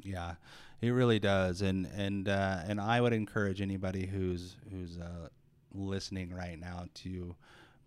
Yeah, 0.03 0.36
it 0.82 0.89
really 0.89 1.19
does, 1.19 1.62
and 1.62 1.86
and 1.95 2.27
uh, 2.27 2.60
and 2.67 2.79
I 2.79 2.99
would 2.99 3.13
encourage 3.13 3.62
anybody 3.62 4.06
who's 4.06 4.58
who's 4.69 4.97
uh, 4.97 5.29
listening 5.73 6.34
right 6.34 6.60
now 6.60 6.88
to 6.95 7.36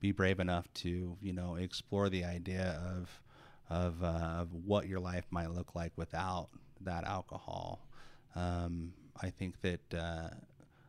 be 0.00 0.12
brave 0.12 0.40
enough 0.40 0.66
to 0.74 1.16
you 1.20 1.32
know 1.32 1.56
explore 1.56 2.08
the 2.08 2.24
idea 2.24 2.80
of 2.86 3.20
of, 3.70 4.02
uh, 4.02 4.40
of 4.40 4.48
what 4.52 4.86
your 4.86 5.00
life 5.00 5.24
might 5.30 5.50
look 5.50 5.74
like 5.74 5.92
without 5.96 6.48
that 6.80 7.04
alcohol. 7.04 7.86
Um, 8.34 8.92
I 9.20 9.30
think 9.30 9.60
that, 9.62 9.94
uh, 9.94 10.28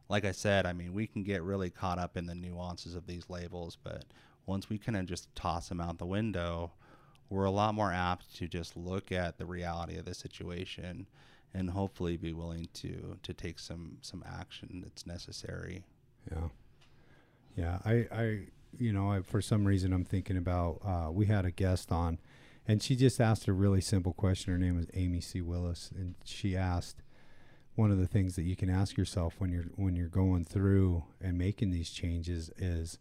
like 0.10 0.26
I 0.26 0.32
said, 0.32 0.66
I 0.66 0.74
mean, 0.74 0.94
we 0.94 1.08
can 1.08 1.24
get 1.24 1.44
really 1.44 1.70
caught 1.70 2.00
up 2.00 2.18
in 2.18 2.26
the 2.26 2.36
nuances 2.36 2.96
of 2.96 3.08
these 3.08 3.30
labels, 3.30 3.78
but 3.84 4.06
once 4.46 4.70
we 4.70 4.78
kind 4.78 4.98
of 4.98 5.06
just 5.06 5.34
toss 5.36 5.70
them 5.70 5.82
out 5.82 5.98
the 5.98 6.06
window, 6.06 6.72
we're 7.30 7.46
a 7.46 7.52
lot 7.52 7.76
more 7.76 7.92
apt 7.92 8.36
to 8.38 8.48
just 8.48 8.78
look 8.78 9.12
at 9.12 9.38
the 9.38 9.46
reality 9.46 9.98
of 9.98 10.06
the 10.06 10.14
situation 10.14 11.08
and 11.54 11.70
hopefully 11.70 12.18
be 12.18 12.34
willing 12.34 12.68
to 12.74 13.18
to 13.24 13.34
take 13.34 13.60
some 13.60 13.98
some 14.02 14.24
action 14.26 14.82
that's 14.84 15.06
necessary. 15.06 15.84
Yeah. 16.32 16.48
Yeah. 17.56 17.80
I, 17.84 18.08
I, 18.12 18.40
you 18.78 18.94
know, 18.94 19.12
I, 19.12 19.22
for 19.22 19.42
some 19.42 19.66
reason 19.66 19.92
I'm 19.92 20.06
thinking 20.06 20.38
about, 20.38 20.80
uh, 20.86 21.12
we 21.12 21.26
had 21.26 21.46
a 21.46 21.52
guest 21.52 21.92
on 21.92 22.20
and 22.68 22.84
she 22.84 22.96
just 22.96 23.22
asked 23.22 23.48
a 23.48 23.54
really 23.54 23.82
simple 23.82 24.14
question. 24.14 24.52
Her 24.52 24.60
name 24.60 24.76
was 24.76 24.88
Amy 24.94 25.22
C. 25.22 25.42
Willis. 25.42 25.90
And 25.96 26.16
she 26.26 26.56
asked 26.56 27.02
one 27.76 27.92
of 27.92 27.98
the 27.98 28.08
things 28.08 28.36
that 28.36 28.44
you 28.44 28.56
can 28.56 28.70
ask 28.70 28.98
yourself 28.98 29.36
when 29.38 29.52
you're, 29.52 29.68
when 29.76 29.96
you're 29.96 30.08
going 30.08 30.44
through 30.44 31.06
and 31.22 31.38
making 31.38 31.72
these 31.72 31.90
changes 31.90 32.50
is 32.58 33.00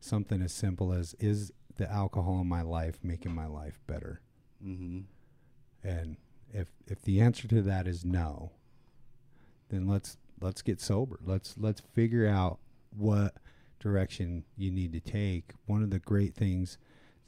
something 0.00 0.40
as 0.40 0.52
simple 0.52 0.92
as, 0.92 1.14
is 1.18 1.52
the 1.76 1.90
alcohol 1.90 2.40
in 2.40 2.48
my 2.48 2.62
life 2.62 2.98
making 3.02 3.34
my 3.34 3.46
life 3.46 3.80
better? 3.86 4.20
Mm-hmm. 4.64 5.00
And 5.82 6.16
if 6.52 6.68
if 6.86 7.02
the 7.02 7.20
answer 7.20 7.46
to 7.48 7.62
that 7.62 7.86
is 7.86 8.04
no, 8.04 8.52
then 9.68 9.86
let's 9.86 10.16
let's 10.40 10.62
get 10.62 10.80
sober. 10.80 11.18
Let's 11.24 11.54
let's 11.58 11.80
figure 11.80 12.26
out 12.26 12.58
what 12.90 13.36
direction 13.80 14.44
you 14.56 14.70
need 14.70 14.92
to 14.92 15.00
take. 15.00 15.52
One 15.66 15.82
of 15.82 15.90
the 15.90 15.98
great 15.98 16.34
things 16.34 16.78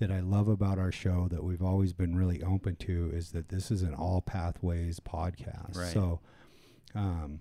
that 0.01 0.11
I 0.11 0.21
love 0.21 0.49
about 0.49 0.79
our 0.79 0.91
show 0.91 1.29
that 1.31 1.45
we've 1.45 1.63
always 1.63 1.93
been 1.93 2.17
really 2.17 2.43
open 2.43 2.75
to 2.77 3.11
is 3.13 3.33
that 3.33 3.51
this 3.51 3.71
is 3.71 3.83
an 3.83 3.95
all 3.95 4.23
pathways 4.23 4.99
podcast. 4.99 5.77
Right. 5.77 5.93
So 5.93 6.21
um, 6.95 7.41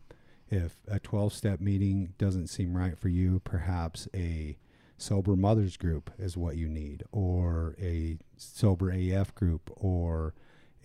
if 0.50 0.76
a 0.88 1.00
12 1.00 1.34
step 1.34 1.62
meeting 1.62 2.14
doesn't 2.18 2.48
seem 2.48 2.76
right 2.76 2.98
for 2.98 3.08
you, 3.08 3.42
perhaps 3.46 4.10
a 4.14 4.58
sober 4.98 5.38
mothers 5.38 5.78
group 5.78 6.12
is 6.20 6.36
what 6.36 6.58
you 6.58 6.68
need, 6.68 7.04
or 7.14 7.76
a 7.80 8.18
sober 8.36 8.92
AF 8.92 9.34
group, 9.34 9.72
or 9.78 10.34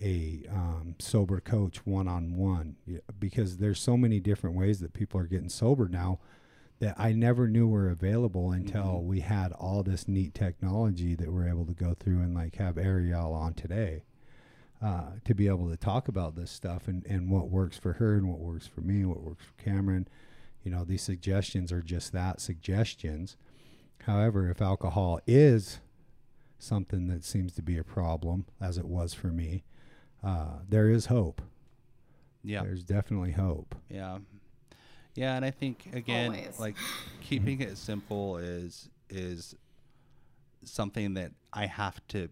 a 0.01 0.43
um, 0.49 0.95
sober 0.99 1.41
coach 1.41 1.85
one 1.85 2.07
on 2.07 2.35
one. 2.35 2.77
Because 3.19 3.57
there's 3.57 3.81
so 3.81 3.97
many 3.97 4.21
different 4.21 4.55
ways 4.55 4.79
that 4.79 4.93
people 4.93 5.19
are 5.19 5.27
getting 5.27 5.49
sober 5.49 5.89
now 5.89 6.19
that 6.79 6.95
I 6.99 7.13
never 7.13 7.47
knew 7.47 7.67
were 7.67 7.89
available 7.89 8.51
until 8.51 8.99
Mhm. 9.01 9.05
we 9.05 9.19
had 9.21 9.51
all 9.53 9.81
this 9.83 10.07
neat 10.07 10.33
technology 10.33 11.15
that 11.15 11.31
we're 11.31 11.47
able 11.47 11.65
to 11.65 11.73
go 11.73 11.93
through 11.93 12.19
and 12.21 12.33
like 12.33 12.55
have 12.55 12.75
Arielle 12.75 13.33
on 13.33 13.53
today 13.53 14.03
uh, 14.81 15.11
to 15.23 15.33
be 15.33 15.47
able 15.47 15.69
to 15.69 15.77
talk 15.77 16.07
about 16.09 16.35
this 16.35 16.51
stuff 16.51 16.87
and, 16.87 17.05
and 17.05 17.31
what 17.31 17.49
works 17.49 17.77
for 17.77 17.93
her 17.93 18.15
and 18.15 18.27
what 18.29 18.39
works 18.39 18.67
for 18.67 18.81
me, 18.81 19.05
what 19.05 19.21
works 19.21 19.45
for 19.45 19.63
Cameron. 19.63 20.07
You 20.63 20.71
know, 20.71 20.83
these 20.83 21.01
suggestions 21.01 21.71
are 21.71 21.81
just 21.81 22.11
that 22.11 22.41
suggestions. 22.41 23.37
However, 24.01 24.49
if 24.49 24.61
alcohol 24.61 25.19
is 25.25 25.79
something 26.59 27.07
that 27.07 27.23
seems 27.23 27.53
to 27.53 27.61
be 27.61 27.77
a 27.77 27.83
problem, 27.83 28.45
as 28.59 28.77
it 28.77 28.85
was 28.85 29.13
for 29.13 29.27
me, 29.27 29.63
uh, 30.21 30.59
there 30.67 30.89
is 30.89 31.05
hope. 31.05 31.41
Yeah. 32.43 32.63
There's 32.63 32.83
definitely 32.83 33.31
hope. 33.31 33.75
Yeah. 33.89 34.19
Yeah, 35.15 35.35
and 35.35 35.45
I 35.45 35.51
think 35.51 35.87
again, 35.93 36.31
Always. 36.31 36.59
like 36.59 36.75
keeping 37.21 37.61
it 37.61 37.77
simple 37.77 38.37
is 38.37 38.89
is 39.09 39.55
something 40.63 41.13
that 41.15 41.31
I 41.53 41.65
have 41.67 42.05
to 42.09 42.29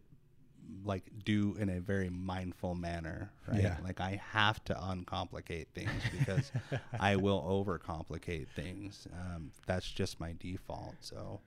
like 0.86 1.04
do 1.24 1.56
in 1.60 1.70
a 1.70 1.80
very 1.80 2.10
mindful 2.10 2.76
manner, 2.76 3.32
right? 3.48 3.62
Yeah. 3.62 3.78
Like 3.84 4.02
I 4.02 4.22
have 4.32 4.64
to 4.66 4.74
uncomplicate 4.74 5.68
things 5.74 5.92
because 6.12 6.52
I 7.00 7.16
will 7.18 7.42
overcomplicate 7.42 8.48
things. 8.56 9.08
Um, 9.14 9.52
that's 9.66 9.90
just 9.90 10.20
my 10.20 10.36
default. 10.40 10.96
So, 11.00 11.40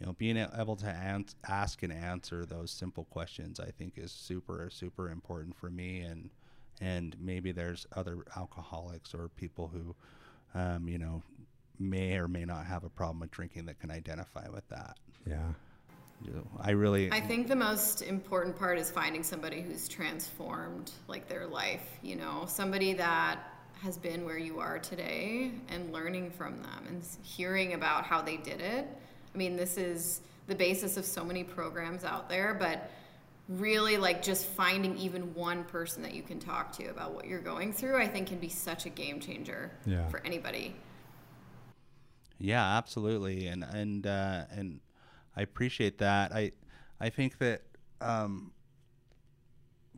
you 0.00 0.06
know, 0.06 0.12
being 0.14 0.36
able 0.36 0.76
to 0.76 0.88
ans- 0.88 1.36
ask 1.48 1.82
and 1.82 1.92
answer 1.92 2.44
those 2.44 2.70
simple 2.70 3.04
questions, 3.04 3.60
I 3.60 3.70
think, 3.70 3.94
is 3.96 4.12
super 4.12 4.68
super 4.70 5.08
important 5.10 5.56
for 5.56 5.70
me 5.70 6.00
and 6.00 6.30
and 6.80 7.16
maybe 7.20 7.52
there's 7.52 7.86
other 7.94 8.18
alcoholics 8.36 9.14
or 9.14 9.28
people 9.28 9.68
who 9.72 9.94
um, 10.54 10.88
you 10.88 10.98
know 10.98 11.22
may 11.78 12.16
or 12.16 12.28
may 12.28 12.44
not 12.44 12.64
have 12.66 12.84
a 12.84 12.88
problem 12.88 13.20
with 13.20 13.30
drinking 13.30 13.66
that 13.66 13.78
can 13.80 13.90
identify 13.90 14.48
with 14.48 14.66
that 14.68 14.96
Yeah. 15.26 15.48
you 16.22 16.32
know, 16.32 16.46
i 16.60 16.70
really 16.70 17.10
I 17.12 17.20
think 17.20 17.48
the 17.48 17.56
most 17.56 18.02
important 18.02 18.56
part 18.56 18.78
is 18.78 18.90
finding 18.90 19.22
somebody 19.22 19.60
who's 19.60 19.88
transformed 19.88 20.92
like 21.08 21.28
their 21.28 21.46
life, 21.46 21.98
you 22.02 22.16
know, 22.16 22.44
somebody 22.46 22.92
that 22.94 23.38
has 23.82 23.98
been 23.98 24.24
where 24.24 24.38
you 24.38 24.60
are 24.60 24.78
today 24.78 25.50
and 25.68 25.92
learning 25.92 26.30
from 26.30 26.56
them 26.62 26.84
and 26.88 27.02
hearing 27.22 27.74
about 27.74 28.04
how 28.04 28.22
they 28.22 28.36
did 28.38 28.60
it. 28.60 28.86
I 29.34 29.36
mean, 29.36 29.56
this 29.56 29.76
is 29.76 30.20
the 30.46 30.54
basis 30.54 30.96
of 30.96 31.04
so 31.04 31.24
many 31.24 31.44
programs 31.44 32.04
out 32.04 32.28
there, 32.28 32.54
but 32.54 32.90
really 33.48 33.96
like 33.98 34.22
just 34.22 34.46
finding 34.46 34.96
even 34.96 35.34
one 35.34 35.64
person 35.64 36.02
that 36.02 36.14
you 36.14 36.22
can 36.22 36.38
talk 36.38 36.72
to 36.72 36.86
about 36.86 37.14
what 37.14 37.26
you're 37.26 37.40
going 37.40 37.72
through, 37.72 37.96
I 37.98 38.06
think 38.08 38.28
can 38.28 38.38
be 38.38 38.48
such 38.48 38.86
a 38.86 38.88
game 38.88 39.20
changer 39.20 39.70
Yeah. 39.84 40.08
for 40.08 40.20
anybody. 40.24 40.74
Yeah, 42.38 42.76
absolutely, 42.76 43.46
and 43.46 43.62
and 43.62 44.06
uh, 44.06 44.44
and 44.50 44.80
I 45.36 45.42
appreciate 45.42 45.98
that. 45.98 46.32
I 46.32 46.52
I 47.00 47.08
think 47.10 47.38
that 47.38 47.62
um, 48.00 48.52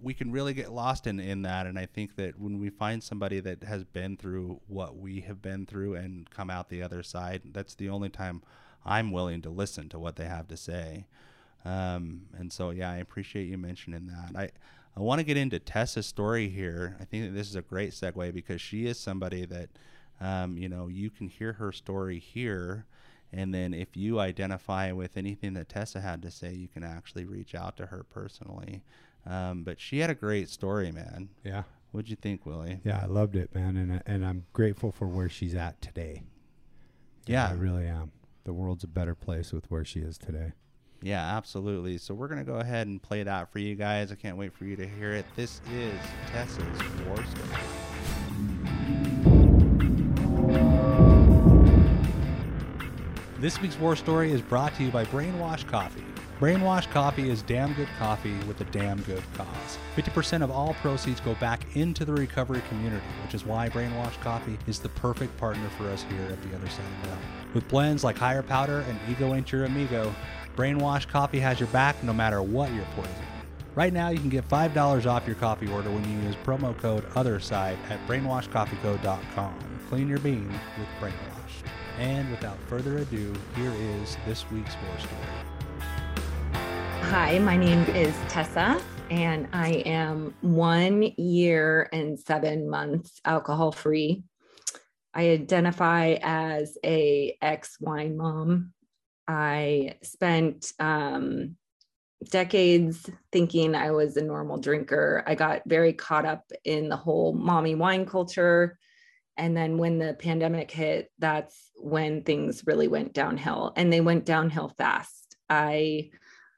we 0.01 0.13
can 0.13 0.31
really 0.31 0.53
get 0.53 0.71
lost 0.71 1.07
in 1.07 1.19
in 1.19 1.43
that, 1.43 1.67
and 1.67 1.79
I 1.79 1.87
think 1.87 2.17
that 2.17 2.39
when 2.39 2.59
we 2.59 2.69
find 2.69 3.03
somebody 3.03 3.41
that 3.41 3.65
has 3.65 3.85
been 3.85 4.17
through 4.17 4.61
what 4.67 4.97
we 4.99 5.21
have 5.23 5.41
been 5.41 5.67
through 5.67 5.95
and 5.95 6.29
come 6.31 6.51
out 6.51 6.69
the 6.69 6.83
other 6.83 7.03
side, 7.03 7.43
that's 7.53 7.75
the 7.75 7.89
only 7.89 8.11
time 8.11 8.43
I'm 8.85 9.13
willing 9.13 9.41
to 9.43 9.51
listen 9.51 9.89
to 9.91 9.99
what 9.99 10.17
they 10.17 10.27
have 10.27 10.47
to 10.49 10.57
say. 10.57 11.07
Um, 11.67 12.23
and 12.39 12.53
so, 12.53 12.71
yeah, 12.71 12.91
I 12.91 12.99
appreciate 12.99 13.49
you 13.49 13.59
mentioning 13.59 14.07
that. 14.07 14.39
I 14.39 14.51
I 14.97 15.01
want 15.01 15.19
to 15.19 15.25
get 15.25 15.37
into 15.37 15.59
Tessa's 15.59 16.07
story 16.07 16.49
here. 16.49 16.97
I 17.01 17.05
think 17.05 17.25
that 17.25 17.35
this 17.37 17.49
is 17.49 17.57
a 17.57 17.63
great 17.63 17.91
segue 17.91 18.33
because 18.33 18.63
she 18.63 18.87
is 18.87 18.99
somebody 18.99 19.45
that, 19.45 19.69
um, 20.21 20.57
you 20.57 20.71
know, 20.71 20.89
you 20.89 21.11
can 21.11 21.29
hear 21.29 21.55
her 21.55 21.71
story 21.71 22.19
here. 22.19 22.87
And 23.31 23.53
then 23.53 23.75
if 23.75 23.95
you 23.95 24.19
identify 24.19 24.93
with 24.93 25.19
anything 25.19 25.53
that 25.55 25.69
Tessa 25.69 26.01
had 26.01 26.23
to 26.23 26.31
say, 26.31 26.55
you 26.55 26.69
can 26.69 26.83
actually 26.83 27.27
reach 27.27 27.55
out 27.55 27.77
to 27.77 27.87
her 27.87 28.05
personally. 28.05 28.83
Um, 29.27 29.65
but 29.65 29.81
she 29.81 29.99
had 29.99 30.09
a 30.09 30.15
great 30.15 30.49
story, 30.49 30.91
man. 30.93 31.29
Yeah. 31.45 31.65
What'd 31.91 32.09
you 32.09 32.17
think, 32.17 32.47
Willie? 32.47 32.81
Yeah, 32.85 33.01
I 33.03 33.07
loved 33.07 33.37
it, 33.37 33.55
man, 33.55 33.77
and 33.77 34.03
and 34.07 34.25
I'm 34.25 34.45
grateful 34.53 34.93
for 34.93 35.07
where 35.09 35.29
she's 35.29 35.55
at 35.55 35.81
today. 35.81 36.23
Yeah. 37.27 37.49
I 37.49 37.53
really 37.53 37.87
am. 37.87 38.13
The 38.45 38.53
world's 38.53 38.85
a 38.85 38.89
better 38.89 39.15
place 39.15 39.53
with 39.53 39.71
where 39.71 39.85
she 39.85 40.01
is 40.01 40.17
today. 40.17 40.53
Yeah, 41.03 41.37
absolutely. 41.37 41.99
So 41.99 42.15
we're 42.15 42.29
going 42.29 42.45
to 42.45 42.51
go 42.51 42.59
ahead 42.59 42.87
and 42.87 43.03
play 43.03 43.23
that 43.23 43.53
for 43.53 43.59
you 43.59 43.75
guys. 43.75 44.11
I 44.11 44.15
can't 44.15 44.37
wait 44.37 44.53
for 44.53 44.65
you 44.65 44.77
to 44.77 44.87
hear 44.87 45.13
it. 45.13 45.27
This 45.37 45.61
is 45.73 45.99
Tessa's 46.33 46.65
War 47.07 47.17
Story. 47.17 48.67
This 53.39 53.61
week's 53.61 53.79
War 53.79 53.95
Story 53.97 54.33
is 54.33 54.41
brought 54.41 54.75
to 54.77 54.85
you 54.85 54.91
by 54.91 55.05
Brainwash 55.05 55.67
Coffee. 55.67 56.03
Brainwash 56.41 56.91
Coffee 56.91 57.31
is 57.31 57.41
damn 57.43 57.73
good 57.75 57.89
coffee 57.99 58.37
with 58.47 58.61
a 58.61 58.65
damn 58.65 59.01
good 59.03 59.23
cause. 59.35 59.79
50% 59.97 60.43
of 60.43 60.51
all 60.51 60.75
proceeds 60.75 61.21
go 61.21 61.35
back 61.37 61.77
into 61.77 62.05
the 62.05 62.13
recovery 62.13 62.63
community, 62.69 63.07
which 63.23 63.35
is 63.35 63.47
why 63.47 63.71
Brainwash 63.71 64.21
Coffee 64.21 64.59
is 64.67 64.79
the 64.79 64.91
perfect 64.91 65.35
partner 65.39 65.69
for 65.79 65.89
us 65.89 66.05
here 66.11 66.27
at 66.31 66.43
the 66.43 66.55
other 66.55 66.69
side 66.69 66.85
of 67.03 67.09
hell. 67.09 67.19
With 67.55 67.67
blends 67.69 68.05
like 68.05 68.19
Higher 68.19 68.43
Powder 68.43 68.85
and 68.89 68.99
Ego 69.11 69.35
Ain't 69.35 69.51
Your 69.51 69.65
Amigo, 69.65 70.15
Brainwash 70.57 71.07
Coffee 71.07 71.39
has 71.39 71.61
your 71.61 71.69
back 71.69 72.03
no 72.03 72.15
matter 72.15 72.41
what 72.41 72.73
your 72.73 72.87
poison. 72.97 73.13
Right 73.75 73.93
now, 73.93 74.09
you 74.09 74.19
can 74.19 74.31
get 74.31 74.49
$5 74.49 75.07
off 75.07 75.27
your 75.27 75.37
coffee 75.37 75.69
order 75.69 75.91
when 75.91 76.03
you 76.11 76.27
use 76.27 76.35
promo 76.47 76.75
code 76.79 77.05
OTHERSIDE 77.15 77.77
at 77.91 78.07
brainwashcoffeeco.com. 78.09 79.55
Clean 79.91 80.09
your 80.09 80.19
bean 80.19 80.49
with 80.49 80.89
Brainwash. 80.99 81.69
And 81.99 82.31
without 82.31 82.57
further 82.69 82.97
ado, 82.97 83.35
here 83.55 83.73
is 83.73 84.17
this 84.27 84.51
week's 84.51 84.75
war 84.77 84.99
story. 84.99 86.63
Hi, 87.03 87.39
my 87.39 87.59
name 87.59 87.85
is 87.95 88.15
Tessa, 88.29 88.81
and 89.11 89.49
I 89.53 89.83
am 89.85 90.35
one 90.41 91.03
year 91.19 91.91
and 91.93 92.19
seven 92.19 92.71
months 92.71 93.21
alcohol 93.27 93.73
free. 93.73 94.25
I 95.13 95.31
identify 95.31 96.17
as 96.23 96.79
a 96.83 97.37
ex 97.43 97.77
wine 97.79 98.17
mom. 98.17 98.73
I 99.29 99.95
spent 100.03 100.73
um, 100.79 101.57
decades 102.31 103.09
thinking 103.33 103.75
I 103.75 103.91
was 103.91 104.17
a 104.17 104.23
normal 104.23 104.59
drinker. 104.59 105.23
I 105.27 105.35
got 105.35 105.63
very 105.67 105.93
caught 105.93 106.25
up 106.25 106.51
in 106.65 106.89
the 106.89 106.97
whole 106.97 107.33
mommy 107.33 107.75
wine 107.75 108.07
culture. 108.07 108.79
And 109.37 109.57
then 109.57 109.79
when 109.79 109.99
the 109.99 110.15
pandemic 110.15 110.71
hit, 110.71 111.11
that's 111.19 111.71
when 111.77 112.23
things 112.23 112.63
really 112.67 112.89
went 112.89 113.13
downhill 113.13 113.73
and 113.77 113.93
they 113.93 114.01
went 114.01 114.25
downhill 114.25 114.73
fast. 114.79 115.37
I 115.51 116.11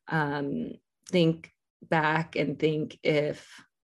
um, 0.06 0.72
think 1.10 1.52
back 1.82 2.36
and 2.36 2.58
think 2.58 2.98
if 3.02 3.46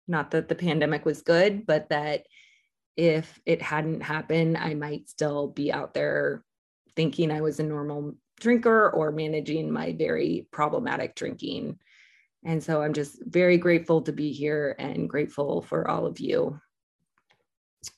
not 0.08 0.30
that 0.30 0.48
the 0.48 0.54
pandemic 0.54 1.04
was 1.04 1.22
good, 1.22 1.66
but 1.66 1.88
that 1.88 2.26
if 2.96 3.40
it 3.44 3.60
hadn't 3.60 4.02
happened, 4.02 4.56
I 4.56 4.74
might 4.74 5.08
still 5.08 5.48
be 5.48 5.72
out 5.72 5.94
there 5.94 6.44
thinking 6.94 7.30
I 7.30 7.40
was 7.40 7.60
a 7.60 7.64
normal 7.64 8.14
drinker 8.40 8.90
or 8.90 9.10
managing 9.12 9.70
my 9.70 9.92
very 9.92 10.46
problematic 10.50 11.14
drinking. 11.14 11.78
And 12.44 12.62
so 12.62 12.82
I'm 12.82 12.92
just 12.92 13.18
very 13.24 13.58
grateful 13.58 14.02
to 14.02 14.12
be 14.12 14.32
here 14.32 14.76
and 14.78 15.08
grateful 15.08 15.62
for 15.62 15.88
all 15.88 16.06
of 16.06 16.20
you. 16.20 16.60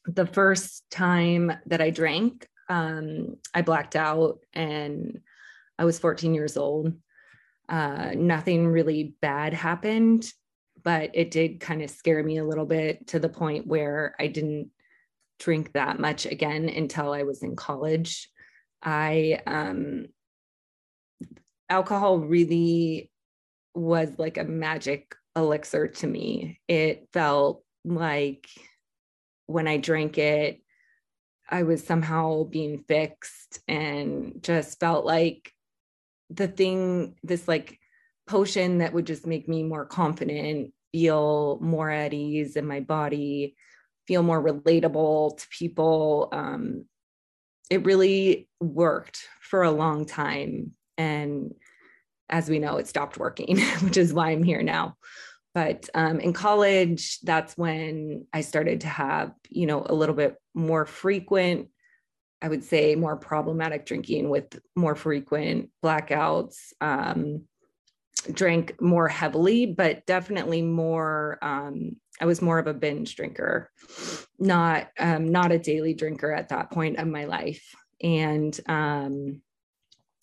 The 0.06 0.26
first 0.26 0.88
time 0.90 1.52
that 1.66 1.80
I 1.80 1.90
drank, 1.90 2.46
um, 2.68 3.36
I 3.54 3.62
blacked 3.62 3.96
out 3.96 4.40
and 4.52 5.20
I 5.78 5.84
was 5.84 5.98
14 5.98 6.34
years 6.34 6.56
old. 6.56 6.94
Uh, 7.68 8.12
nothing 8.16 8.66
really 8.66 9.14
bad 9.20 9.52
happened, 9.52 10.32
but 10.82 11.10
it 11.14 11.30
did 11.30 11.60
kind 11.60 11.82
of 11.82 11.90
scare 11.90 12.22
me 12.22 12.38
a 12.38 12.44
little 12.44 12.66
bit 12.66 13.08
to 13.08 13.18
the 13.18 13.28
point 13.28 13.66
where 13.66 14.14
I 14.18 14.28
didn't 14.28 14.70
drink 15.38 15.72
that 15.72 15.98
much 15.98 16.26
again 16.26 16.68
until 16.68 17.12
I 17.12 17.22
was 17.22 17.42
in 17.42 17.56
college. 17.56 18.30
I, 18.82 19.40
um, 19.46 20.06
alcohol 21.68 22.18
really 22.18 23.10
was 23.74 24.18
like 24.18 24.38
a 24.38 24.44
magic 24.44 25.14
elixir 25.36 25.88
to 25.88 26.06
me. 26.06 26.60
It 26.68 27.08
felt 27.12 27.62
like 27.84 28.48
when 29.46 29.68
I 29.68 29.76
drank 29.76 30.18
it, 30.18 30.60
I 31.48 31.62
was 31.62 31.82
somehow 31.84 32.44
being 32.44 32.84
fixed 32.86 33.60
and 33.66 34.40
just 34.42 34.78
felt 34.80 35.04
like 35.04 35.52
the 36.30 36.48
thing, 36.48 37.14
this 37.22 37.48
like 37.48 37.78
potion 38.26 38.78
that 38.78 38.92
would 38.92 39.06
just 39.06 39.26
make 39.26 39.48
me 39.48 39.62
more 39.62 39.86
confident, 39.86 40.72
feel 40.92 41.58
more 41.62 41.90
at 41.90 42.12
ease 42.12 42.56
in 42.56 42.66
my 42.66 42.80
body, 42.80 43.56
feel 44.06 44.22
more 44.22 44.42
relatable 44.42 45.38
to 45.38 45.46
people. 45.50 46.28
Um, 46.32 46.84
it 47.70 47.84
really 47.84 48.48
worked 48.60 49.20
for 49.40 49.62
a 49.62 49.70
long 49.70 50.04
time. 50.04 50.72
And 50.98 51.54
as 52.28 52.50
we 52.50 52.58
know, 52.58 52.76
it 52.76 52.86
stopped 52.86 53.16
working, 53.16 53.58
which 53.80 53.96
is 53.96 54.12
why 54.12 54.30
I'm 54.30 54.42
here 54.42 54.62
now. 54.62 54.96
But 55.54 55.88
um, 55.94 56.20
in 56.20 56.34
college, 56.34 57.20
that's 57.20 57.56
when 57.56 58.26
I 58.32 58.42
started 58.42 58.82
to 58.82 58.88
have, 58.88 59.32
you 59.48 59.66
know, 59.66 59.84
a 59.86 59.94
little 59.94 60.14
bit 60.14 60.36
more 60.54 60.84
frequent, 60.84 61.68
I 62.42 62.48
would 62.48 62.62
say 62.62 62.94
more 62.94 63.16
problematic 63.16 63.86
drinking 63.86 64.28
with 64.28 64.60
more 64.76 64.94
frequent 64.94 65.70
blackouts. 65.82 66.56
Um, 66.80 67.44
drank 68.32 68.80
more 68.80 69.08
heavily, 69.08 69.66
but 69.66 70.04
definitely 70.06 70.62
more. 70.62 71.38
Um, 71.42 71.96
I 72.20 72.26
was 72.26 72.42
more 72.42 72.58
of 72.58 72.66
a 72.66 72.74
binge 72.74 73.14
drinker, 73.16 73.70
not 74.38 74.88
um, 74.98 75.30
not 75.30 75.52
a 75.52 75.58
daily 75.58 75.94
drinker 75.94 76.32
at 76.32 76.48
that 76.48 76.70
point 76.70 76.98
of 76.98 77.06
my 77.06 77.24
life. 77.24 77.74
And 78.02 78.58
um, 78.68 79.40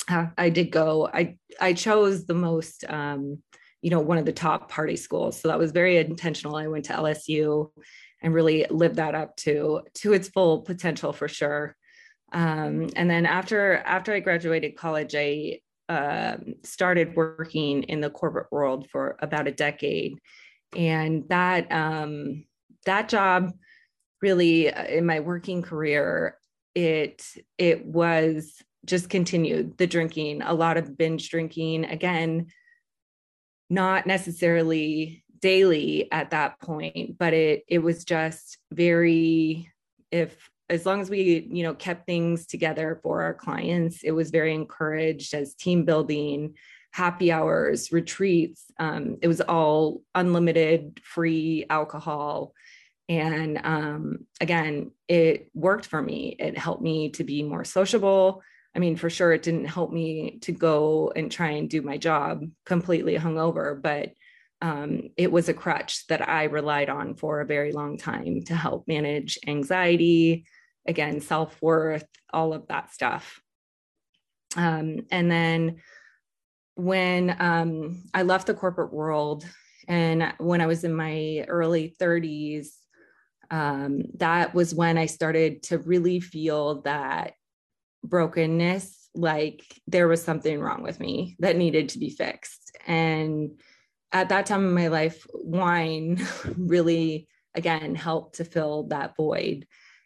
I 0.08 0.50
did 0.50 0.72
go. 0.72 1.10
I 1.12 1.38
I 1.60 1.74
chose 1.74 2.26
the 2.26 2.34
most, 2.34 2.84
um, 2.88 3.42
you 3.82 3.90
know, 3.90 4.00
one 4.00 4.18
of 4.18 4.26
the 4.26 4.34
top 4.34 4.70
party 4.70 4.96
schools. 4.96 5.40
So 5.40 5.48
that 5.48 5.60
was 5.60 5.72
very 5.72 5.98
intentional. 5.98 6.56
I 6.56 6.68
went 6.68 6.86
to 6.86 6.94
LSU 6.94 7.72
and 8.22 8.34
really 8.34 8.66
lived 8.70 8.96
that 8.96 9.16
up 9.16 9.36
to 9.38 9.82
to 9.96 10.14
its 10.14 10.30
full 10.30 10.62
potential 10.62 11.14
for 11.14 11.28
sure. 11.28 11.76
Um, 12.34 12.90
and 12.96 13.10
then 13.10 13.26
after 13.26 13.78
after 13.78 14.14
I 14.14 14.20
graduated 14.20 14.76
college, 14.76 15.16
I 15.16 15.60
uh, 15.90 16.38
started 16.64 17.16
working 17.16 17.84
in 17.84 18.02
the 18.02 18.10
corporate 18.10 18.52
world 18.52 18.88
for 18.92 19.18
about 19.22 19.48
a 19.48 19.52
decade, 19.52 20.20
and 20.76 21.24
that 21.30 21.72
um, 21.72 22.46
that 22.86 23.10
job 23.10 23.54
really 24.22 24.74
uh, 24.74 24.86
in 24.86 25.06
my 25.06 25.20
working 25.20 25.62
career 25.62 26.38
it 26.76 27.26
it 27.58 27.86
was 27.86 28.62
just 28.86 29.10
continued 29.10 29.78
the 29.78 29.88
drinking 29.88 30.42
a 30.42 30.54
lot 30.54 30.78
of 30.78 30.98
binge 30.98 31.30
drinking 31.30 31.86
again 31.86 32.48
not 33.70 34.06
necessarily 34.06 35.24
daily 35.40 36.12
at 36.12 36.32
that 36.32 36.60
point 36.60 37.18
but 37.18 37.34
it 37.34 37.64
it 37.68 37.80
was 37.80 38.04
just 38.04 38.58
very 38.72 39.70
if 40.12 40.50
as 40.70 40.86
long 40.86 41.02
as 41.02 41.10
we 41.10 41.48
you 41.52 41.64
know 41.64 41.74
kept 41.74 42.06
things 42.06 42.46
together 42.46 43.00
for 43.04 43.22
our 43.22 43.34
clients 43.34 44.04
it 44.04 44.12
was 44.12 44.32
very 44.32 44.54
encouraged 44.54 45.34
as 45.34 45.54
team 45.56 45.86
building 45.86 46.56
happy 46.92 47.32
hours 47.32 47.92
retreats 47.92 48.66
um, 48.80 49.18
it 49.22 49.28
was 49.28 49.42
all 49.42 50.02
unlimited 50.16 51.00
free 51.04 51.66
alcohol. 51.70 52.54
And 53.08 53.60
um, 53.64 54.26
again 54.42 54.92
it 55.08 55.50
worked 55.54 55.86
for 55.86 56.02
me. 56.02 56.36
It 56.40 56.58
helped 56.58 56.82
me 56.82 57.10
to 57.12 57.24
be 57.24 57.44
more 57.44 57.64
sociable 57.64 58.42
i 58.76 58.80
mean 58.80 58.96
for 58.96 59.10
sure 59.10 59.32
it 59.34 59.44
didn't 59.44 59.66
help 59.66 59.92
me 59.92 60.40
to 60.42 60.52
go 60.52 61.12
and 61.16 61.32
try 61.32 61.52
and 61.52 61.70
do 61.70 61.82
my 61.82 61.98
job 61.98 62.44
completely 62.66 63.16
hungover 63.16 63.82
but 63.82 64.12
um, 64.62 65.10
it 65.18 65.32
was 65.32 65.50
a 65.50 65.54
crutch 65.54 66.08
that 66.08 66.28
i 66.28 66.46
relied 66.46 66.90
on 66.90 67.16
for 67.16 67.42
a 67.42 67.46
very 67.46 67.72
long 67.72 67.98
time 67.98 68.44
to 68.44 68.56
help 68.56 68.88
manage 68.88 69.38
anxiety 69.46 70.46
again, 70.86 71.20
self 71.22 71.62
worth, 71.62 72.08
all 72.32 72.54
of 72.54 72.68
that 72.68 72.94
stuff. 72.94 73.42
Um, 74.56 75.06
and 75.12 75.30
then 75.30 75.78
when 76.76 77.36
um, 77.40 78.04
I 78.14 78.24
left 78.24 78.48
the 78.48 78.54
corporate 78.54 78.94
world 78.94 79.46
and 79.88 80.34
when 80.40 80.62
I 80.62 80.68
was 80.68 80.84
in 80.84 80.94
my 80.94 81.46
early 81.48 81.96
30s, 82.00 82.70
um, 83.52 84.04
that 84.18 84.54
was 84.54 84.74
when 84.74 84.98
I 84.98 85.06
started 85.06 85.64
to 85.64 85.78
really 85.78 86.20
feel 86.20 86.82
that 86.82 87.34
brokenness 88.10 89.10
like 89.16 89.64
there 89.88 90.08
was 90.08 90.22
something 90.22 90.60
wrong 90.60 90.84
with 90.84 91.00
me 91.00 91.36
that 91.40 91.56
needed 91.56 91.90
to 91.90 92.00
be 92.00 92.10
fixed. 92.10 92.76
And 92.86 93.52
at 94.12 94.30
that 94.30 94.46
time 94.46 94.66
in 94.66 94.74
my 94.74 94.88
life, 94.88 95.26
wine 95.34 96.26
really, 96.58 97.28
again, 97.54 97.96
helped 97.96 98.36
to 98.38 98.46
fill 98.46 98.84
that 98.88 99.16
void 99.16 99.66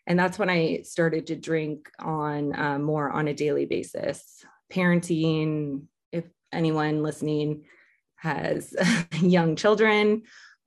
and 0.10 0.20
that's 0.20 0.38
when 0.38 0.50
i 0.50 0.82
started 0.82 1.28
to 1.28 1.36
drink 1.36 1.89
on 2.00 2.60
uh, 2.60 2.78
more 2.78 3.10
on 3.10 3.30
a 3.30 3.34
daily 3.34 3.66
basis 3.66 4.43
parenting 4.74 5.84
if 6.12 6.26
anyone 6.52 7.02
listening 7.02 7.64
has 8.16 8.76
young 9.22 9.56
children 9.56 10.24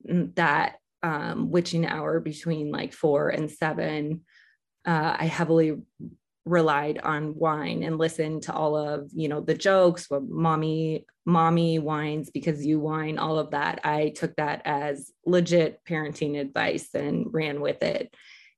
mm, 0.09 0.33
that 0.35 0.77
um, 1.03 1.51
witching 1.51 1.85
hour 1.85 2.21
between 2.21 2.71
like 2.71 2.93
four 2.93 3.29
and 3.29 3.51
seven 3.51 4.21
uh, 4.87 5.15
i 5.19 5.25
heavily 5.25 5.75
relied 6.45 6.99
on 6.99 7.35
wine 7.35 7.83
and 7.83 7.97
listened 7.97 8.43
to 8.43 8.53
all 8.53 8.75
of 8.75 9.09
you 9.13 9.29
know 9.29 9.39
the 9.39 9.53
jokes 9.53 10.09
what 10.09 10.23
mommy 10.27 11.05
mommy 11.25 11.79
wines 11.79 12.29
because 12.29 12.65
you 12.65 12.81
wine 12.81 13.17
all 13.17 13.39
of 13.39 13.51
that 13.51 13.79
i 13.85 14.09
took 14.09 14.35
that 14.35 14.61
as 14.65 15.09
legit 15.25 15.79
parenting 15.87 16.37
advice 16.37 16.89
and 16.93 17.33
ran 17.33 17.61
with 17.61 17.81
it 17.81 18.13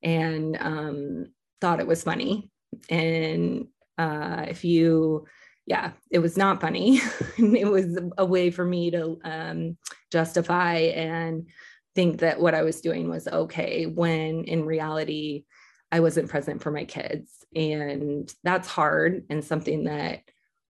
and 0.05 0.57
um, 0.59 1.25
thought 1.59 1.79
it 1.79 1.87
was 1.87 2.03
funny. 2.03 2.49
And 2.89 3.67
uh, 3.97 4.45
if 4.47 4.63
you, 4.63 5.25
yeah, 5.65 5.91
it 6.11 6.19
was 6.19 6.37
not 6.37 6.61
funny. 6.61 7.01
it 7.37 7.67
was 7.67 7.97
a 8.17 8.25
way 8.25 8.51
for 8.51 8.63
me 8.63 8.91
to 8.91 9.19
um, 9.23 9.77
justify 10.11 10.75
and 10.75 11.49
think 11.95 12.19
that 12.19 12.39
what 12.39 12.53
I 12.53 12.61
was 12.61 12.81
doing 12.81 13.09
was 13.09 13.27
okay 13.27 13.85
when 13.87 14.43
in 14.43 14.65
reality, 14.65 15.45
I 15.91 16.01
wasn't 16.01 16.29
present 16.29 16.61
for 16.61 16.71
my 16.71 16.85
kids. 16.85 17.44
And 17.55 18.31
that's 18.43 18.67
hard 18.67 19.25
and 19.29 19.43
something 19.43 19.85
that 19.85 20.21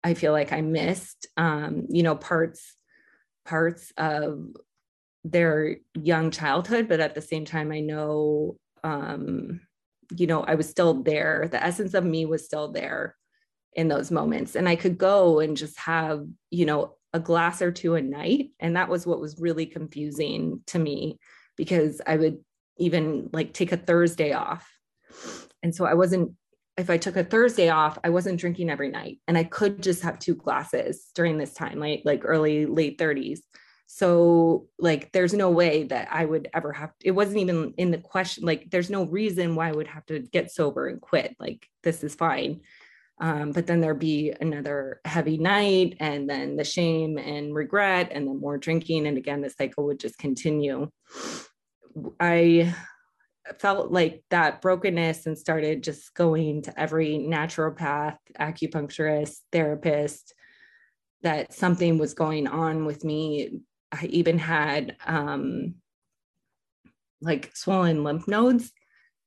I 0.04 0.16
feel 0.16 0.34
like 0.34 0.52
I 0.52 0.62
missed, 0.62 1.28
um, 1.38 1.88
you 1.90 2.04
know, 2.04 2.16
parts 2.16 2.76
parts 3.46 3.92
of 3.98 4.50
their 5.24 5.78
young 5.94 6.32
childhood, 6.32 6.88
but 6.90 7.00
at 7.00 7.16
the 7.16 7.22
same 7.22 7.46
time, 7.46 7.72
I 7.72 7.80
know 7.80 8.58
um, 8.84 9.62
you 10.18 10.28
know, 10.28 10.44
I 10.44 10.56
was 10.56 10.70
still 10.70 11.02
there. 11.02 11.48
The 11.50 11.64
essence 11.64 11.94
of 11.94 12.04
me 12.04 12.26
was 12.26 12.46
still 12.46 12.72
there 12.72 13.16
in 13.74 13.88
those 13.88 14.12
moments. 14.12 14.56
And 14.56 14.68
I 14.68 14.76
could 14.76 14.98
go 14.98 15.40
and 15.40 15.58
just 15.58 15.80
have, 15.80 16.26
you 16.52 16.66
know, 16.66 16.96
a 17.14 17.20
glass 17.20 17.62
or 17.62 17.72
two 17.72 17.96
a 17.96 18.02
night. 18.02 18.52
And 18.60 18.76
that 18.76 18.90
was 18.90 19.06
what 19.08 19.20
was 19.20 19.40
really 19.40 19.66
confusing 19.66 20.62
to 20.68 20.80
me 20.80 21.20
because 21.56 22.02
I 22.06 22.18
would 22.18 22.40
even 22.78 23.30
like 23.34 23.54
take 23.54 23.72
a 23.72 23.78
Thursday 23.78 24.34
off. 24.34 24.70
And 25.62 25.74
so 25.74 25.86
I 25.86 25.94
wasn't, 25.94 26.34
if 26.78 26.90
I 26.90 26.98
took 26.98 27.16
a 27.16 27.24
Thursday 27.24 27.70
off, 27.70 28.00
I 28.04 28.10
wasn't 28.10 28.40
drinking 28.40 28.70
every 28.70 28.90
night. 28.90 29.20
And 29.28 29.38
I 29.38 29.44
could 29.44 29.82
just 29.82 30.02
have 30.04 30.20
two 30.20 30.36
glasses 30.36 31.12
during 31.14 31.38
this 31.38 31.54
time, 31.54 31.80
like 31.80 32.02
like 32.06 32.22
early, 32.24 32.66
late 32.66 32.98
30s. 32.98 33.40
So, 33.86 34.70
like, 34.80 35.12
there's 35.12 35.36
no 35.36 35.52
way 35.52 35.84
that 35.84 36.08
I 36.12 36.26
would 36.26 36.50
ever 36.52 36.72
have, 36.74 36.94
it 37.04 37.12
wasn't 37.12 37.38
even 37.38 37.76
in 37.78 37.92
the 37.92 38.00
question. 38.00 38.44
Like, 38.44 38.72
there's 38.72 38.90
no 38.90 39.04
reason 39.04 39.54
why 39.54 39.70
I 39.70 39.72
would 39.72 39.86
have 39.86 40.04
to 40.08 40.20
get 40.20 40.52
sober 40.52 40.88
and 40.88 41.00
quit. 41.00 41.36
Like, 41.40 41.68
this 41.84 42.04
is 42.04 42.16
fine. 42.16 42.62
Um, 43.22 43.52
but 43.52 43.68
then 43.68 43.82
there'd 43.82 44.00
be 44.00 44.34
another 44.42 45.00
heavy 45.06 45.38
night, 45.38 45.98
and 46.00 46.28
then 46.28 46.56
the 46.56 46.64
shame 46.64 47.20
and 47.20 47.54
regret, 47.54 48.10
and 48.12 48.28
then 48.28 48.40
more 48.40 48.58
drinking. 48.58 49.06
And 49.06 49.16
again, 49.18 49.42
the 49.42 49.52
cycle 49.52 49.86
would 49.86 50.00
just 50.00 50.18
continue. 50.18 50.90
I 52.20 52.74
felt 53.60 53.92
like 53.92 54.24
that 54.30 54.62
brokenness 54.62 55.26
and 55.26 55.38
started 55.38 55.84
just 55.84 56.14
going 56.14 56.62
to 56.64 56.80
every 56.80 57.18
naturopath, 57.18 58.18
acupuncturist, 58.40 59.38
therapist, 59.52 60.34
that 61.22 61.54
something 61.54 61.98
was 61.98 62.14
going 62.14 62.48
on 62.48 62.86
with 62.86 63.04
me 63.04 63.62
I 63.94 64.06
even 64.08 64.40
had 64.40 64.96
um, 65.06 65.76
like 67.22 67.56
swollen 67.56 68.04
lymph 68.04 68.28
nodes. 68.28 68.72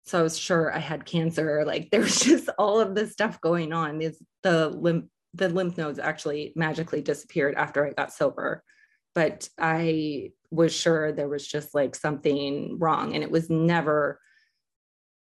So 0.05 0.19
I 0.19 0.23
was 0.23 0.39
sure 0.39 0.73
I 0.73 0.79
had 0.79 1.05
cancer. 1.05 1.65
Like 1.65 1.91
there 1.91 2.01
was 2.01 2.21
just 2.21 2.49
all 2.59 2.81
of 2.81 2.95
this 2.95 3.13
stuff 3.13 3.41
going 3.41 3.73
on. 3.73 4.03
Is 4.03 4.21
the 4.43 4.69
lymph 4.69 5.07
the 5.35 5.49
lymph 5.49 5.77
nodes 5.77 5.99
actually 5.99 6.53
magically 6.57 7.03
disappeared 7.03 7.55
after 7.55 7.87
I 7.87 7.93
got 7.93 8.13
sober. 8.13 8.63
But 9.17 9.49
I 9.59 10.33
was 10.51 10.75
sure 10.75 11.11
there 11.11 11.29
was 11.29 11.47
just 11.47 11.75
like 11.75 11.95
something 11.95 12.79
wrong. 12.79 13.15
And 13.15 13.25
it 13.25 13.31
was 13.31 13.49
never 13.49 14.21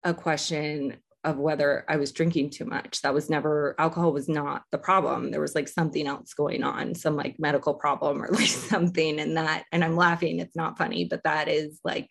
a 0.04 0.14
question 0.14 0.98
of 1.24 1.38
whether 1.38 1.86
I 1.90 1.98
was 1.98 2.12
drinking 2.12 2.52
too 2.52 2.66
much. 2.66 3.02
That 3.02 3.16
was 3.16 3.32
never, 3.32 3.76
alcohol 3.80 4.14
was 4.14 4.30
not 4.30 4.64
the 4.72 4.78
problem. 4.78 5.32
There 5.32 5.42
was 5.42 5.56
like 5.56 5.68
something 5.68 6.06
else 6.06 6.36
going 6.36 6.64
on, 6.64 6.94
some 6.94 7.16
like 7.16 7.40
medical 7.40 7.74
problem 7.74 8.22
or 8.22 8.28
like 8.30 8.48
something. 8.48 9.20
And 9.20 9.36
that, 9.36 9.66
and 9.72 9.84
I'm 9.84 9.98
laughing, 9.98 10.40
it's 10.40 10.56
not 10.56 10.78
funny, 10.78 11.06
but 11.06 11.24
that 11.24 11.50
is 11.50 11.80
like, 11.84 12.10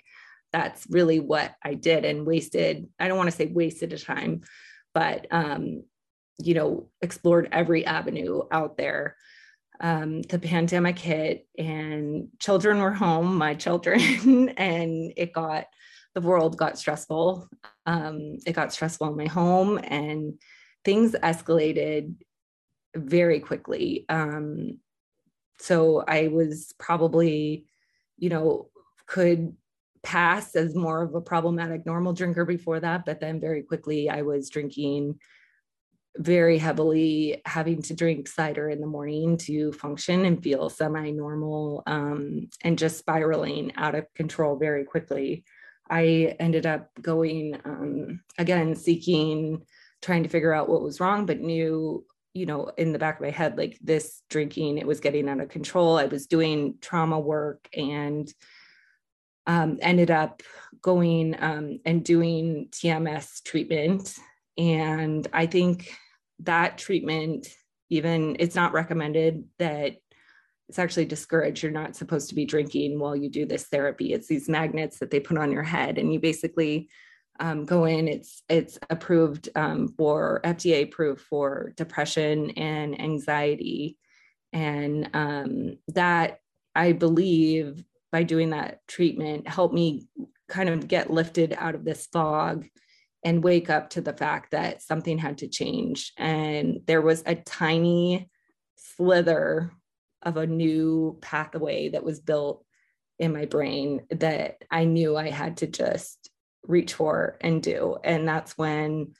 that's 0.52 0.84
really 0.90 1.20
what 1.20 1.54
I 1.62 1.74
did 1.74 2.04
and 2.04 2.26
wasted. 2.26 2.88
I 2.98 3.06
don't 3.06 3.18
want 3.18 3.30
to 3.30 3.36
say 3.36 3.46
wasted 3.46 3.92
a 3.92 3.98
time, 3.98 4.40
but, 4.94 5.28
um, 5.30 5.84
you 6.38 6.54
know, 6.54 6.90
explored 7.02 7.48
every 7.52 7.86
avenue 7.86 8.42
out 8.50 8.76
there. 8.76 9.16
Um, 9.80 10.22
the 10.22 10.38
pandemic 10.38 10.98
hit 10.98 11.46
and 11.56 12.28
children 12.38 12.80
were 12.80 12.92
home, 12.92 13.36
my 13.36 13.54
children, 13.54 14.48
and 14.56 15.12
it 15.16 15.32
got 15.32 15.66
the 16.14 16.20
world 16.20 16.56
got 16.56 16.78
stressful. 16.78 17.48
Um, 17.86 18.38
it 18.44 18.52
got 18.52 18.72
stressful 18.72 19.08
in 19.08 19.16
my 19.16 19.26
home 19.26 19.78
and 19.78 20.34
things 20.84 21.12
escalated 21.12 22.14
very 22.96 23.40
quickly. 23.40 24.04
Um, 24.08 24.78
so 25.60 26.04
I 26.06 26.28
was 26.28 26.74
probably, 26.78 27.66
you 28.16 28.30
know, 28.30 28.70
could 29.06 29.54
pass 30.02 30.54
as 30.54 30.74
more 30.74 31.02
of 31.02 31.14
a 31.14 31.20
problematic 31.20 31.84
normal 31.84 32.12
drinker 32.12 32.44
before 32.44 32.80
that, 32.80 33.04
but 33.04 33.20
then 33.20 33.40
very 33.40 33.62
quickly 33.62 34.08
I 34.08 34.22
was 34.22 34.50
drinking 34.50 35.18
very 36.18 36.58
heavily, 36.58 37.40
having 37.46 37.80
to 37.82 37.94
drink 37.94 38.28
cider 38.28 38.68
in 38.68 38.80
the 38.80 38.86
morning 38.86 39.36
to 39.36 39.72
function 39.72 40.24
and 40.24 40.42
feel 40.42 40.68
semi 40.68 41.10
normal, 41.10 41.82
um, 41.86 42.48
and 42.62 42.78
just 42.78 42.98
spiraling 42.98 43.72
out 43.76 43.94
of 43.94 44.12
control 44.14 44.56
very 44.56 44.84
quickly. 44.84 45.44
I 45.88 46.36
ended 46.38 46.66
up 46.66 46.90
going 47.00 47.58
um, 47.64 48.20
again, 48.36 48.74
seeking, 48.74 49.64
trying 50.02 50.24
to 50.24 50.28
figure 50.28 50.52
out 50.52 50.68
what 50.68 50.82
was 50.82 51.00
wrong, 51.00 51.24
but 51.24 51.40
knew 51.40 52.04
you 52.34 52.46
know, 52.46 52.70
in 52.76 52.92
the 52.92 52.98
back 52.98 53.16
of 53.16 53.22
my 53.22 53.30
head, 53.30 53.58
like 53.58 53.78
this 53.82 54.22
drinking, 54.30 54.78
it 54.78 54.86
was 54.86 55.00
getting 55.00 55.28
out 55.28 55.40
of 55.40 55.48
control. 55.48 55.98
I 55.98 56.06
was 56.06 56.26
doing 56.26 56.74
trauma 56.80 57.18
work 57.18 57.68
and 57.76 58.32
um, 59.46 59.78
ended 59.80 60.10
up 60.10 60.42
going 60.80 61.34
um, 61.38 61.80
and 61.84 62.04
doing 62.04 62.68
TMS 62.70 63.42
treatment. 63.42 64.14
And 64.56 65.26
I 65.32 65.46
think 65.46 65.90
that 66.40 66.78
treatment, 66.78 67.48
even 67.90 68.36
it's 68.38 68.54
not 68.54 68.72
recommended 68.72 69.44
that 69.58 69.96
it's 70.68 70.78
actually 70.78 71.06
discouraged. 71.06 71.62
You're 71.62 71.72
not 71.72 71.96
supposed 71.96 72.28
to 72.28 72.34
be 72.34 72.44
drinking 72.44 72.98
while 72.98 73.16
you 73.16 73.30
do 73.30 73.46
this 73.46 73.64
therapy. 73.64 74.12
It's 74.12 74.28
these 74.28 74.48
magnets 74.48 74.98
that 74.98 75.10
they 75.10 75.20
put 75.20 75.38
on 75.38 75.52
your 75.52 75.62
head, 75.62 75.98
and 75.98 76.12
you 76.12 76.20
basically 76.20 76.88
um, 77.40 77.64
go 77.64 77.84
in. 77.84 78.08
It's 78.08 78.42
it's 78.48 78.78
approved 78.90 79.48
um, 79.54 79.88
for 79.96 80.40
FDA 80.44 80.84
approved 80.84 81.22
for 81.22 81.72
depression 81.76 82.50
and 82.50 83.00
anxiety, 83.00 83.96
and 84.52 85.08
um, 85.14 85.78
that 85.88 86.40
I 86.74 86.92
believe 86.92 87.82
by 88.12 88.22
doing 88.22 88.50
that 88.50 88.86
treatment 88.86 89.48
helped 89.48 89.74
me 89.74 90.06
kind 90.48 90.68
of 90.68 90.88
get 90.88 91.10
lifted 91.10 91.54
out 91.58 91.74
of 91.74 91.84
this 91.84 92.06
fog 92.06 92.66
and 93.24 93.42
wake 93.42 93.68
up 93.68 93.90
to 93.90 94.00
the 94.00 94.12
fact 94.12 94.52
that 94.52 94.82
something 94.82 95.18
had 95.18 95.38
to 95.38 95.48
change. 95.48 96.12
And 96.16 96.80
there 96.86 97.02
was 97.02 97.22
a 97.26 97.34
tiny 97.34 98.30
slither 98.76 99.72
of 100.22 100.36
a 100.36 100.46
new 100.46 101.18
pathway 101.20 101.90
that 101.90 102.04
was 102.04 102.20
built 102.20 102.64
in 103.18 103.32
my 103.32 103.46
brain 103.46 104.02
that 104.10 104.62
I 104.70 104.84
knew 104.84 105.16
I 105.16 105.30
had 105.30 105.58
to 105.58 105.66
just 105.66 106.30
reach 106.62 106.94
for 106.94 107.38
and 107.40 107.62
do. 107.62 107.96
And 108.04 108.28
that's 108.28 108.56
when 108.56 109.14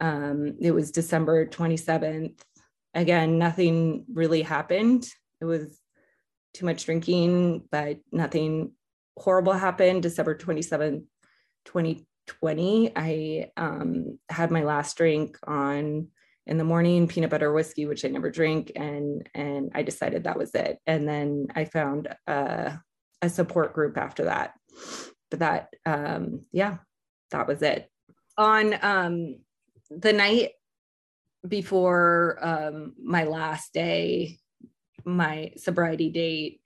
um, 0.00 0.56
it 0.60 0.72
was 0.72 0.92
December 0.92 1.46
27th. 1.46 2.38
Again, 2.94 3.38
nothing 3.38 4.04
really 4.12 4.42
happened. 4.42 5.06
It 5.40 5.44
was 5.44 5.78
too 6.54 6.66
much 6.66 6.84
drinking, 6.84 7.64
but 7.70 7.98
nothing 8.10 8.72
horrible 9.16 9.52
happened. 9.52 10.02
December 10.02 10.36
27th, 10.36 11.04
2020, 12.26 12.92
I 12.96 13.50
um, 13.56 14.18
had 14.28 14.50
my 14.50 14.62
last 14.62 14.96
drink 14.96 15.38
on 15.46 16.08
in 16.46 16.58
the 16.58 16.64
morning 16.64 17.06
peanut 17.06 17.30
butter 17.30 17.52
whiskey 17.52 17.86
which 17.86 18.04
i 18.04 18.08
never 18.08 18.28
drink 18.28 18.72
and 18.74 19.28
and 19.32 19.70
i 19.74 19.82
decided 19.82 20.24
that 20.24 20.38
was 20.38 20.54
it. 20.54 20.78
And 20.86 21.08
then 21.08 21.46
i 21.54 21.64
found 21.64 22.08
a, 22.26 22.80
a 23.20 23.28
support 23.28 23.72
group 23.72 23.96
after 23.96 24.24
that. 24.24 24.54
But 25.30 25.38
that 25.40 25.68
um 25.86 26.44
yeah 26.52 26.78
that 27.30 27.46
was 27.46 27.62
it. 27.62 27.88
On 28.36 28.74
um 28.82 29.36
the 29.90 30.12
night 30.12 30.50
before 31.46 32.38
um 32.42 32.94
my 33.02 33.24
last 33.24 33.72
day 33.72 34.38
my 35.04 35.52
sobriety 35.56 36.10
date 36.10 36.60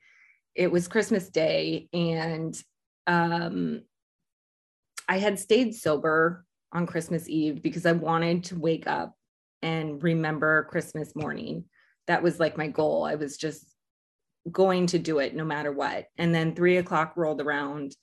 it 0.55 0.71
was 0.71 0.89
christmas 0.89 1.31
day 1.31 1.89
and 1.95 2.55
um 3.07 3.81
i 5.09 5.19
had 5.19 5.39
stayed 5.39 5.75
sober 5.75 6.45
on 6.73 6.87
christmas 6.87 7.29
eve 7.29 7.63
because 7.63 7.87
i 7.87 7.93
wanted 7.93 8.45
to 8.45 8.59
wake 8.59 8.87
up 8.87 9.17
and 9.63 10.03
remember 10.03 10.65
christmas 10.65 11.15
morning. 11.17 11.65
That 12.07 12.23
was 12.23 12.39
like 12.39 12.57
my 12.57 12.69
goal. 12.69 13.05
I 13.05 13.17
was 13.17 13.37
just 13.37 13.67
going 14.51 14.87
to 14.89 14.99
do 14.99 15.19
it 15.19 15.35
no 15.35 15.45
matter 15.45 15.73
what. 15.73 16.07
And 16.19 16.33
then 16.35 16.55
three 16.55 16.77
o'clock 16.77 17.15
rolled 17.17 17.41
around 17.41 17.97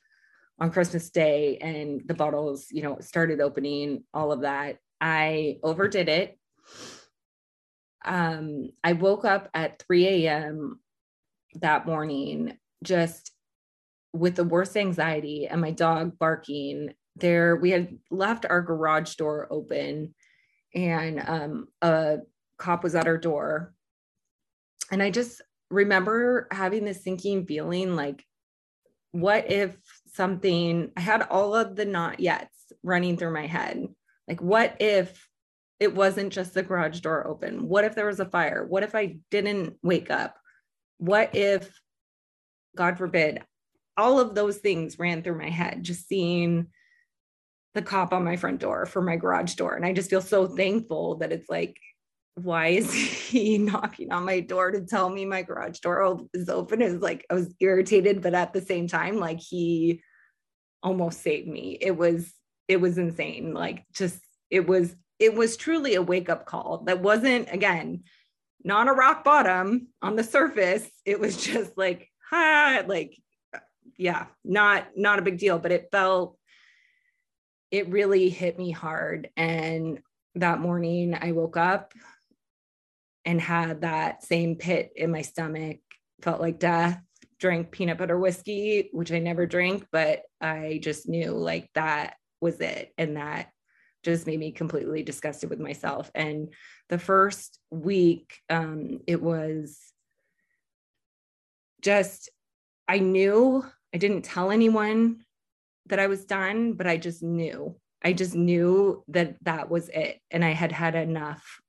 on 0.60 0.72
christmas 0.72 1.10
day 1.10 1.58
and 1.58 2.01
the 2.06 2.14
bottles 2.14 2.68
you 2.70 2.84
know 2.84 2.97
started 2.99 3.41
opening 3.41 4.04
all 4.14 4.32
of 4.32 4.41
that. 4.41 4.78
I 4.99 5.60
overdid 5.64 6.10
it. 6.10 6.38
Um, 8.06 8.70
I 8.84 8.93
woke 8.93 9.24
up 9.24 9.49
at 9.54 9.82
3 9.88 10.08
a.m. 10.08 10.80
that 11.62 11.86
morning 11.86 12.58
just 12.84 13.32
with 14.14 14.36
the 14.36 14.43
worst 14.43 14.78
anxiety 14.78 15.47
and 15.47 15.59
my 15.59 15.72
dog 15.72 16.18
barking. 16.18 16.93
There, 17.16 17.55
we 17.55 17.72
had 17.72 17.97
left 18.09 18.45
our 18.49 18.61
garage 18.61 19.16
door 19.16 19.47
open 19.49 20.16
and 20.74 21.24
um, 21.26 21.68
a 21.82 22.20
cop 22.57 22.84
was 22.84 22.95
at 22.95 23.07
our 23.07 23.18
door. 23.18 23.74
And 24.91 25.01
I 25.01 25.11
just 25.11 25.41
remember 25.70 26.47
having 26.51 26.86
this 26.86 27.03
sinking 27.03 27.45
feeling 27.45 27.95
like, 27.95 28.24
what 29.11 29.51
if 29.51 29.78
something, 30.07 30.91
I 30.97 31.01
had 31.01 31.24
all 31.24 31.55
of 31.55 31.76
the 31.76 31.86
not 31.86 32.20
yets 32.20 32.72
running 32.82 33.18
through 33.18 33.34
my 33.34 33.47
head. 33.47 33.88
Like, 34.28 34.41
what 34.41 34.78
if 34.80 35.28
it 35.80 35.93
wasn't 35.93 36.34
just 36.34 36.53
the 36.53 36.64
garage 36.64 36.99
door 37.01 37.28
open? 37.28 37.68
What 37.68 37.84
if 37.84 37.93
there 37.93 38.07
was 38.07 38.20
a 38.20 38.26
fire? 38.26 38.66
What 38.66 38.84
if 38.84 38.95
I 38.95 39.18
didn't 39.30 39.78
wake 39.84 40.09
up? 40.09 40.36
What 40.97 41.36
if, 41.36 41.80
God 42.76 42.97
forbid, 42.97 43.43
all 43.98 44.20
of 44.20 44.36
those 44.36 44.58
things 44.58 45.00
ran 45.00 45.22
through 45.22 45.38
my 45.38 45.50
head, 45.50 45.84
just 45.84 46.08
seeing 46.08 46.68
the 47.74 47.82
cop 47.82 48.14
on 48.14 48.24
my 48.24 48.36
front 48.36 48.60
door 48.60 48.86
for 48.86 49.02
my 49.02 49.16
garage 49.16 49.56
door. 49.56 49.76
And 49.76 49.86
I 49.86 49.94
just 49.94 50.10
feel 50.10 50.22
so 50.22 50.46
mm-hmm. 50.46 50.56
thankful 50.56 51.16
that 51.18 51.32
it's 51.32 51.50
like, 51.50 51.78
why 52.36 52.68
is 52.68 52.94
he 53.30 53.58
knocking 53.58 54.12
on 54.12 54.26
my 54.26 54.39
door 54.39 54.72
to 54.72 54.82
tell 54.82 55.10
me 55.10 55.26
my 55.26 55.41
garage 55.41 55.80
door 55.80 56.28
is 56.34 56.50
open? 56.50 56.82
Is 56.82 57.02
like, 57.02 57.26
I 57.30 57.36
was 57.36 57.54
irritated, 57.60 58.22
but 58.22 58.34
at 58.34 58.54
the 58.54 58.62
same 58.62 58.88
time, 58.88 59.18
like 59.18 59.39
he 59.39 60.02
almost 60.82 61.22
saved 61.22 61.48
me. 61.48 61.78
It 61.80 61.96
was, 61.98 62.32
it 62.68 62.78
was 62.78 62.98
insane. 62.98 63.54
Like, 63.54 63.84
just, 63.94 64.20
it 64.50 64.68
was 64.68 64.96
it 65.24 65.36
was 65.36 65.56
truly 65.56 65.96
a 65.96 66.02
wake 66.02 66.30
up 66.30 66.46
call 66.46 66.84
that 66.86 67.02
wasn't, 67.02 67.48
again, 67.52 68.04
not 68.64 68.89
a 68.89 68.94
rock 68.94 69.24
bottom 69.24 69.88
on 70.02 70.18
the 70.18 70.24
surface. 70.24 70.86
It 71.06 71.20
was 71.20 71.38
just 71.46 71.78
like, 71.78 72.10
ha, 72.30 72.84
like, 72.86 73.16
yeah, 73.98 74.28
not 74.44 74.88
not 74.96 75.20
a 75.20 75.24
big 75.24 75.38
deal, 75.38 75.60
but 75.60 75.72
it 75.72 75.89
felt 75.91 76.38
it 77.72 77.89
really 77.89 78.30
hit 78.30 78.58
me 78.58 78.72
hard. 78.72 79.30
And 79.36 80.00
that 80.36 80.60
morning 80.60 81.18
I 81.20 81.32
woke 81.32 81.58
up 81.58 81.94
and 83.26 83.39
had 83.39 83.82
that 83.82 84.24
same 84.24 84.56
pit 84.56 84.91
in 84.96 85.12
my 85.12 85.22
stomach, 85.22 85.80
felt 86.22 86.41
like 86.41 86.60
death, 86.60 87.02
drank 87.39 87.72
peanut 87.72 87.98
butter 87.98 88.18
whiskey, 88.18 88.89
which 88.94 89.12
I 89.12 89.20
never 89.20 89.46
drink, 89.46 89.88
but 89.91 90.22
I 90.39 90.80
just 90.82 91.08
knew 91.08 91.32
like 91.32 91.70
that 91.76 92.16
was 92.41 92.60
it. 92.60 92.94
And 92.98 93.18
that 93.18 93.50
just 94.04 94.28
made 94.28 94.39
me 94.39 94.52
completely 94.52 95.02
disgusted 95.02 95.50
with 95.50 95.60
myself. 95.60 96.12
And 96.14 96.54
the 96.89 97.00
first 97.00 97.60
week, 97.72 98.39
um, 98.50 99.00
it 99.08 99.22
was 99.22 99.80
just, 101.82 102.30
I 102.88 103.00
knew 103.00 103.66
I 103.94 103.98
didn't 103.98 104.24
tell 104.24 104.52
anyone 104.52 105.24
that 105.88 106.00
I 106.00 106.08
was 106.08 106.26
done, 106.26 106.74
but 106.74 106.88
I 106.88 106.98
just 106.98 107.22
knew. 107.22 107.76
I 108.04 108.14
just 108.14 108.36
knew 108.36 109.04
that 109.10 109.38
that 109.44 109.70
was 109.70 109.89
it. 109.89 110.20
And 110.32 110.44
I 110.44 110.52
had 110.52 110.72
had 110.72 110.96
enough 110.96 111.60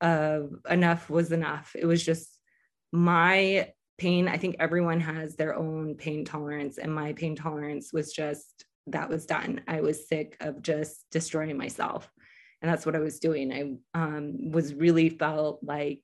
of 0.00 0.50
enough 0.68 1.08
was 1.08 1.32
enough. 1.32 1.74
It 1.78 1.86
was 1.86 2.04
just 2.04 2.38
my 2.92 3.70
pain. 3.98 4.28
I 4.28 4.36
think 4.36 4.56
everyone 4.58 5.00
has 5.00 5.36
their 5.36 5.54
own 5.54 5.94
pain 5.94 6.24
tolerance, 6.24 6.78
and 6.78 6.92
my 6.92 7.12
pain 7.12 7.36
tolerance 7.36 7.92
was 7.92 8.12
just 8.12 8.64
that 8.88 9.08
was 9.08 9.26
done. 9.26 9.60
I 9.68 9.80
was 9.80 10.08
sick 10.08 10.36
of 10.40 10.60
just 10.62 11.06
destroying 11.10 11.56
myself. 11.56 12.10
And 12.60 12.70
that's 12.70 12.86
what 12.86 12.96
I 12.96 13.00
was 13.00 13.18
doing. 13.18 13.52
I 13.52 14.00
um, 14.00 14.50
was 14.50 14.74
really 14.74 15.08
felt 15.08 15.60
like 15.62 16.02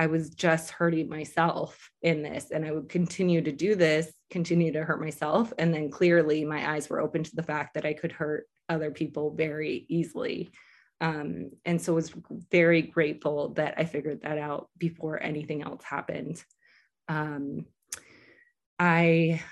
I 0.00 0.06
was 0.06 0.30
just 0.30 0.70
hurting 0.70 1.10
myself 1.10 1.90
in 2.00 2.22
this. 2.22 2.52
And 2.52 2.64
I 2.64 2.72
would 2.72 2.88
continue 2.88 3.42
to 3.42 3.52
do 3.52 3.74
this, 3.74 4.10
continue 4.30 4.72
to 4.72 4.82
hurt 4.82 4.98
myself. 4.98 5.52
And 5.58 5.74
then 5.74 5.90
clearly 5.90 6.42
my 6.42 6.72
eyes 6.72 6.88
were 6.88 7.02
open 7.02 7.22
to 7.22 7.36
the 7.36 7.42
fact 7.42 7.74
that 7.74 7.84
I 7.84 7.92
could 7.92 8.10
hurt 8.10 8.46
other 8.70 8.90
people 8.90 9.34
very 9.34 9.84
easily. 9.90 10.52
Um, 11.02 11.50
and 11.66 11.82
so 11.82 11.92
was 11.92 12.14
very 12.50 12.80
grateful 12.80 13.50
that 13.54 13.74
I 13.76 13.84
figured 13.84 14.22
that 14.22 14.38
out 14.38 14.70
before 14.78 15.22
anything 15.22 15.60
else 15.60 15.84
happened. 15.84 16.42
Um, 17.08 17.66
I 18.78 19.42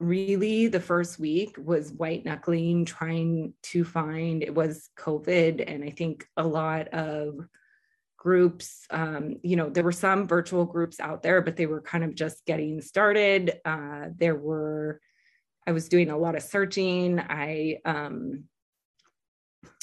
really 0.00 0.66
the 0.66 0.80
first 0.80 1.20
week 1.20 1.54
was 1.56 1.92
white 1.92 2.24
knuckling 2.24 2.84
trying 2.84 3.54
to 3.62 3.84
find 3.84 4.42
it 4.42 4.52
was 4.52 4.90
covid 4.98 5.62
and 5.64 5.84
i 5.84 5.88
think 5.88 6.26
a 6.36 6.44
lot 6.44 6.88
of 6.88 7.38
groups 8.24 8.86
um, 8.90 9.36
you 9.42 9.54
know 9.54 9.68
there 9.68 9.84
were 9.84 9.92
some 9.92 10.26
virtual 10.26 10.64
groups 10.64 10.98
out 10.98 11.22
there 11.22 11.42
but 11.42 11.56
they 11.56 11.66
were 11.66 11.82
kind 11.82 12.02
of 12.02 12.14
just 12.14 12.44
getting 12.46 12.80
started 12.80 13.60
uh, 13.66 14.06
there 14.16 14.34
were 14.34 14.98
i 15.66 15.72
was 15.72 15.90
doing 15.90 16.10
a 16.10 16.16
lot 16.16 16.34
of 16.34 16.42
searching 16.42 17.20
i 17.20 17.76
um, 17.84 18.44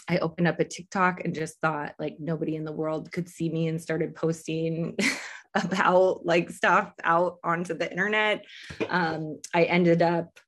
i 0.10 0.18
opened 0.18 0.48
up 0.48 0.60
a 0.60 0.66
tiktok 0.66 1.24
and 1.24 1.36
just 1.36 1.62
thought 1.62 1.94
like 2.00 2.16
nobody 2.20 2.56
in 2.56 2.66
the 2.66 2.72
world 2.72 3.12
could 3.12 3.30
see 3.30 3.48
me 3.48 3.68
and 3.68 3.80
started 3.80 4.16
posting 4.16 4.98
about 5.54 6.26
like 6.26 6.50
stuff 6.50 6.94
out 7.04 7.38
onto 7.44 7.74
the 7.74 7.90
internet. 7.90 8.46
Um, 8.90 9.42
I 9.54 9.64
ended 9.64 10.02
up 10.02 10.40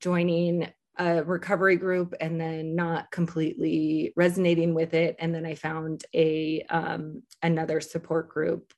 joining 0.00 0.68
a 0.98 1.22
recovery 1.24 1.76
group 1.76 2.14
and 2.20 2.40
then 2.40 2.74
not 2.74 3.10
completely 3.10 4.12
resonating 4.16 4.74
with 4.74 4.94
it. 4.94 5.16
And 5.18 5.34
then 5.34 5.46
i 5.46 5.54
found 5.54 6.04
a 6.14 6.62
um, 6.68 7.22
another 7.42 7.80
support 7.80 8.28
group 8.28 8.72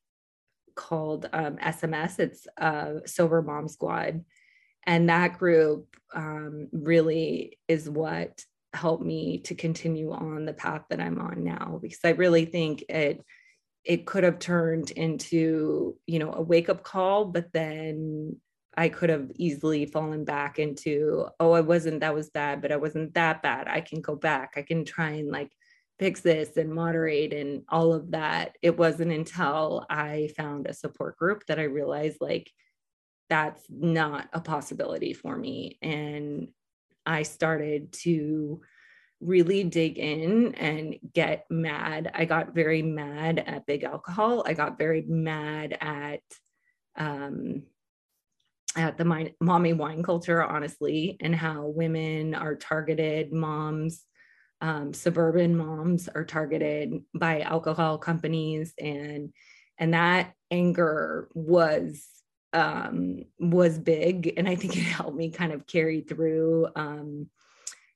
called 0.77 1.29
um, 1.33 1.57
sms 1.57 2.19
it's 2.19 2.47
uh, 2.59 2.95
sober 3.07 3.43
mom 3.43 3.69
squad. 3.69 4.25
And 4.87 5.09
that 5.09 5.39
group 5.39 5.97
um, 6.15 6.69
really 6.73 7.59
is 7.69 7.89
what 7.89 8.45
helped 8.75 9.05
me 9.05 9.39
to 9.39 9.55
continue 9.55 10.12
on 10.12 10.45
the 10.45 10.53
path 10.53 10.83
that 10.91 11.01
i'm 11.01 11.21
on 11.21 11.45
now 11.45 11.79
because 11.81 12.01
i 12.05 12.11
really 12.11 12.45
think 12.45 12.83
it 12.89 13.25
it 13.85 14.07
could 14.07 14.25
have 14.25 14.39
turned 14.39 14.91
into 14.91 15.97
you 16.07 16.19
know 16.19 16.33
a 16.33 16.43
wake 16.43 16.69
up 16.69 16.83
call 16.83 17.27
but 17.27 17.53
then 17.53 18.37
I 18.77 18.89
could 18.89 19.11
have 19.11 19.31
easily 19.37 19.87
fallen 19.87 20.25
back 20.25 20.59
into, 20.59 21.29
oh, 21.39 21.53
I 21.53 21.61
wasn't, 21.61 22.01
that 22.01 22.14
was 22.14 22.31
bad, 22.31 22.61
but 22.61 22.72
I 22.72 22.77
wasn't 22.77 23.14
that 23.14 23.43
bad. 23.43 23.68
I 23.68 23.81
can 23.81 24.01
go 24.01 24.16
back. 24.16 24.55
I 24.57 24.62
can 24.62 24.85
try 24.85 25.11
and 25.11 25.31
like 25.31 25.53
fix 25.99 26.20
this 26.20 26.57
and 26.57 26.75
moderate 26.75 27.33
and 27.33 27.62
all 27.68 27.93
of 27.93 28.11
that. 28.11 28.57
It 28.62 28.77
wasn't 28.77 29.12
until 29.12 29.87
I 29.89 30.31
found 30.37 30.66
a 30.66 30.75
support 30.75 31.16
group 31.16 31.47
that 31.47 31.61
I 31.61 31.64
realized 31.64 32.18
like 32.20 32.51
that's 33.31 33.62
not 33.68 34.29
a 34.33 34.41
possibility 34.41 35.12
for 35.12 35.37
me. 35.37 35.79
And 35.81 36.49
I 37.07 37.22
started 37.22 37.93
to 38.03 38.61
really 39.20 39.64
dig 39.64 39.99
in 39.99 40.55
and 40.57 40.97
get 41.12 41.47
mad. 41.49 42.11
I 42.12 42.25
got 42.25 42.55
very 42.55 42.83
mad 42.83 43.39
at 43.39 43.66
big 43.66 43.85
alcohol. 43.85 44.43
I 44.45 44.55
got 44.55 44.79
very 44.79 45.03
mad 45.03 45.79
at, 45.81 46.22
um, 46.97 47.62
at 48.77 48.99
the 48.99 49.31
mommy 49.41 49.72
wine 49.72 50.03
culture, 50.03 50.43
honestly, 50.43 51.16
and 51.20 51.35
how 51.35 51.66
women 51.66 52.35
are 52.35 52.57
targeted, 52.57 53.33
moms, 53.33 54.05
um, 54.61 54.93
suburban 54.93 55.57
moms 55.57 56.09
are 56.09 56.25
targeted 56.25 57.03
by 57.14 57.41
alcohol 57.41 57.99
companies, 57.99 58.72
and 58.79 59.33
and 59.79 59.95
that 59.95 60.33
anger 60.51 61.29
was 61.35 62.07
um, 62.53 63.25
was 63.39 63.79
big, 63.79 64.33
and 64.37 64.49
I 64.49 64.55
think 64.55 64.77
it 64.77 64.81
helped 64.81 65.16
me 65.16 65.31
kind 65.31 65.53
of 65.53 65.66
carry 65.66 66.01
through 66.01 66.68
um, 66.77 67.29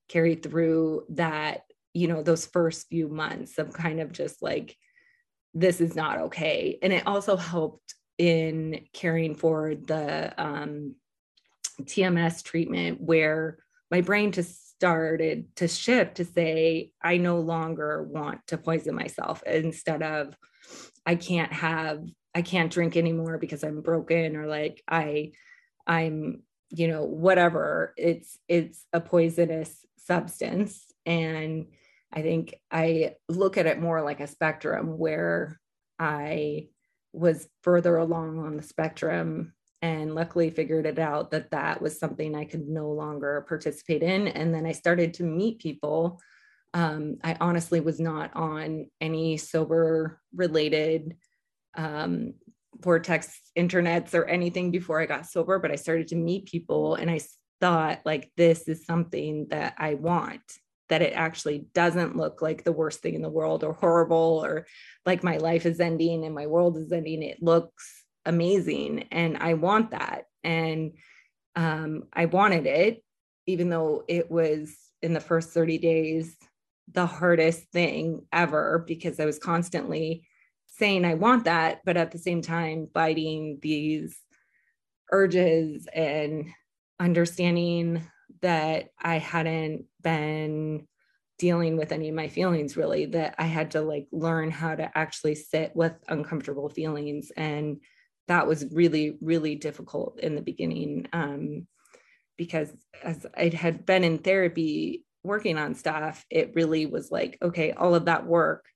carry 0.08 0.34
through 0.34 1.04
that 1.10 1.62
you 1.94 2.08
know 2.08 2.22
those 2.22 2.46
first 2.46 2.88
few 2.88 3.08
months 3.08 3.58
of 3.58 3.72
kind 3.72 4.00
of 4.00 4.12
just 4.12 4.42
like 4.42 4.76
this 5.54 5.80
is 5.80 5.96
not 5.96 6.18
okay, 6.18 6.78
and 6.82 6.92
it 6.92 7.06
also 7.06 7.36
helped 7.36 7.94
in 8.18 8.84
caring 8.92 9.34
for 9.34 9.74
the 9.74 10.34
um, 10.42 10.96
TMS 11.82 12.42
treatment 12.42 13.00
where 13.00 13.58
my 13.90 14.00
brain 14.00 14.32
just 14.32 14.68
started 14.70 15.46
to 15.56 15.66
shift 15.66 16.16
to 16.16 16.24
say, 16.24 16.92
I 17.02 17.16
no 17.16 17.40
longer 17.40 18.02
want 18.02 18.46
to 18.48 18.58
poison 18.58 18.94
myself 18.94 19.42
instead 19.44 20.02
of 20.02 20.36
I 21.06 21.14
can't 21.14 21.52
have, 21.52 22.04
I 22.34 22.42
can't 22.42 22.72
drink 22.72 22.96
anymore 22.96 23.38
because 23.38 23.64
I'm 23.64 23.80
broken 23.80 24.36
or 24.36 24.46
like 24.46 24.82
I, 24.88 25.32
I'm, 25.86 26.42
you 26.70 26.86
know, 26.86 27.04
whatever. 27.04 27.94
It's, 27.96 28.38
it's 28.46 28.84
a 28.92 29.00
poisonous 29.00 29.84
substance. 29.96 30.84
And 31.06 31.66
I 32.12 32.22
think 32.22 32.54
I 32.70 33.16
look 33.28 33.56
at 33.56 33.66
it 33.66 33.80
more 33.80 34.02
like 34.02 34.20
a 34.20 34.26
spectrum 34.26 34.98
where 34.98 35.58
I 35.98 36.68
was 37.12 37.48
further 37.62 37.96
along 37.96 38.38
on 38.38 38.56
the 38.56 38.62
spectrum 38.62 39.52
and 39.80 40.14
luckily 40.14 40.50
figured 40.50 40.86
it 40.86 40.98
out 40.98 41.30
that 41.30 41.50
that 41.50 41.80
was 41.80 41.98
something 41.98 42.34
I 42.34 42.44
could 42.44 42.68
no 42.68 42.90
longer 42.90 43.44
participate 43.48 44.02
in. 44.02 44.28
And 44.28 44.52
then 44.52 44.66
I 44.66 44.72
started 44.72 45.14
to 45.14 45.22
meet 45.22 45.60
people. 45.60 46.20
Um, 46.74 47.18
I 47.22 47.36
honestly 47.40 47.80
was 47.80 48.00
not 48.00 48.34
on 48.34 48.86
any 49.00 49.36
sober 49.36 50.20
related 50.34 51.16
um, 51.76 52.34
vortex 52.80 53.40
internets 53.56 54.14
or 54.14 54.24
anything 54.24 54.70
before 54.70 55.00
I 55.00 55.06
got 55.06 55.26
sober, 55.26 55.58
but 55.58 55.70
I 55.70 55.76
started 55.76 56.08
to 56.08 56.16
meet 56.16 56.46
people 56.46 56.96
and 56.96 57.10
I 57.10 57.20
thought, 57.60 58.00
like, 58.04 58.30
this 58.36 58.68
is 58.68 58.84
something 58.84 59.46
that 59.50 59.74
I 59.78 59.94
want 59.94 60.42
that 60.88 61.02
it 61.02 61.12
actually 61.14 61.66
doesn't 61.74 62.16
look 62.16 62.40
like 62.42 62.64
the 62.64 62.72
worst 62.72 63.00
thing 63.00 63.14
in 63.14 63.22
the 63.22 63.28
world 63.28 63.62
or 63.62 63.74
horrible 63.74 64.42
or 64.44 64.66
like 65.04 65.22
my 65.22 65.36
life 65.36 65.66
is 65.66 65.80
ending 65.80 66.24
and 66.24 66.34
my 66.34 66.46
world 66.46 66.76
is 66.76 66.92
ending. 66.92 67.22
It 67.22 67.42
looks 67.42 68.04
amazing. 68.24 69.04
And 69.10 69.36
I 69.38 69.54
want 69.54 69.90
that. 69.90 70.24
And 70.42 70.92
um, 71.56 72.04
I 72.12 72.26
wanted 72.26 72.66
it, 72.66 73.04
even 73.46 73.68
though 73.68 74.04
it 74.08 74.30
was 74.30 74.76
in 75.02 75.12
the 75.12 75.20
first 75.20 75.50
30 75.50 75.78
days 75.78 76.36
the 76.92 77.06
hardest 77.06 77.64
thing 77.70 78.26
ever 78.32 78.84
because 78.86 79.20
I 79.20 79.26
was 79.26 79.38
constantly 79.38 80.26
saying 80.66 81.04
I 81.04 81.14
want 81.14 81.44
that, 81.44 81.80
but 81.84 81.96
at 81.96 82.12
the 82.12 82.18
same 82.18 82.40
time 82.40 82.88
fighting 82.94 83.58
these 83.60 84.18
urges 85.10 85.86
and 85.92 86.48
understanding 87.00 88.06
that 88.42 88.88
I 89.00 89.18
hadn't 89.18 89.84
been 90.02 90.86
dealing 91.38 91.76
with 91.76 91.92
any 91.92 92.08
of 92.08 92.14
my 92.14 92.28
feelings 92.28 92.76
really 92.76 93.06
that 93.06 93.36
I 93.38 93.44
had 93.44 93.70
to 93.72 93.80
like 93.80 94.08
learn 94.10 94.50
how 94.50 94.74
to 94.74 94.90
actually 94.96 95.36
sit 95.36 95.70
with 95.74 95.92
uncomfortable 96.08 96.68
feelings. 96.68 97.30
And 97.36 97.80
that 98.28 98.46
was 98.46 98.66
really 98.72 99.16
really 99.20 99.56
difficult 99.56 100.20
in 100.20 100.36
the 100.36 100.42
beginning 100.42 101.08
um, 101.12 101.66
because 102.36 102.70
as 103.02 103.26
I 103.36 103.48
had 103.48 103.84
been 103.84 104.04
in 104.04 104.18
therapy 104.18 105.04
working 105.24 105.58
on 105.58 105.74
stuff 105.74 106.24
it 106.30 106.52
really 106.54 106.86
was 106.86 107.10
like 107.10 107.36
okay 107.42 107.72
all 107.72 107.94
of 107.94 108.04
that 108.04 108.26
work 108.26 108.66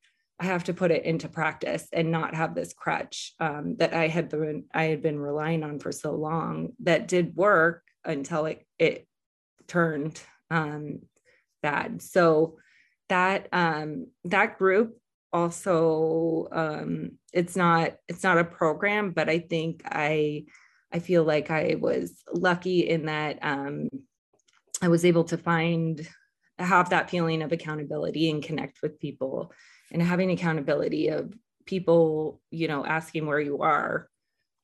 I 0.41 0.47
have 0.47 0.65
to 0.65 0.75
put 0.75 0.91
it 0.91 1.05
into 1.05 1.29
practice 1.29 1.87
and 1.93 2.11
not 2.11 2.35
have 2.35 2.55
this 2.55 2.73
crutch 2.73 3.35
um, 3.39 3.77
that 3.77 3.95
I 3.95 4.09
had 4.09 4.29
been 4.29 4.65
I 4.75 4.85
had 4.85 5.03
been 5.03 5.21
relying 5.21 5.63
on 5.63 5.79
for 5.79 5.93
so 5.93 6.13
long 6.13 6.71
that 6.81 7.07
did 7.07 7.37
work 7.37 7.85
until 8.05 8.47
it 8.47 8.67
it 8.79 9.07
turned 9.67 10.21
um, 10.51 11.01
bad. 11.63 12.03
So 12.03 12.59
that 13.09 13.49
um, 13.53 14.09
that 14.25 14.59
group 14.59 14.99
also 15.33 16.49
um, 16.53 17.13
it's 17.33 17.57
not 17.57 17.97
it's 18.09 18.23
not 18.23 18.39
a 18.39 18.45
program, 18.45 19.11
but 19.11 19.29
I 19.29 19.39
think 19.39 19.83
I 19.87 20.45
I 20.93 20.99
feel 20.99 21.25
like 21.25 21.51
I 21.51 21.77
was 21.81 22.23
lucky 22.33 22.81
in 22.89 23.07
that 23.07 23.39
um, 23.43 23.89
I 24.83 24.89
was 24.89 25.05
able 25.05 25.25
to 25.25 25.39
find 25.39 26.07
have 26.59 26.91
that 26.91 27.11
feeling 27.11 27.43
of 27.43 27.53
accountability 27.53 28.31
and 28.31 28.43
connect 28.43 28.83
with 28.83 29.01
people 29.01 29.53
and 29.91 30.03
having 30.03 30.31
accountability 30.31 31.09
of 31.09 31.35
people 31.67 32.41
you 32.51 32.69
know 32.69 32.85
asking 32.85 33.27
where 33.27 33.41
you 33.41 33.63
are 33.63 34.09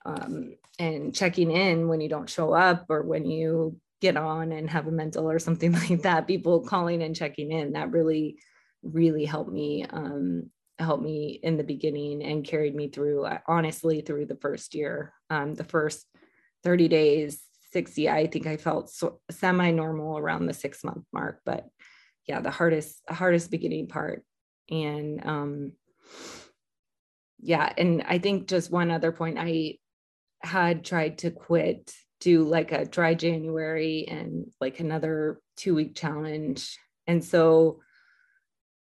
um, 0.05 0.55
and 0.79 1.15
checking 1.15 1.51
in 1.51 1.89
when 1.89 2.01
you 2.01 2.09
don't 2.09 2.31
show 2.31 2.53
up 2.53 2.87
or 2.89 3.03
when 3.03 3.25
you 3.25 3.81
get 4.01 4.17
on 4.17 4.53
and 4.53 4.71
have 4.71 4.87
a 4.87 4.93
mental 4.93 5.29
or 5.29 5.39
something 5.39 5.73
like 5.91 6.03
that 6.03 6.27
people 6.27 6.61
calling 6.61 7.03
and 7.03 7.17
checking 7.17 7.51
in 7.51 7.73
that 7.73 7.91
really 7.91 8.39
really 8.83 9.25
helped 9.25 9.51
me 9.51 9.85
um 9.91 10.51
helped 10.79 11.03
me 11.03 11.41
in 11.43 11.57
the 11.57 11.65
beginning 11.65 12.23
and 12.23 12.45
carried 12.45 12.75
me 12.75 12.89
through 12.89 13.25
uh, 13.25 13.39
honestly 13.47 14.01
through 14.01 14.27
the 14.27 14.37
first 14.37 14.75
year. 14.75 15.13
Um 15.31 15.55
the 15.55 15.65
first 15.65 16.07
30 16.65 16.89
days 16.89 17.43
60 17.73 18.09
i 18.09 18.27
think 18.27 18.47
i 18.47 18.57
felt 18.57 18.91
so, 18.91 19.21
semi 19.31 19.71
normal 19.71 20.19
around 20.19 20.47
the 20.47 20.55
six 20.55 20.83
month 20.83 21.05
mark 21.13 21.41
but 21.45 21.69
yeah 22.27 22.41
the 22.41 22.51
hardest 22.51 23.03
hardest 23.09 23.51
beginning 23.51 23.89
part. 23.89 24.25
And 24.71 25.25
um 25.27 25.73
yeah 27.41 27.73
and 27.77 28.03
i 28.07 28.19
think 28.19 28.49
just 28.49 28.71
one 28.71 28.91
other 28.91 29.13
point 29.13 29.39
i 29.39 29.79
had 30.43 30.85
tried 30.85 31.19
to 31.19 31.31
quit 31.31 31.93
do 32.21 32.45
like 32.45 32.73
a 32.73 32.85
dry 32.85 33.15
January 33.15 34.07
and 34.09 34.51
like 34.61 34.81
another 34.81 35.41
two 35.57 35.75
week 35.75 35.95
challenge. 35.95 36.79
And 37.07 37.25
so, 37.25 37.81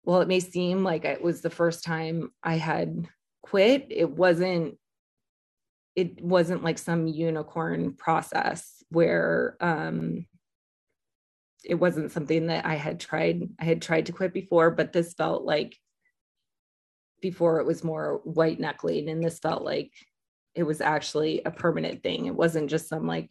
while 0.02 0.20
it 0.20 0.28
may 0.28 0.40
seem 0.40 0.84
like 0.84 1.04
it 1.04 1.22
was 1.22 1.40
the 1.40 1.50
first 1.50 1.84
time 1.84 2.30
I 2.42 2.56
had 2.56 3.08
quit, 3.42 3.86
it 3.90 4.10
wasn't. 4.10 4.78
It 5.94 6.22
wasn't 6.22 6.62
like 6.62 6.78
some 6.78 7.06
unicorn 7.06 7.94
process 7.94 8.82
where 8.90 9.56
um, 9.60 10.26
it 11.64 11.76
wasn't 11.76 12.12
something 12.12 12.48
that 12.48 12.66
I 12.66 12.74
had 12.74 13.00
tried. 13.00 13.48
I 13.58 13.64
had 13.64 13.80
tried 13.80 14.06
to 14.06 14.12
quit 14.12 14.34
before, 14.34 14.70
but 14.70 14.92
this 14.92 15.14
felt 15.14 15.44
like 15.44 15.76
before 17.22 17.60
it 17.60 17.66
was 17.66 17.82
more 17.82 18.20
white 18.24 18.60
knuckling, 18.60 19.08
and 19.08 19.24
this 19.24 19.38
felt 19.38 19.64
like 19.64 19.92
it 20.56 20.64
was 20.64 20.80
actually 20.80 21.42
a 21.44 21.50
permanent 21.50 22.02
thing. 22.02 22.26
It 22.26 22.34
wasn't 22.34 22.70
just 22.70 22.88
some 22.88 23.06
like 23.06 23.30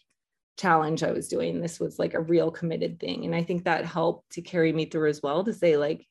challenge 0.57 1.03
I 1.03 1.11
was 1.11 1.27
doing. 1.27 1.59
This 1.59 1.79
was 1.79 1.99
like 1.99 2.13
a 2.13 2.21
real 2.21 2.51
committed 2.51 2.99
thing. 2.99 3.25
And 3.25 3.35
I 3.35 3.43
think 3.43 3.65
that 3.65 3.83
helped 3.83 4.31
to 4.33 4.41
carry 4.41 4.71
me 4.71 4.85
through 4.85 5.09
as 5.09 5.21
well 5.21 5.43
to 5.43 5.53
say, 5.53 5.75
like, 5.75 6.05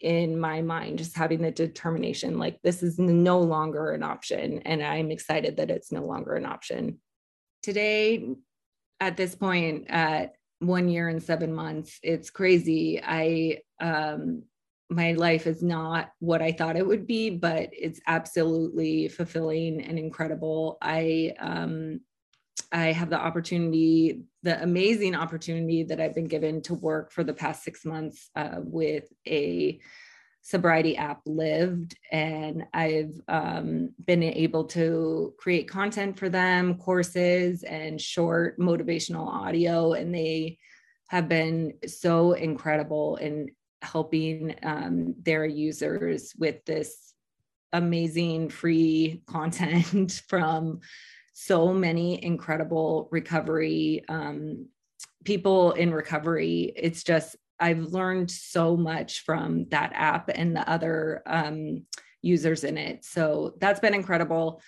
in 0.00 0.38
my 0.38 0.62
mind, 0.62 0.98
just 0.98 1.16
having 1.16 1.42
the 1.42 1.50
determination, 1.50 2.38
like, 2.38 2.58
this 2.62 2.82
is 2.82 2.98
no 2.98 3.40
longer 3.40 3.90
an 3.90 4.02
option. 4.02 4.60
And 4.60 4.82
I'm 4.82 5.10
excited 5.10 5.56
that 5.56 5.70
it's 5.70 5.92
no 5.92 6.04
longer 6.04 6.34
an 6.34 6.46
option. 6.46 7.00
Today, 7.62 8.28
at 9.00 9.16
this 9.16 9.34
point, 9.34 9.86
at 9.88 10.34
one 10.60 10.88
year 10.88 11.08
and 11.08 11.22
seven 11.22 11.52
months. 11.52 11.98
It's 12.02 12.30
crazy. 12.30 13.00
I 13.02 13.58
um, 13.80 14.44
my 14.90 15.12
life 15.12 15.46
is 15.46 15.62
not 15.62 16.10
what 16.18 16.42
I 16.42 16.52
thought 16.52 16.76
it 16.76 16.86
would 16.86 17.06
be, 17.06 17.30
but 17.30 17.70
it's 17.72 18.00
absolutely 18.06 19.08
fulfilling 19.08 19.80
and 19.82 19.98
incredible. 19.98 20.78
I 20.82 21.34
um, 21.38 22.00
I 22.70 22.92
have 22.92 23.10
the 23.10 23.18
opportunity, 23.18 24.24
the 24.42 24.62
amazing 24.62 25.14
opportunity 25.14 25.84
that 25.84 26.00
I've 26.00 26.14
been 26.14 26.26
given 26.26 26.60
to 26.62 26.74
work 26.74 27.12
for 27.12 27.24
the 27.24 27.34
past 27.34 27.62
six 27.62 27.84
months 27.84 28.30
uh, 28.36 28.56
with 28.58 29.04
a 29.26 29.80
sobriety 30.44 30.94
app 30.94 31.22
lived 31.24 31.96
and 32.12 32.66
i've 32.74 33.18
um, 33.28 33.88
been 34.04 34.22
able 34.22 34.64
to 34.64 35.32
create 35.38 35.66
content 35.66 36.18
for 36.18 36.28
them 36.28 36.74
courses 36.74 37.62
and 37.62 37.98
short 37.98 38.58
motivational 38.58 39.26
audio 39.26 39.94
and 39.94 40.14
they 40.14 40.58
have 41.08 41.30
been 41.30 41.72
so 41.86 42.32
incredible 42.32 43.16
in 43.16 43.48
helping 43.84 44.54
um, 44.62 45.14
their 45.22 45.44
users 45.44 46.34
with 46.38 46.64
this 46.64 47.14
amazing 47.72 48.48
free 48.48 49.22
content 49.26 50.22
from 50.28 50.80
so 51.32 51.72
many 51.72 52.22
incredible 52.24 53.08
recovery 53.10 54.04
um, 54.08 54.68
people 55.24 55.72
in 55.72 55.92
recovery 55.92 56.72
it's 56.76 57.02
just 57.02 57.36
I've 57.60 57.92
learned 57.92 58.30
so 58.30 58.76
much 58.76 59.20
from 59.20 59.66
that 59.70 59.92
app 59.94 60.28
and 60.28 60.56
the 60.56 60.68
other 60.68 61.22
um, 61.26 61.86
users 62.24 62.64
in 62.64 62.76
it. 62.76 63.04
So 63.04 63.54
that's 63.60 63.80
been 63.80 63.94
incredible. 63.94 64.60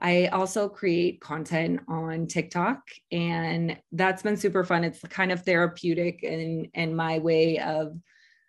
I 0.00 0.26
also 0.26 0.68
create 0.68 1.20
content 1.20 1.80
on 1.88 2.26
TikTok 2.26 2.82
and 3.10 3.78
that's 3.92 4.22
been 4.22 4.36
super 4.36 4.64
fun. 4.64 4.84
It's 4.84 5.00
kind 5.00 5.32
of 5.32 5.44
therapeutic 5.44 6.22
and 6.24 6.68
and 6.74 6.96
my 6.96 7.20
way 7.20 7.58
of 7.58 7.96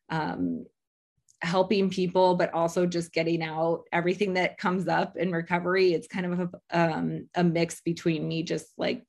um, 0.09 0.65
helping 1.41 1.89
people, 1.89 2.35
but 2.35 2.53
also 2.53 2.85
just 2.85 3.13
getting 3.13 3.43
out 3.43 3.83
everything 3.91 4.33
that 4.33 4.57
comes 4.57 4.87
up 4.87 5.17
in 5.17 5.31
recovery. 5.31 5.93
It's 5.93 6.07
kind 6.07 6.25
of 6.25 6.39
a, 6.71 6.79
um, 6.79 7.29
a 7.35 7.43
mix 7.43 7.81
between 7.81 8.27
me 8.27 8.43
just 8.43 8.67
like 8.77 9.03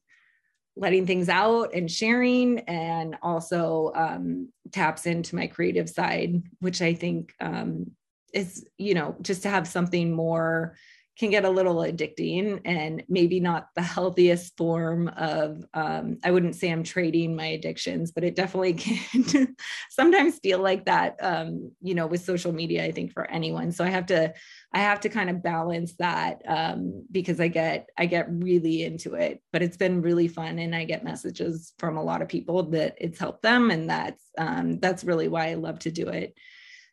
letting 0.76 1.06
things 1.06 1.28
out 1.28 1.72
and 1.74 1.90
sharing 1.90 2.60
and 2.60 3.16
also 3.22 3.92
um, 3.94 4.52
taps 4.72 5.06
into 5.06 5.34
my 5.34 5.46
creative 5.46 5.88
side 5.88 6.42
which 6.60 6.82
i 6.82 6.92
think 6.92 7.32
um, 7.40 7.90
is 8.32 8.66
you 8.78 8.94
know 8.94 9.16
just 9.22 9.42
to 9.42 9.48
have 9.48 9.66
something 9.66 10.12
more 10.12 10.76
can 11.18 11.30
get 11.30 11.44
a 11.44 11.50
little 11.50 11.76
addicting 11.76 12.60
and 12.64 13.02
maybe 13.08 13.40
not 13.40 13.68
the 13.74 13.82
healthiest 13.82 14.56
form 14.56 15.08
of 15.16 15.64
um, 15.74 16.18
i 16.24 16.30
wouldn't 16.30 16.54
say 16.54 16.70
i'm 16.70 16.82
trading 16.82 17.34
my 17.34 17.46
addictions 17.46 18.12
but 18.12 18.24
it 18.24 18.34
definitely 18.34 18.72
can 18.74 19.56
sometimes 19.90 20.38
feel 20.38 20.58
like 20.58 20.84
that 20.84 21.16
um, 21.20 21.72
you 21.80 21.94
know 21.94 22.06
with 22.06 22.24
social 22.24 22.52
media 22.52 22.84
i 22.84 22.92
think 22.92 23.12
for 23.12 23.30
anyone. 23.30 23.72
So 23.72 23.84
i 23.84 23.88
have 23.88 24.06
to 24.06 24.32
i 24.72 24.78
have 24.78 25.00
to 25.00 25.08
kind 25.08 25.30
of 25.30 25.42
balance 25.42 25.94
that 25.98 26.42
um, 26.46 27.04
because 27.10 27.40
i 27.40 27.48
get 27.48 27.88
i 27.96 28.06
get 28.06 28.26
really 28.30 28.84
into 28.84 29.14
it 29.14 29.42
but 29.52 29.62
it's 29.62 29.76
been 29.76 30.02
really 30.02 30.28
fun 30.28 30.58
and 30.58 30.74
i 30.74 30.84
get 30.84 31.04
messages 31.04 31.72
from 31.78 31.96
a 31.96 32.02
lot 32.02 32.22
of 32.22 32.28
people 32.28 32.62
that 32.70 32.96
it's 32.98 33.18
helped 33.18 33.42
them 33.42 33.70
and 33.70 33.88
that's 33.88 34.22
um, 34.38 34.78
that's 34.80 35.04
really 35.04 35.28
why 35.28 35.50
i 35.50 35.54
love 35.54 35.78
to 35.80 35.90
do 35.90 36.08
it. 36.08 36.34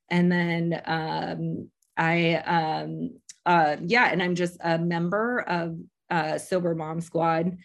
And 0.10 0.32
then 0.32 0.82
um, 0.86 1.70
I 1.98 2.36
um, 2.36 3.20
uh, 3.46 3.78
yeah, 3.82 4.10
and 4.12 4.22
I'm 4.22 4.36
just 4.36 4.58
a 4.62 4.78
member 4.78 5.42
of 5.42 5.78
uh, 6.10 6.38
Sober 6.38 6.76
Mom 6.76 7.02
Squad, 7.02 7.58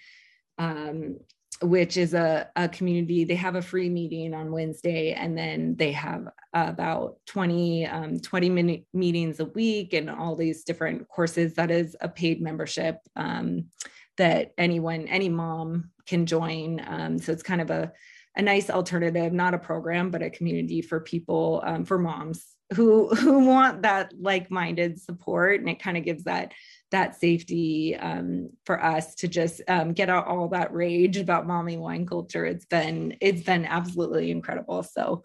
um, 0.58 1.18
which 1.62 1.96
is 1.96 2.14
a, 2.14 2.48
a 2.56 2.68
community. 2.68 3.24
They 3.24 3.34
have 3.34 3.56
a 3.56 3.62
free 3.62 3.88
meeting 3.88 4.34
on 4.34 4.52
Wednesday, 4.52 5.12
and 5.12 5.36
then 5.36 5.76
they 5.76 5.92
have 5.92 6.28
about 6.52 7.16
20, 7.26 7.86
um, 7.86 8.20
20 8.20 8.50
minute 8.50 8.84
meetings 8.92 9.40
a 9.40 9.44
week 9.44 9.92
and 9.92 10.08
all 10.10 10.36
these 10.36 10.64
different 10.64 11.08
courses. 11.08 11.54
That 11.54 11.70
is 11.70 11.96
a 12.00 12.08
paid 12.08 12.40
membership 12.40 12.98
um, 13.16 13.66
that 14.16 14.52
anyone, 14.58 15.06
any 15.08 15.28
mom 15.28 15.90
can 16.06 16.26
join. 16.26 16.82
Um, 16.86 17.18
so 17.18 17.32
it's 17.32 17.42
kind 17.42 17.60
of 17.60 17.70
a, 17.70 17.92
a 18.36 18.42
nice 18.42 18.70
alternative, 18.70 19.32
not 19.32 19.54
a 19.54 19.58
program, 19.58 20.10
but 20.10 20.22
a 20.22 20.30
community 20.30 20.80
for 20.80 21.00
people, 21.00 21.62
um, 21.64 21.84
for 21.84 21.98
moms 21.98 22.56
who 22.74 23.08
who 23.08 23.46
want 23.46 23.82
that 23.82 24.12
like-minded 24.18 25.00
support. 25.00 25.60
And 25.60 25.68
it 25.68 25.82
kind 25.82 25.96
of 25.96 26.04
gives 26.04 26.24
that 26.24 26.52
that 26.90 27.20
safety 27.20 27.96
um, 27.96 28.50
for 28.64 28.82
us 28.82 29.14
to 29.16 29.28
just 29.28 29.60
um, 29.68 29.92
get 29.92 30.08
out 30.08 30.26
all 30.26 30.48
that 30.48 30.72
rage 30.72 31.16
about 31.16 31.46
mommy 31.46 31.76
wine 31.76 32.06
culture. 32.06 32.44
It's 32.44 32.66
been 32.66 33.16
it's 33.20 33.42
been 33.42 33.64
absolutely 33.64 34.30
incredible. 34.30 34.82
So 34.82 35.22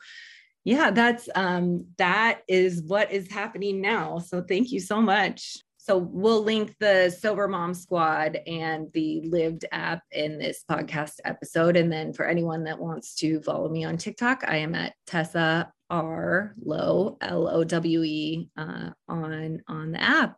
yeah 0.66 0.92
that's 0.92 1.28
um 1.36 1.86
that 1.98 2.40
is 2.48 2.84
what 2.84 3.12
is 3.12 3.30
happening 3.32 3.82
now. 3.82 4.20
So 4.20 4.42
thank 4.42 4.72
you 4.72 4.80
so 4.80 5.02
much. 5.02 5.58
So 5.78 5.98
we'll 5.98 6.44
link 6.44 6.76
the 6.80 7.10
sober 7.10 7.50
mom 7.50 7.74
squad 7.74 8.40
and 8.48 8.88
the 8.94 9.22
lived 9.26 9.66
app 9.74 10.02
in 10.12 10.40
this 10.40 10.64
podcast 10.70 11.16
episode. 11.26 11.76
And 11.76 11.92
then 11.92 12.14
for 12.14 12.26
anyone 12.26 12.64
that 12.64 12.80
wants 12.80 13.16
to 13.16 13.42
follow 13.42 13.68
me 13.70 13.84
on 13.84 13.98
tiktok 13.98 14.44
i 14.48 14.58
am 14.58 14.76
at 14.76 14.94
tessa 15.06 15.72
R 15.94 16.56
Lowe 16.64 17.18
L 17.22 17.48
O 17.48 17.64
W 17.64 18.04
E 18.04 18.50
uh, 18.58 18.90
on 19.08 19.62
on 19.68 19.92
the 19.92 20.02
app. 20.02 20.38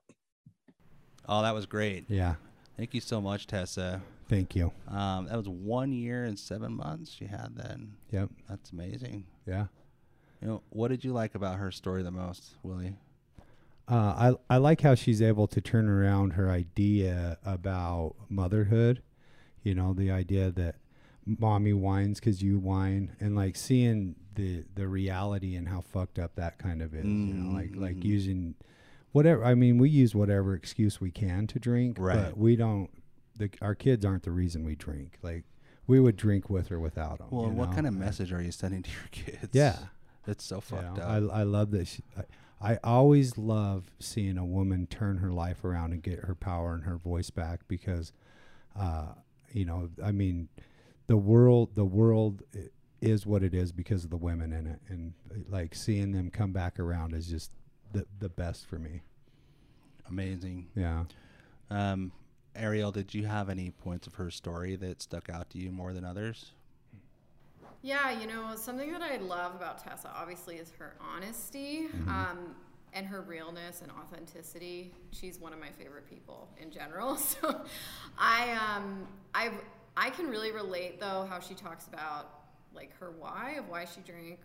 Oh, 1.28 1.42
that 1.42 1.54
was 1.56 1.66
great. 1.66 2.06
Yeah. 2.10 2.36
Thank 2.78 2.94
you 2.94 3.02
so 3.02 3.22
much, 3.22 3.48
Tessa. 3.48 4.02
Thank 4.28 4.56
you. 4.56 4.72
Um, 4.90 5.28
that 5.28 5.38
was 5.38 5.48
one 5.48 5.92
year 5.94 6.26
and 6.26 6.38
seven 6.38 6.74
months 6.74 7.12
she 7.14 7.26
had 7.26 7.56
then. 7.56 7.94
Yep. 8.12 8.30
That's 8.50 8.72
amazing. 8.72 9.26
Yeah. 9.48 9.68
You 10.42 10.48
know, 10.48 10.62
what 10.70 10.90
did 10.90 11.04
you 11.04 11.14
like 11.14 11.36
about 11.36 11.58
her 11.58 11.72
story 11.72 12.04
the 12.04 12.12
most, 12.12 12.56
Willie? 12.62 12.96
Uh, 13.88 14.34
I 14.50 14.56
I 14.56 14.58
like 14.58 14.82
how 14.82 14.96
she's 14.96 15.22
able 15.22 15.48
to 15.48 15.62
turn 15.62 15.88
around 15.88 16.32
her 16.32 16.50
idea 16.50 17.38
about 17.46 18.16
motherhood. 18.30 19.02
You 19.64 19.74
know, 19.74 19.94
the 19.94 20.12
idea 20.12 20.52
that 20.52 20.76
mommy 21.26 21.74
whines 21.74 22.20
because 22.20 22.42
you 22.42 22.58
whine, 22.60 23.16
and 23.20 23.36
like 23.36 23.56
seeing 23.56 24.16
the 24.36 24.64
the 24.76 24.88
reality 24.88 25.56
and 25.56 25.68
how 25.68 25.82
fucked 25.82 26.20
up 26.20 26.36
that 26.36 26.58
kind 26.58 26.82
of 26.82 26.94
is. 26.94 27.06
Mm-hmm. 27.06 27.28
You 27.28 27.34
know, 27.34 27.58
like 27.58 27.72
like 27.76 27.96
mm-hmm. 27.96 28.08
using 28.08 28.56
whatever. 29.12 29.44
I 29.44 29.56
mean, 29.56 29.78
we 29.78 29.90
use 29.90 30.14
whatever 30.14 30.54
excuse 30.54 31.02
we 31.02 31.12
can 31.12 31.48
to 31.48 31.60
drink, 31.60 31.98
right. 32.00 32.16
but 32.16 32.38
we 32.38 32.56
don't. 32.56 32.90
The, 33.38 33.50
our 33.62 33.76
kids 33.76 34.06
aren't 34.06 34.24
the 34.24 34.32
reason 34.32 34.64
we 34.64 34.76
drink. 34.76 35.18
Like 35.22 35.44
we 35.88 36.00
would 36.00 36.16
drink 36.16 36.50
with 36.50 36.72
or 36.72 36.80
without 36.80 37.18
them. 37.18 37.28
Well, 37.32 37.50
what 37.50 37.70
know? 37.70 37.76
kind 37.76 37.88
of 37.88 37.94
message 37.94 38.32
are 38.32 38.42
you 38.42 38.52
sending 38.52 38.84
to 38.84 38.90
your 38.92 39.10
kids? 39.12 39.50
Yeah, 39.54 39.78
it's 40.28 40.46
so 40.46 40.62
fucked 40.62 40.98
you 40.98 41.04
know, 41.04 41.08
up. 41.08 41.32
I 41.34 41.40
I 41.40 41.44
love 41.44 41.72
this. 41.72 42.02
I, 42.18 42.24
I 42.62 42.80
always 42.84 43.38
love 43.38 43.92
seeing 44.00 44.38
a 44.38 44.46
woman 44.46 44.88
turn 44.88 45.18
her 45.18 45.32
life 45.32 45.64
around 45.64 45.92
and 45.92 46.02
get 46.02 46.20
her 46.20 46.36
power 46.36 46.74
and 46.74 46.86
her 46.86 46.96
voice 46.96 47.30
back 47.30 47.62
because, 47.68 48.14
uh, 48.80 49.08
you 49.52 49.66
know, 49.66 49.90
I 50.04 50.12
mean, 50.12 50.48
the 51.08 51.18
world, 51.18 51.76
the 51.76 51.86
world 51.86 52.44
is 53.02 53.26
what 53.26 53.44
it 53.44 53.54
is 53.54 53.72
because 53.72 54.04
of 54.04 54.10
the 54.10 54.18
women 54.18 54.52
in 54.52 54.68
it, 54.68 54.80
and 54.90 55.14
like 55.50 55.76
seeing 55.76 56.12
them 56.12 56.30
come 56.30 56.52
back 56.52 56.80
around 56.80 57.14
is 57.14 57.28
just 57.28 57.52
the 57.94 58.06
the 58.20 58.30
best 58.30 58.68
for 58.68 58.80
me. 58.80 59.02
Amazing. 60.10 60.68
Yeah. 60.76 61.06
Um, 61.70 62.12
Arielle, 62.56 62.94
did 62.94 63.14
you 63.14 63.26
have 63.26 63.50
any 63.50 63.72
points 63.72 64.08
of 64.08 64.16
her 64.16 64.30
story 64.30 64.76
that 64.78 65.02
stuck 65.02 65.30
out 65.30 65.50
to 65.52 65.58
you 65.58 65.72
more 65.72 65.94
than 65.94 66.06
others? 66.06 66.52
Yeah, 67.82 68.20
you 68.20 68.26
know, 68.26 68.56
something 68.56 68.92
that 68.94 69.02
I 69.02 69.18
love 69.18 69.54
about 69.56 69.78
Tessa 69.78 70.10
obviously 70.16 70.56
is 70.56 70.72
her 70.80 70.96
honesty 71.00 71.88
mm-hmm. 71.88 72.10
um, 72.10 72.56
and 72.94 73.06
her 73.06 73.22
realness 73.22 73.82
and 73.82 73.92
authenticity. 73.92 74.92
She's 75.12 75.40
one 75.40 75.54
of 75.54 75.60
my 75.60 75.70
favorite 75.70 76.10
people 76.10 76.50
in 76.60 76.72
general. 76.72 77.16
So 77.42 77.62
I 78.18 78.52
um 78.54 79.08
I 79.36 79.52
I 79.98 80.10
can 80.10 80.28
really 80.28 80.52
relate 80.52 81.00
though 81.00 81.28
how 81.30 81.40
she 81.40 81.54
talks 81.54 81.88
about 81.88 82.42
like 82.74 82.96
her 83.00 83.12
why 83.12 83.56
of 83.58 83.70
why 83.70 83.86
she 83.86 84.02
drank. 84.02 84.40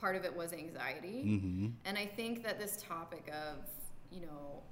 Part 0.00 0.16
of 0.16 0.24
it 0.24 0.36
was 0.36 0.52
anxiety, 0.52 1.22
mm-hmm. 1.24 1.66
and 1.86 1.96
I 1.96 2.04
think 2.04 2.42
that 2.44 2.58
this 2.58 2.82
topic 2.86 3.32
of 3.32 3.64
you 4.10 4.20
know 4.20 4.62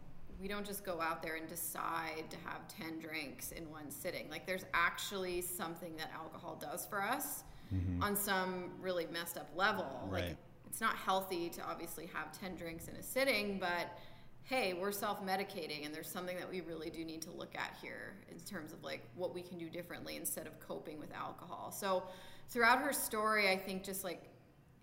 we 0.43 0.49
don't 0.49 0.66
just 0.66 0.85
go 0.85 1.01
out 1.01 1.22
there 1.22 1.37
and 1.37 1.49
decide 1.49 2.24
to 2.28 2.37
have 2.45 2.66
10 2.66 2.99
drinks 2.99 3.53
in 3.53 3.70
one 3.70 3.91
sitting. 3.91 4.28
Like 4.28 4.45
there's 4.45 4.64
actually 4.74 5.41
something 5.41 5.97
that 5.97 6.11
alcohol 6.12 6.59
does 6.61 6.85
for 6.85 7.01
us 7.01 7.45
mm-hmm. 7.72 8.03
on 8.03 8.16
some 8.16 8.72
really 8.80 9.07
messed 9.12 9.39
up 9.39 9.49
level. 9.55 10.09
Right. 10.09 10.24
Like 10.24 10.37
it's 10.66 10.80
not 10.80 10.97
healthy 10.97 11.49
to 11.51 11.62
obviously 11.62 12.11
have 12.12 12.37
10 12.39 12.57
drinks 12.57 12.89
in 12.89 12.97
a 12.97 13.03
sitting, 13.03 13.61
but 13.61 13.97
hey, 14.45 14.74
we're 14.74 14.93
self-medicating 14.93 15.84
and 15.84 15.95
there's 15.95 16.09
something 16.09 16.36
that 16.36 16.51
we 16.51 16.61
really 16.61 16.90
do 16.90 17.05
need 17.05 17.22
to 17.22 17.30
look 17.30 17.55
at 17.55 17.76
here 17.80 18.14
in 18.30 18.38
terms 18.40 18.72
of 18.72 18.82
like 18.82 19.03
what 19.14 19.34
we 19.34 19.43
can 19.43 19.59
do 19.59 19.68
differently 19.68 20.16
instead 20.16 20.47
of 20.47 20.59
coping 20.61 20.99
with 20.99 21.12
alcohol. 21.14 21.70
So 21.70 22.03
throughout 22.49 22.80
her 22.80 22.93
story, 22.93 23.51
I 23.51 23.57
think 23.57 23.84
just 23.84 24.05
like 24.05 24.24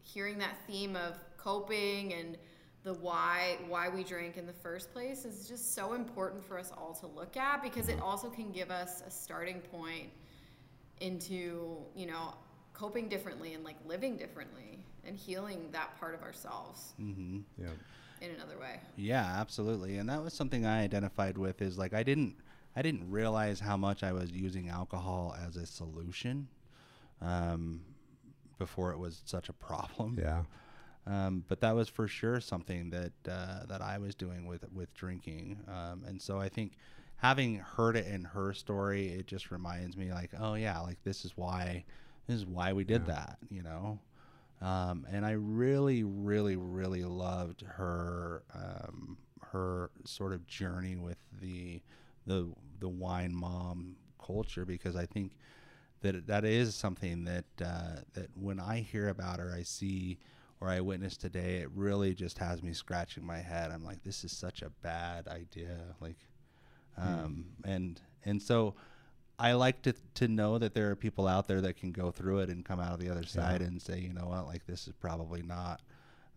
hearing 0.01 0.37
that 0.39 0.55
theme 0.65 0.95
of 0.95 1.15
coping 1.37 2.13
and 2.13 2.37
the 2.83 2.93
why 2.93 3.57
why 3.67 3.89
we 3.89 4.03
drink 4.03 4.37
in 4.37 4.45
the 4.45 4.53
first 4.53 4.93
place 4.93 5.25
is 5.25 5.47
just 5.47 5.75
so 5.75 5.93
important 5.93 6.43
for 6.43 6.57
us 6.57 6.71
all 6.77 6.93
to 6.93 7.07
look 7.07 7.35
at 7.35 7.61
because 7.61 7.89
it 7.89 7.99
also 8.01 8.29
can 8.29 8.51
give 8.51 8.71
us 8.71 9.03
a 9.05 9.11
starting 9.11 9.59
point 9.59 10.09
into 11.01 11.77
you 11.93 12.05
know 12.05 12.33
coping 12.73 13.09
differently 13.09 13.53
and 13.53 13.63
like 13.65 13.75
living 13.85 14.15
differently 14.15 14.79
and 15.05 15.17
healing 15.17 15.67
that 15.71 15.97
part 15.99 16.15
of 16.15 16.21
ourselves 16.23 16.93
Mm-hmm. 17.01 17.39
Yeah. 17.57 17.67
In 18.21 18.31
another 18.31 18.57
way. 18.59 18.79
Yeah, 18.95 19.25
absolutely. 19.25 19.97
And 19.97 20.09
that 20.09 20.23
was 20.23 20.33
something 20.33 20.65
I 20.65 20.83
identified 20.83 21.37
with 21.37 21.61
is 21.61 21.77
like 21.77 21.93
I 21.93 22.03
didn't 22.03 22.35
I 22.75 22.81
didn't 22.81 23.09
realize 23.09 23.59
how 23.59 23.77
much 23.77 24.03
I 24.03 24.11
was 24.11 24.31
using 24.31 24.69
alcohol 24.69 25.35
as 25.45 25.55
a 25.55 25.65
solution 25.65 26.47
um, 27.21 27.81
before 28.57 28.91
it 28.91 28.99
was 28.99 29.21
such 29.25 29.49
a 29.49 29.53
problem. 29.53 30.17
Yeah. 30.21 30.43
Um, 31.07 31.43
but 31.47 31.61
that 31.61 31.75
was 31.75 31.89
for 31.89 32.07
sure 32.07 32.39
something 32.39 32.91
that 32.91 33.13
uh, 33.27 33.65
that 33.67 33.81
I 33.81 33.97
was 33.97 34.15
doing 34.15 34.45
with 34.45 34.65
with 34.71 34.93
drinking. 34.93 35.57
Um, 35.67 36.03
and 36.07 36.21
so 36.21 36.39
I 36.39 36.49
think 36.49 36.73
having 37.17 37.55
heard 37.55 37.95
it 37.95 38.05
in 38.07 38.23
her 38.25 38.53
story, 38.53 39.07
it 39.09 39.27
just 39.27 39.51
reminds 39.51 39.97
me 39.97 40.11
like, 40.11 40.31
oh 40.39 40.53
yeah, 40.53 40.79
like 40.79 41.03
this 41.03 41.25
is 41.25 41.35
why 41.35 41.83
this 42.27 42.37
is 42.37 42.45
why 42.45 42.73
we 42.73 42.83
did 42.83 43.07
that, 43.07 43.37
you 43.49 43.63
know. 43.63 43.99
Um, 44.61 45.05
and 45.09 45.25
I 45.25 45.31
really, 45.31 46.03
really, 46.03 46.57
really 46.57 47.03
loved 47.03 47.61
her 47.61 48.43
um, 48.53 49.17
her 49.51 49.89
sort 50.05 50.33
of 50.33 50.45
journey 50.47 50.95
with 50.95 51.17
the 51.41 51.81
the 52.27 52.51
the 52.79 52.89
wine 52.89 53.33
mom 53.33 53.95
culture 54.23 54.65
because 54.65 54.95
I 54.95 55.05
think 55.05 55.31
that 56.01 56.27
that 56.27 56.45
is 56.45 56.75
something 56.75 57.25
that 57.25 57.45
uh, 57.63 58.01
that 58.13 58.29
when 58.35 58.59
I 58.59 58.79
hear 58.79 59.09
about 59.09 59.39
her, 59.39 59.53
I 59.55 59.63
see 59.63 60.19
or 60.61 60.69
I 60.69 60.81
witness 60.81 61.15
today, 61.15 61.57
it 61.57 61.69
really 61.73 62.13
just 62.13 62.37
has 62.39 62.61
me 62.61 62.73
scratching 62.73 63.25
my 63.25 63.39
head. 63.39 63.71
I'm 63.71 63.83
like, 63.85 64.03
this 64.03 64.23
is 64.25 64.31
such 64.31 64.61
a 64.61 64.69
bad 64.81 65.27
idea. 65.27 65.77
Like, 66.01 66.17
um, 66.97 67.45
and 67.63 67.99
and 68.25 68.41
so 68.41 68.75
I 69.41 69.53
like 69.53 69.81
to 69.83 69.93
to 70.15 70.27
know 70.27 70.57
that 70.57 70.73
there 70.73 70.91
are 70.91 70.95
people 70.95 71.27
out 71.27 71.47
there 71.47 71.61
that 71.61 71.77
can 71.77 71.91
go 71.91 72.11
through 72.11 72.39
it 72.39 72.49
and 72.49 72.63
come 72.65 72.79
out 72.79 72.91
of 72.93 72.99
the 72.99 73.09
other 73.09 73.25
side 73.25 73.61
and 73.61 73.81
say, 73.81 73.99
you 73.99 74.13
know 74.13 74.27
what, 74.27 74.45
like 74.47 74.65
this 74.67 74.85
is 74.87 74.93
probably 74.99 75.41
not 75.41 75.81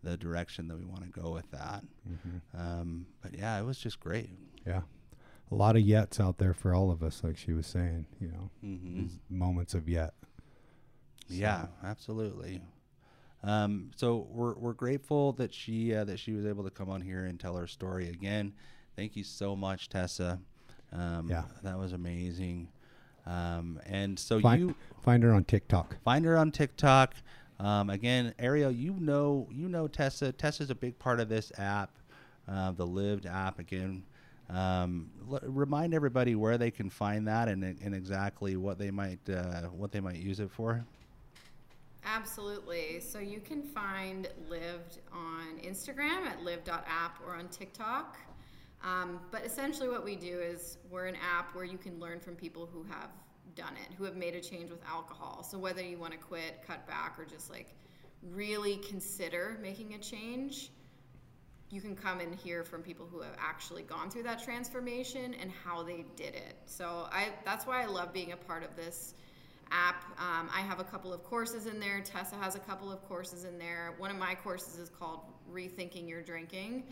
the 0.03 0.15
direction 0.17 0.67
that 0.69 0.77
we 0.79 0.85
want 0.85 1.03
to 1.03 1.09
go 1.09 1.31
with 1.31 1.49
that. 1.51 1.83
Um, 2.57 3.05
but 3.21 3.37
yeah, 3.37 3.59
it 3.59 3.65
was 3.65 3.77
just 3.77 3.99
great. 3.99 4.29
Yeah. 4.65 4.81
A 5.51 5.55
lot 5.55 5.75
of 5.75 5.83
yets 5.83 6.19
out 6.19 6.37
there 6.37 6.53
for 6.53 6.73
all 6.73 6.89
of 6.91 7.03
us, 7.03 7.23
like 7.23 7.37
she 7.37 7.51
was 7.53 7.67
saying, 7.67 8.05
you 8.19 8.29
know, 8.29 8.49
hmm 8.61 9.05
moments 9.29 9.73
of 9.73 9.87
yet. 9.89 10.13
Yeah, 11.27 11.67
absolutely. 11.83 12.61
Um, 13.43 13.91
so 13.97 14.27
we're 14.31 14.53
we're 14.55 14.73
grateful 14.73 15.33
that 15.33 15.53
she 15.53 15.93
uh, 15.93 16.05
that 16.05 16.19
she 16.19 16.31
was 16.31 16.45
able 16.45 16.63
to 16.63 16.69
come 16.69 16.89
on 16.89 17.01
here 17.01 17.25
and 17.25 17.37
tell 17.39 17.57
her 17.57 17.67
story 17.67 18.07
again. 18.09 18.53
Thank 18.95 19.15
you 19.17 19.23
so 19.25 19.55
much, 19.55 19.89
Tessa. 19.89 20.39
Um, 20.93 21.27
Yeah. 21.29 21.43
that 21.63 21.77
was 21.77 21.91
amazing. 21.93 22.69
Um, 23.25 23.79
and 23.85 24.19
so 24.19 24.39
Find, 24.39 24.61
you 24.61 24.75
find 25.01 25.23
her 25.23 25.33
on 25.33 25.43
TikTok. 25.45 25.95
find 26.03 26.25
her 26.25 26.37
on 26.37 26.51
TikTok. 26.51 27.15
Um, 27.59 27.89
again, 27.89 28.33
Arielle, 28.39 28.77
you 28.77 28.93
know 28.99 29.47
you 29.51 29.69
know 29.69 29.87
Tessa. 29.87 30.31
Tessa's 30.31 30.69
a 30.69 30.75
big 30.75 30.99
part 30.99 31.19
of 31.19 31.29
this 31.29 31.51
app, 31.57 31.91
uh, 32.47 32.71
the 32.71 32.85
Lived 32.85 33.25
app. 33.25 33.59
Again, 33.59 34.03
um, 34.49 35.09
l- 35.31 35.39
remind 35.43 35.93
everybody 35.93 36.35
where 36.35 36.57
they 36.57 36.71
can 36.71 36.89
find 36.89 37.27
that 37.27 37.47
and, 37.47 37.63
and 37.63 37.95
exactly 37.95 38.57
what 38.57 38.77
they 38.77 38.91
might 38.91 39.19
uh, 39.29 39.61
what 39.67 39.91
they 39.93 40.01
might 40.01 40.17
use 40.17 40.39
it 40.41 40.51
for. 40.51 40.83
Absolutely. 42.05 42.99
So 42.99 43.19
you 43.19 43.39
can 43.39 43.63
find 43.63 44.27
Lived 44.49 44.99
on 45.13 45.57
Instagram 45.63 46.25
at 46.25 46.43
lived.app 46.43 47.19
or 47.25 47.35
on 47.35 47.47
TikTok. 47.47 48.17
Um, 48.83 49.21
but 49.31 49.45
essentially, 49.45 49.89
what 49.89 50.03
we 50.03 50.15
do 50.15 50.39
is 50.39 50.77
we're 50.89 51.05
an 51.05 51.15
app 51.15 51.55
where 51.55 51.65
you 51.65 51.77
can 51.77 51.99
learn 51.99 52.19
from 52.19 52.35
people 52.35 52.69
who 52.71 52.83
have 52.83 53.09
done 53.55 53.73
it, 53.75 53.93
who 53.95 54.03
have 54.03 54.15
made 54.15 54.35
a 54.35 54.41
change 54.41 54.69
with 54.69 54.83
alcohol. 54.85 55.43
So 55.43 55.57
whether 55.57 55.81
you 55.81 55.97
want 55.97 56.11
to 56.13 56.19
quit, 56.19 56.63
cut 56.65 56.85
back, 56.87 57.17
or 57.17 57.25
just 57.25 57.49
like 57.49 57.75
really 58.31 58.77
consider 58.77 59.57
making 59.61 59.93
a 59.93 59.99
change, 59.99 60.71
you 61.69 61.81
can 61.81 61.95
come 61.95 62.19
and 62.19 62.35
hear 62.35 62.63
from 62.63 62.81
people 62.81 63.07
who 63.11 63.21
have 63.21 63.35
actually 63.39 63.83
gone 63.83 64.09
through 64.09 64.23
that 64.23 64.43
transformation 64.43 65.33
and 65.33 65.51
how 65.63 65.81
they 65.81 66.05
did 66.15 66.35
it. 66.35 66.55
So 66.65 67.07
I 67.11 67.29
that's 67.45 67.65
why 67.65 67.81
I 67.81 67.85
love 67.85 68.13
being 68.13 68.31
a 68.33 68.37
part 68.37 68.63
of 68.63 68.75
this 68.75 69.15
app. 69.71 70.03
Um, 70.19 70.49
I 70.53 70.61
have 70.61 70.79
a 70.79 70.83
couple 70.83 71.13
of 71.13 71.23
courses 71.23 71.65
in 71.65 71.79
there. 71.79 71.99
Tessa 72.01 72.35
has 72.35 72.55
a 72.55 72.59
couple 72.59 72.91
of 72.91 73.01
courses 73.07 73.45
in 73.45 73.57
there. 73.57 73.95
One 73.97 74.11
of 74.11 74.17
my 74.17 74.35
courses 74.35 74.77
is 74.77 74.89
called 74.89 75.21
Rethinking 75.51 76.07
Your 76.07 76.21
Drinking. 76.21 76.83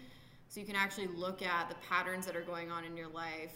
So 0.52 0.60
you 0.60 0.66
can 0.66 0.76
actually 0.76 1.08
look 1.08 1.42
at 1.42 1.70
the 1.70 1.76
patterns 1.76 2.26
that 2.26 2.36
are 2.36 2.42
going 2.42 2.72
on 2.72 2.84
in 2.84 2.98
your 2.98 3.08
life 3.08 3.56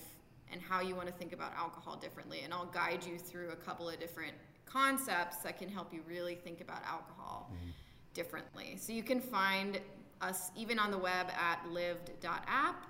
and 0.49 0.61
how 0.61 0.79
you 0.79 0.95
want 0.95 1.07
to 1.07 1.13
think 1.13 1.33
about 1.33 1.53
alcohol 1.53 1.97
differently. 1.97 2.39
And 2.45 2.53
I'll 2.53 2.67
guide 2.67 3.03
you 3.05 3.19
through 3.19 3.49
a 3.49 3.55
couple 3.57 3.89
of 3.89 3.99
different 3.99 4.31
concepts 4.65 5.35
that 5.39 5.59
can 5.59 5.67
help 5.67 5.93
you 5.93 5.99
really 6.07 6.35
think 6.35 6.61
about 6.61 6.83
alcohol 6.85 7.51
differently. 8.13 8.77
So 8.79 8.93
you 8.93 9.03
can 9.03 9.19
find 9.19 9.81
us 10.21 10.51
even 10.55 10.79
on 10.79 10.89
the 10.89 10.97
web 10.97 11.27
at 11.37 11.69
lived.app. 11.69 12.85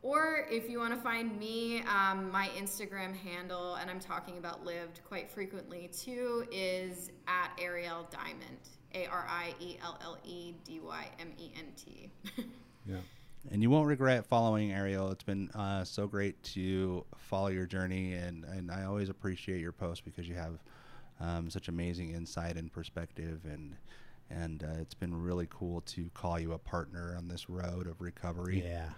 Or 0.00 0.46
if 0.50 0.70
you 0.70 0.78
want 0.78 0.94
to 0.94 1.00
find 1.00 1.38
me, 1.38 1.82
um, 1.82 2.30
my 2.32 2.48
Instagram 2.56 3.14
handle, 3.14 3.74
and 3.74 3.90
I'm 3.90 4.00
talking 4.00 4.38
about 4.38 4.64
lived 4.64 5.02
quite 5.06 5.30
frequently 5.30 5.90
too, 5.92 6.46
is 6.50 7.10
at 7.28 7.50
Arielle 7.58 8.10
Dyment. 8.10 8.70
A 8.94 9.06
R 9.06 9.26
I 9.28 9.54
E 9.60 9.76
L 9.82 9.98
L 10.02 10.18
E 10.24 10.54
D 10.64 10.80
Y 10.80 11.10
M 11.20 11.32
E 11.38 11.52
N 11.58 11.66
T. 11.76 12.10
Yeah. 12.86 12.96
And 13.50 13.62
you 13.62 13.70
won't 13.70 13.86
regret 13.86 14.24
following 14.26 14.70
Arielle. 14.70 15.12
It's 15.12 15.22
been 15.22 15.50
uh, 15.50 15.84
so 15.84 16.06
great 16.06 16.42
to 16.44 17.04
follow 17.16 17.48
your 17.48 17.66
journey, 17.66 18.14
and, 18.14 18.44
and 18.44 18.70
I 18.70 18.84
always 18.84 19.10
appreciate 19.10 19.60
your 19.60 19.72
posts 19.72 20.02
because 20.04 20.26
you 20.28 20.34
have 20.34 20.58
um, 21.20 21.50
such 21.50 21.68
amazing 21.68 22.14
insight 22.14 22.56
and 22.56 22.72
perspective, 22.72 23.40
and 23.44 23.76
and 24.30 24.64
uh, 24.64 24.80
it's 24.80 24.94
been 24.94 25.14
really 25.14 25.46
cool 25.50 25.82
to 25.82 26.10
call 26.14 26.40
you 26.40 26.52
a 26.52 26.58
partner 26.58 27.14
on 27.16 27.28
this 27.28 27.50
road 27.50 27.86
of 27.86 28.00
recovery. 28.00 28.64
Yeah. 28.66 28.88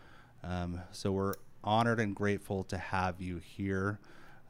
Um, 0.44 0.80
so 0.92 1.10
we're 1.12 1.34
honored 1.64 1.98
and 1.98 2.14
grateful 2.14 2.62
to 2.64 2.78
have 2.78 3.20
you 3.20 3.38
here. 3.38 3.98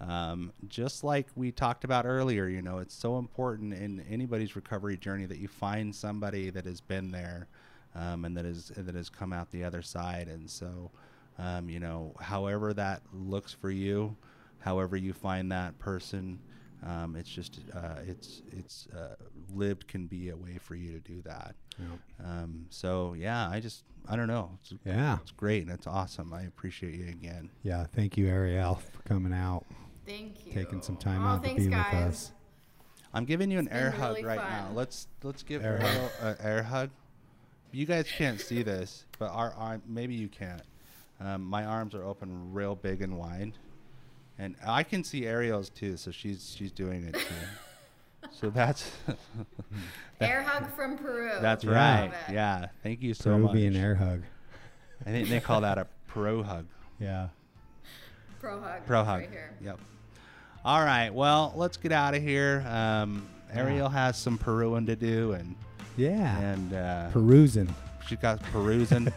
Um, 0.01 0.53
just 0.69 1.03
like 1.03 1.29
we 1.35 1.51
talked 1.51 1.85
about 1.85 2.05
earlier, 2.05 2.47
you 2.49 2.61
know, 2.61 2.79
it's 2.79 2.95
so 2.95 3.19
important 3.19 3.73
in 3.73 4.01
anybody's 4.11 4.55
recovery 4.55 4.99
journey 4.99 5.25
that 5.25 5.39
you 5.39 5.49
find 5.49 5.95
somebody 5.95 6.51
that 6.51 6.67
has 6.67 6.83
been 6.83 7.11
there 7.11 7.49
um, 7.97 8.25
and 8.25 8.37
that 8.37 8.45
is 8.45 8.71
that 8.77 8.95
has 8.95 9.09
come 9.09 9.33
out 9.33 9.51
the 9.51 9.65
other 9.65 9.83
side. 9.83 10.29
And 10.29 10.49
so, 10.51 10.91
um, 11.39 11.69
you 11.69 11.81
know, 11.81 12.15
however 12.21 12.75
that 12.75 13.03
looks 13.13 13.53
for 13.53 13.71
you, 13.71 14.17
however 14.59 14.97
you 14.97 15.13
find 15.13 15.51
that 15.53 15.79
person, 15.79 16.39
um, 16.85 17.17
it's 17.17 17.31
just 17.31 17.61
uh, 17.75 18.01
it's 18.07 18.43
it's 18.53 18.87
uh, 18.97 19.15
lived 19.55 19.89
can 19.89 20.07
be 20.07 20.29
a 20.29 20.37
way 20.37 20.59
for 20.61 20.75
you 20.75 20.93
to 20.93 21.01
do 21.01 21.23
that. 21.23 21.55
Yeah. 21.79 21.87
Um, 22.25 22.67
so 22.71 23.15
yeah, 23.15 23.49
I 23.49 23.61
just 23.61 23.85
I 24.09 24.15
don't 24.17 24.29
know. 24.29 24.51
It's, 24.61 24.75
Yeah. 24.85 25.19
it's 25.23 25.33
great 25.33 25.63
and 25.63 25.73
it's 25.73 25.87
awesome. 25.87 26.33
I 26.33 26.43
appreciate 26.43 26.95
you 26.95 27.09
again. 27.09 27.51
Yeah. 27.63 27.87
Thank 27.95 28.17
you, 28.17 28.27
Arielle, 28.27 28.79
for 28.81 29.03
coming 29.03 29.33
out, 29.33 29.65
Thank 30.07 30.47
you. 30.47 30.53
taking 30.53 30.81
some 30.83 30.97
time 30.97 31.25
oh, 31.25 31.29
out 31.29 31.45
to 31.45 31.55
be 31.55 31.67
guys. 31.69 31.93
with 31.93 32.01
us. 32.03 32.33
I'm 33.13 33.25
giving 33.25 33.51
you 33.51 33.59
an 33.59 33.67
It's 33.67 33.75
air 33.75 33.91
hug 33.91 34.11
really 34.17 34.25
right 34.25 34.39
fun. 34.41 34.51
now. 34.51 34.69
Let's 34.75 35.09
let's 35.23 35.43
give 35.43 35.65
Air 35.65 35.79
Arielle 35.83 36.11
an 36.23 36.37
air 36.41 36.63
hug. 36.63 36.91
You 37.77 37.85
guys 37.85 38.07
can't 38.11 38.41
see 38.41 38.63
this, 38.63 39.05
but 39.19 39.31
our 39.31 39.53
arm 39.53 39.83
maybe 39.87 40.15
you 40.15 40.29
can't. 40.29 40.63
Um, 41.21 41.43
my 41.45 41.67
arms 41.67 41.95
are 41.95 42.03
open 42.05 42.55
real 42.55 42.75
big 42.75 43.03
and 43.03 43.19
wide, 43.19 43.53
and 44.39 44.57
I 44.67 44.83
can 44.83 45.05
see 45.05 45.23
Arielle's 45.23 45.69
too. 45.69 45.99
So 45.99 46.11
she's 46.11 46.55
she's 46.57 46.73
doing 46.73 47.05
it 47.05 47.13
too. 47.13 48.29
so 48.33 48.49
that's 48.55 48.91
Air 50.23 50.43
hug 50.43 50.75
from 50.75 50.97
Peru. 50.97 51.33
that's 51.43 51.65
Yeah. 51.65 51.71
right. 52.01 52.13
Yeah, 52.33 52.67
thank 52.83 53.03
you 53.03 53.13
so 53.13 53.37
Peruvian 53.37 53.75
much. 53.75 53.83
air 53.83 53.95
hug. 53.95 54.23
I 55.05 55.11
think 55.11 55.29
they 55.29 55.41
call 55.41 55.61
that 55.61 55.77
a 55.77 55.87
pro 56.07 56.43
hug. 56.43 56.65
Yeah. 56.99 57.29
Pro 58.41 58.59
hug. 58.59 58.87
Pro 58.87 59.05
hug. 59.05 59.21
Right 59.21 59.31
here. 59.31 59.51
Yep. 59.63 59.81
All 60.65 60.83
right. 60.83 61.11
Well, 61.11 61.53
let's 61.57 61.77
get 61.77 61.93
out 61.93 62.15
of 62.15 62.23
here. 62.23 62.65
Um, 62.67 63.29
Arielle 63.55 63.93
has 63.93 64.17
some 64.17 64.39
Peruing 64.39 64.87
to 64.87 64.97
do, 64.97 65.33
and 65.33 65.55
Yeah. 65.97 66.39
and 66.39 66.73
uh, 66.75 67.11
Perusing. 67.11 67.75
She's 68.07 68.19
got 68.19 68.41
perusing. 68.53 69.13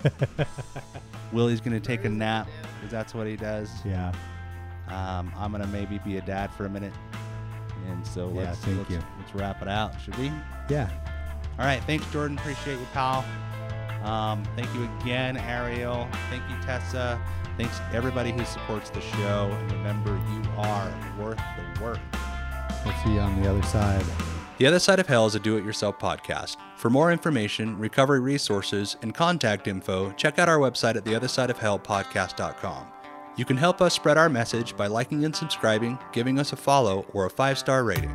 Willie's 1.31 1.61
gonna 1.61 1.79
take 1.79 2.05
a 2.05 2.09
nap 2.09 2.47
because 2.75 2.91
that's 2.91 3.13
what 3.13 3.27
he 3.27 3.35
does. 3.35 3.69
Yeah. 3.85 4.11
Um, 4.87 5.31
I'm 5.37 5.51
gonna 5.51 5.67
maybe 5.67 5.99
be 5.99 6.17
a 6.17 6.21
dad 6.21 6.51
for 6.51 6.65
a 6.65 6.69
minute, 6.69 6.93
and 7.87 8.05
so 8.07 8.29
Yeah, 8.29 8.49
let's 8.49 8.65
let's, 8.65 8.89
let's 8.89 9.35
wrap 9.35 9.61
it 9.61 9.67
out. 9.67 9.99
Should 10.01 10.17
we? 10.17 10.31
Yeah. 10.69 10.89
All 11.59 11.65
right. 11.65 11.83
Thanks, 11.83 12.09
Jordan. 12.11 12.37
Appreciate 12.39 12.79
you, 12.79 12.87
pal. 12.93 13.23
Um, 14.03 14.43
thank 14.55 14.73
you 14.73 14.89
again, 15.01 15.35
Arielle. 15.37 16.09
Thank 16.31 16.41
you, 16.49 16.55
Tessa. 16.65 17.21
Thanks 17.57 17.79
everybody 17.93 18.31
who 18.31 18.43
supports 18.45 18.89
the 18.89 19.01
show. 19.01 19.49
And 19.51 19.71
remember, 19.73 20.11
you 20.31 20.49
are 20.57 20.91
worth 21.19 21.37
the 21.75 21.83
work. 21.83 21.99
We'll 22.85 22.95
see 23.03 23.13
you 23.13 23.19
on 23.19 23.39
the 23.41 23.49
other 23.49 23.61
side. 23.63 24.05
The 24.59 24.67
Other 24.67 24.79
Side 24.79 24.99
of 24.99 25.07
Hell 25.07 25.25
is 25.25 25.35
a 25.35 25.39
do 25.39 25.55
it 25.55 25.63
yourself 25.63 25.97
podcast. 25.99 26.57
For 26.75 26.89
more 26.89 27.13
information, 27.13 27.79
recovery 27.79 28.19
resources, 28.19 28.97
and 29.01 29.15
contact 29.15 29.69
info, 29.69 30.11
check 30.17 30.37
out 30.37 30.49
our 30.49 30.57
website 30.57 30.97
at 30.97 31.05
theothersideofhellpodcast.com. 31.05 32.87
You 33.37 33.45
can 33.45 33.55
help 33.55 33.81
us 33.81 33.93
spread 33.93 34.17
our 34.17 34.27
message 34.27 34.75
by 34.75 34.87
liking 34.87 35.23
and 35.23 35.33
subscribing, 35.33 35.97
giving 36.11 36.39
us 36.39 36.51
a 36.51 36.57
follow, 36.57 37.05
or 37.13 37.25
a 37.25 37.29
five 37.29 37.57
star 37.57 37.85
rating. 37.85 38.13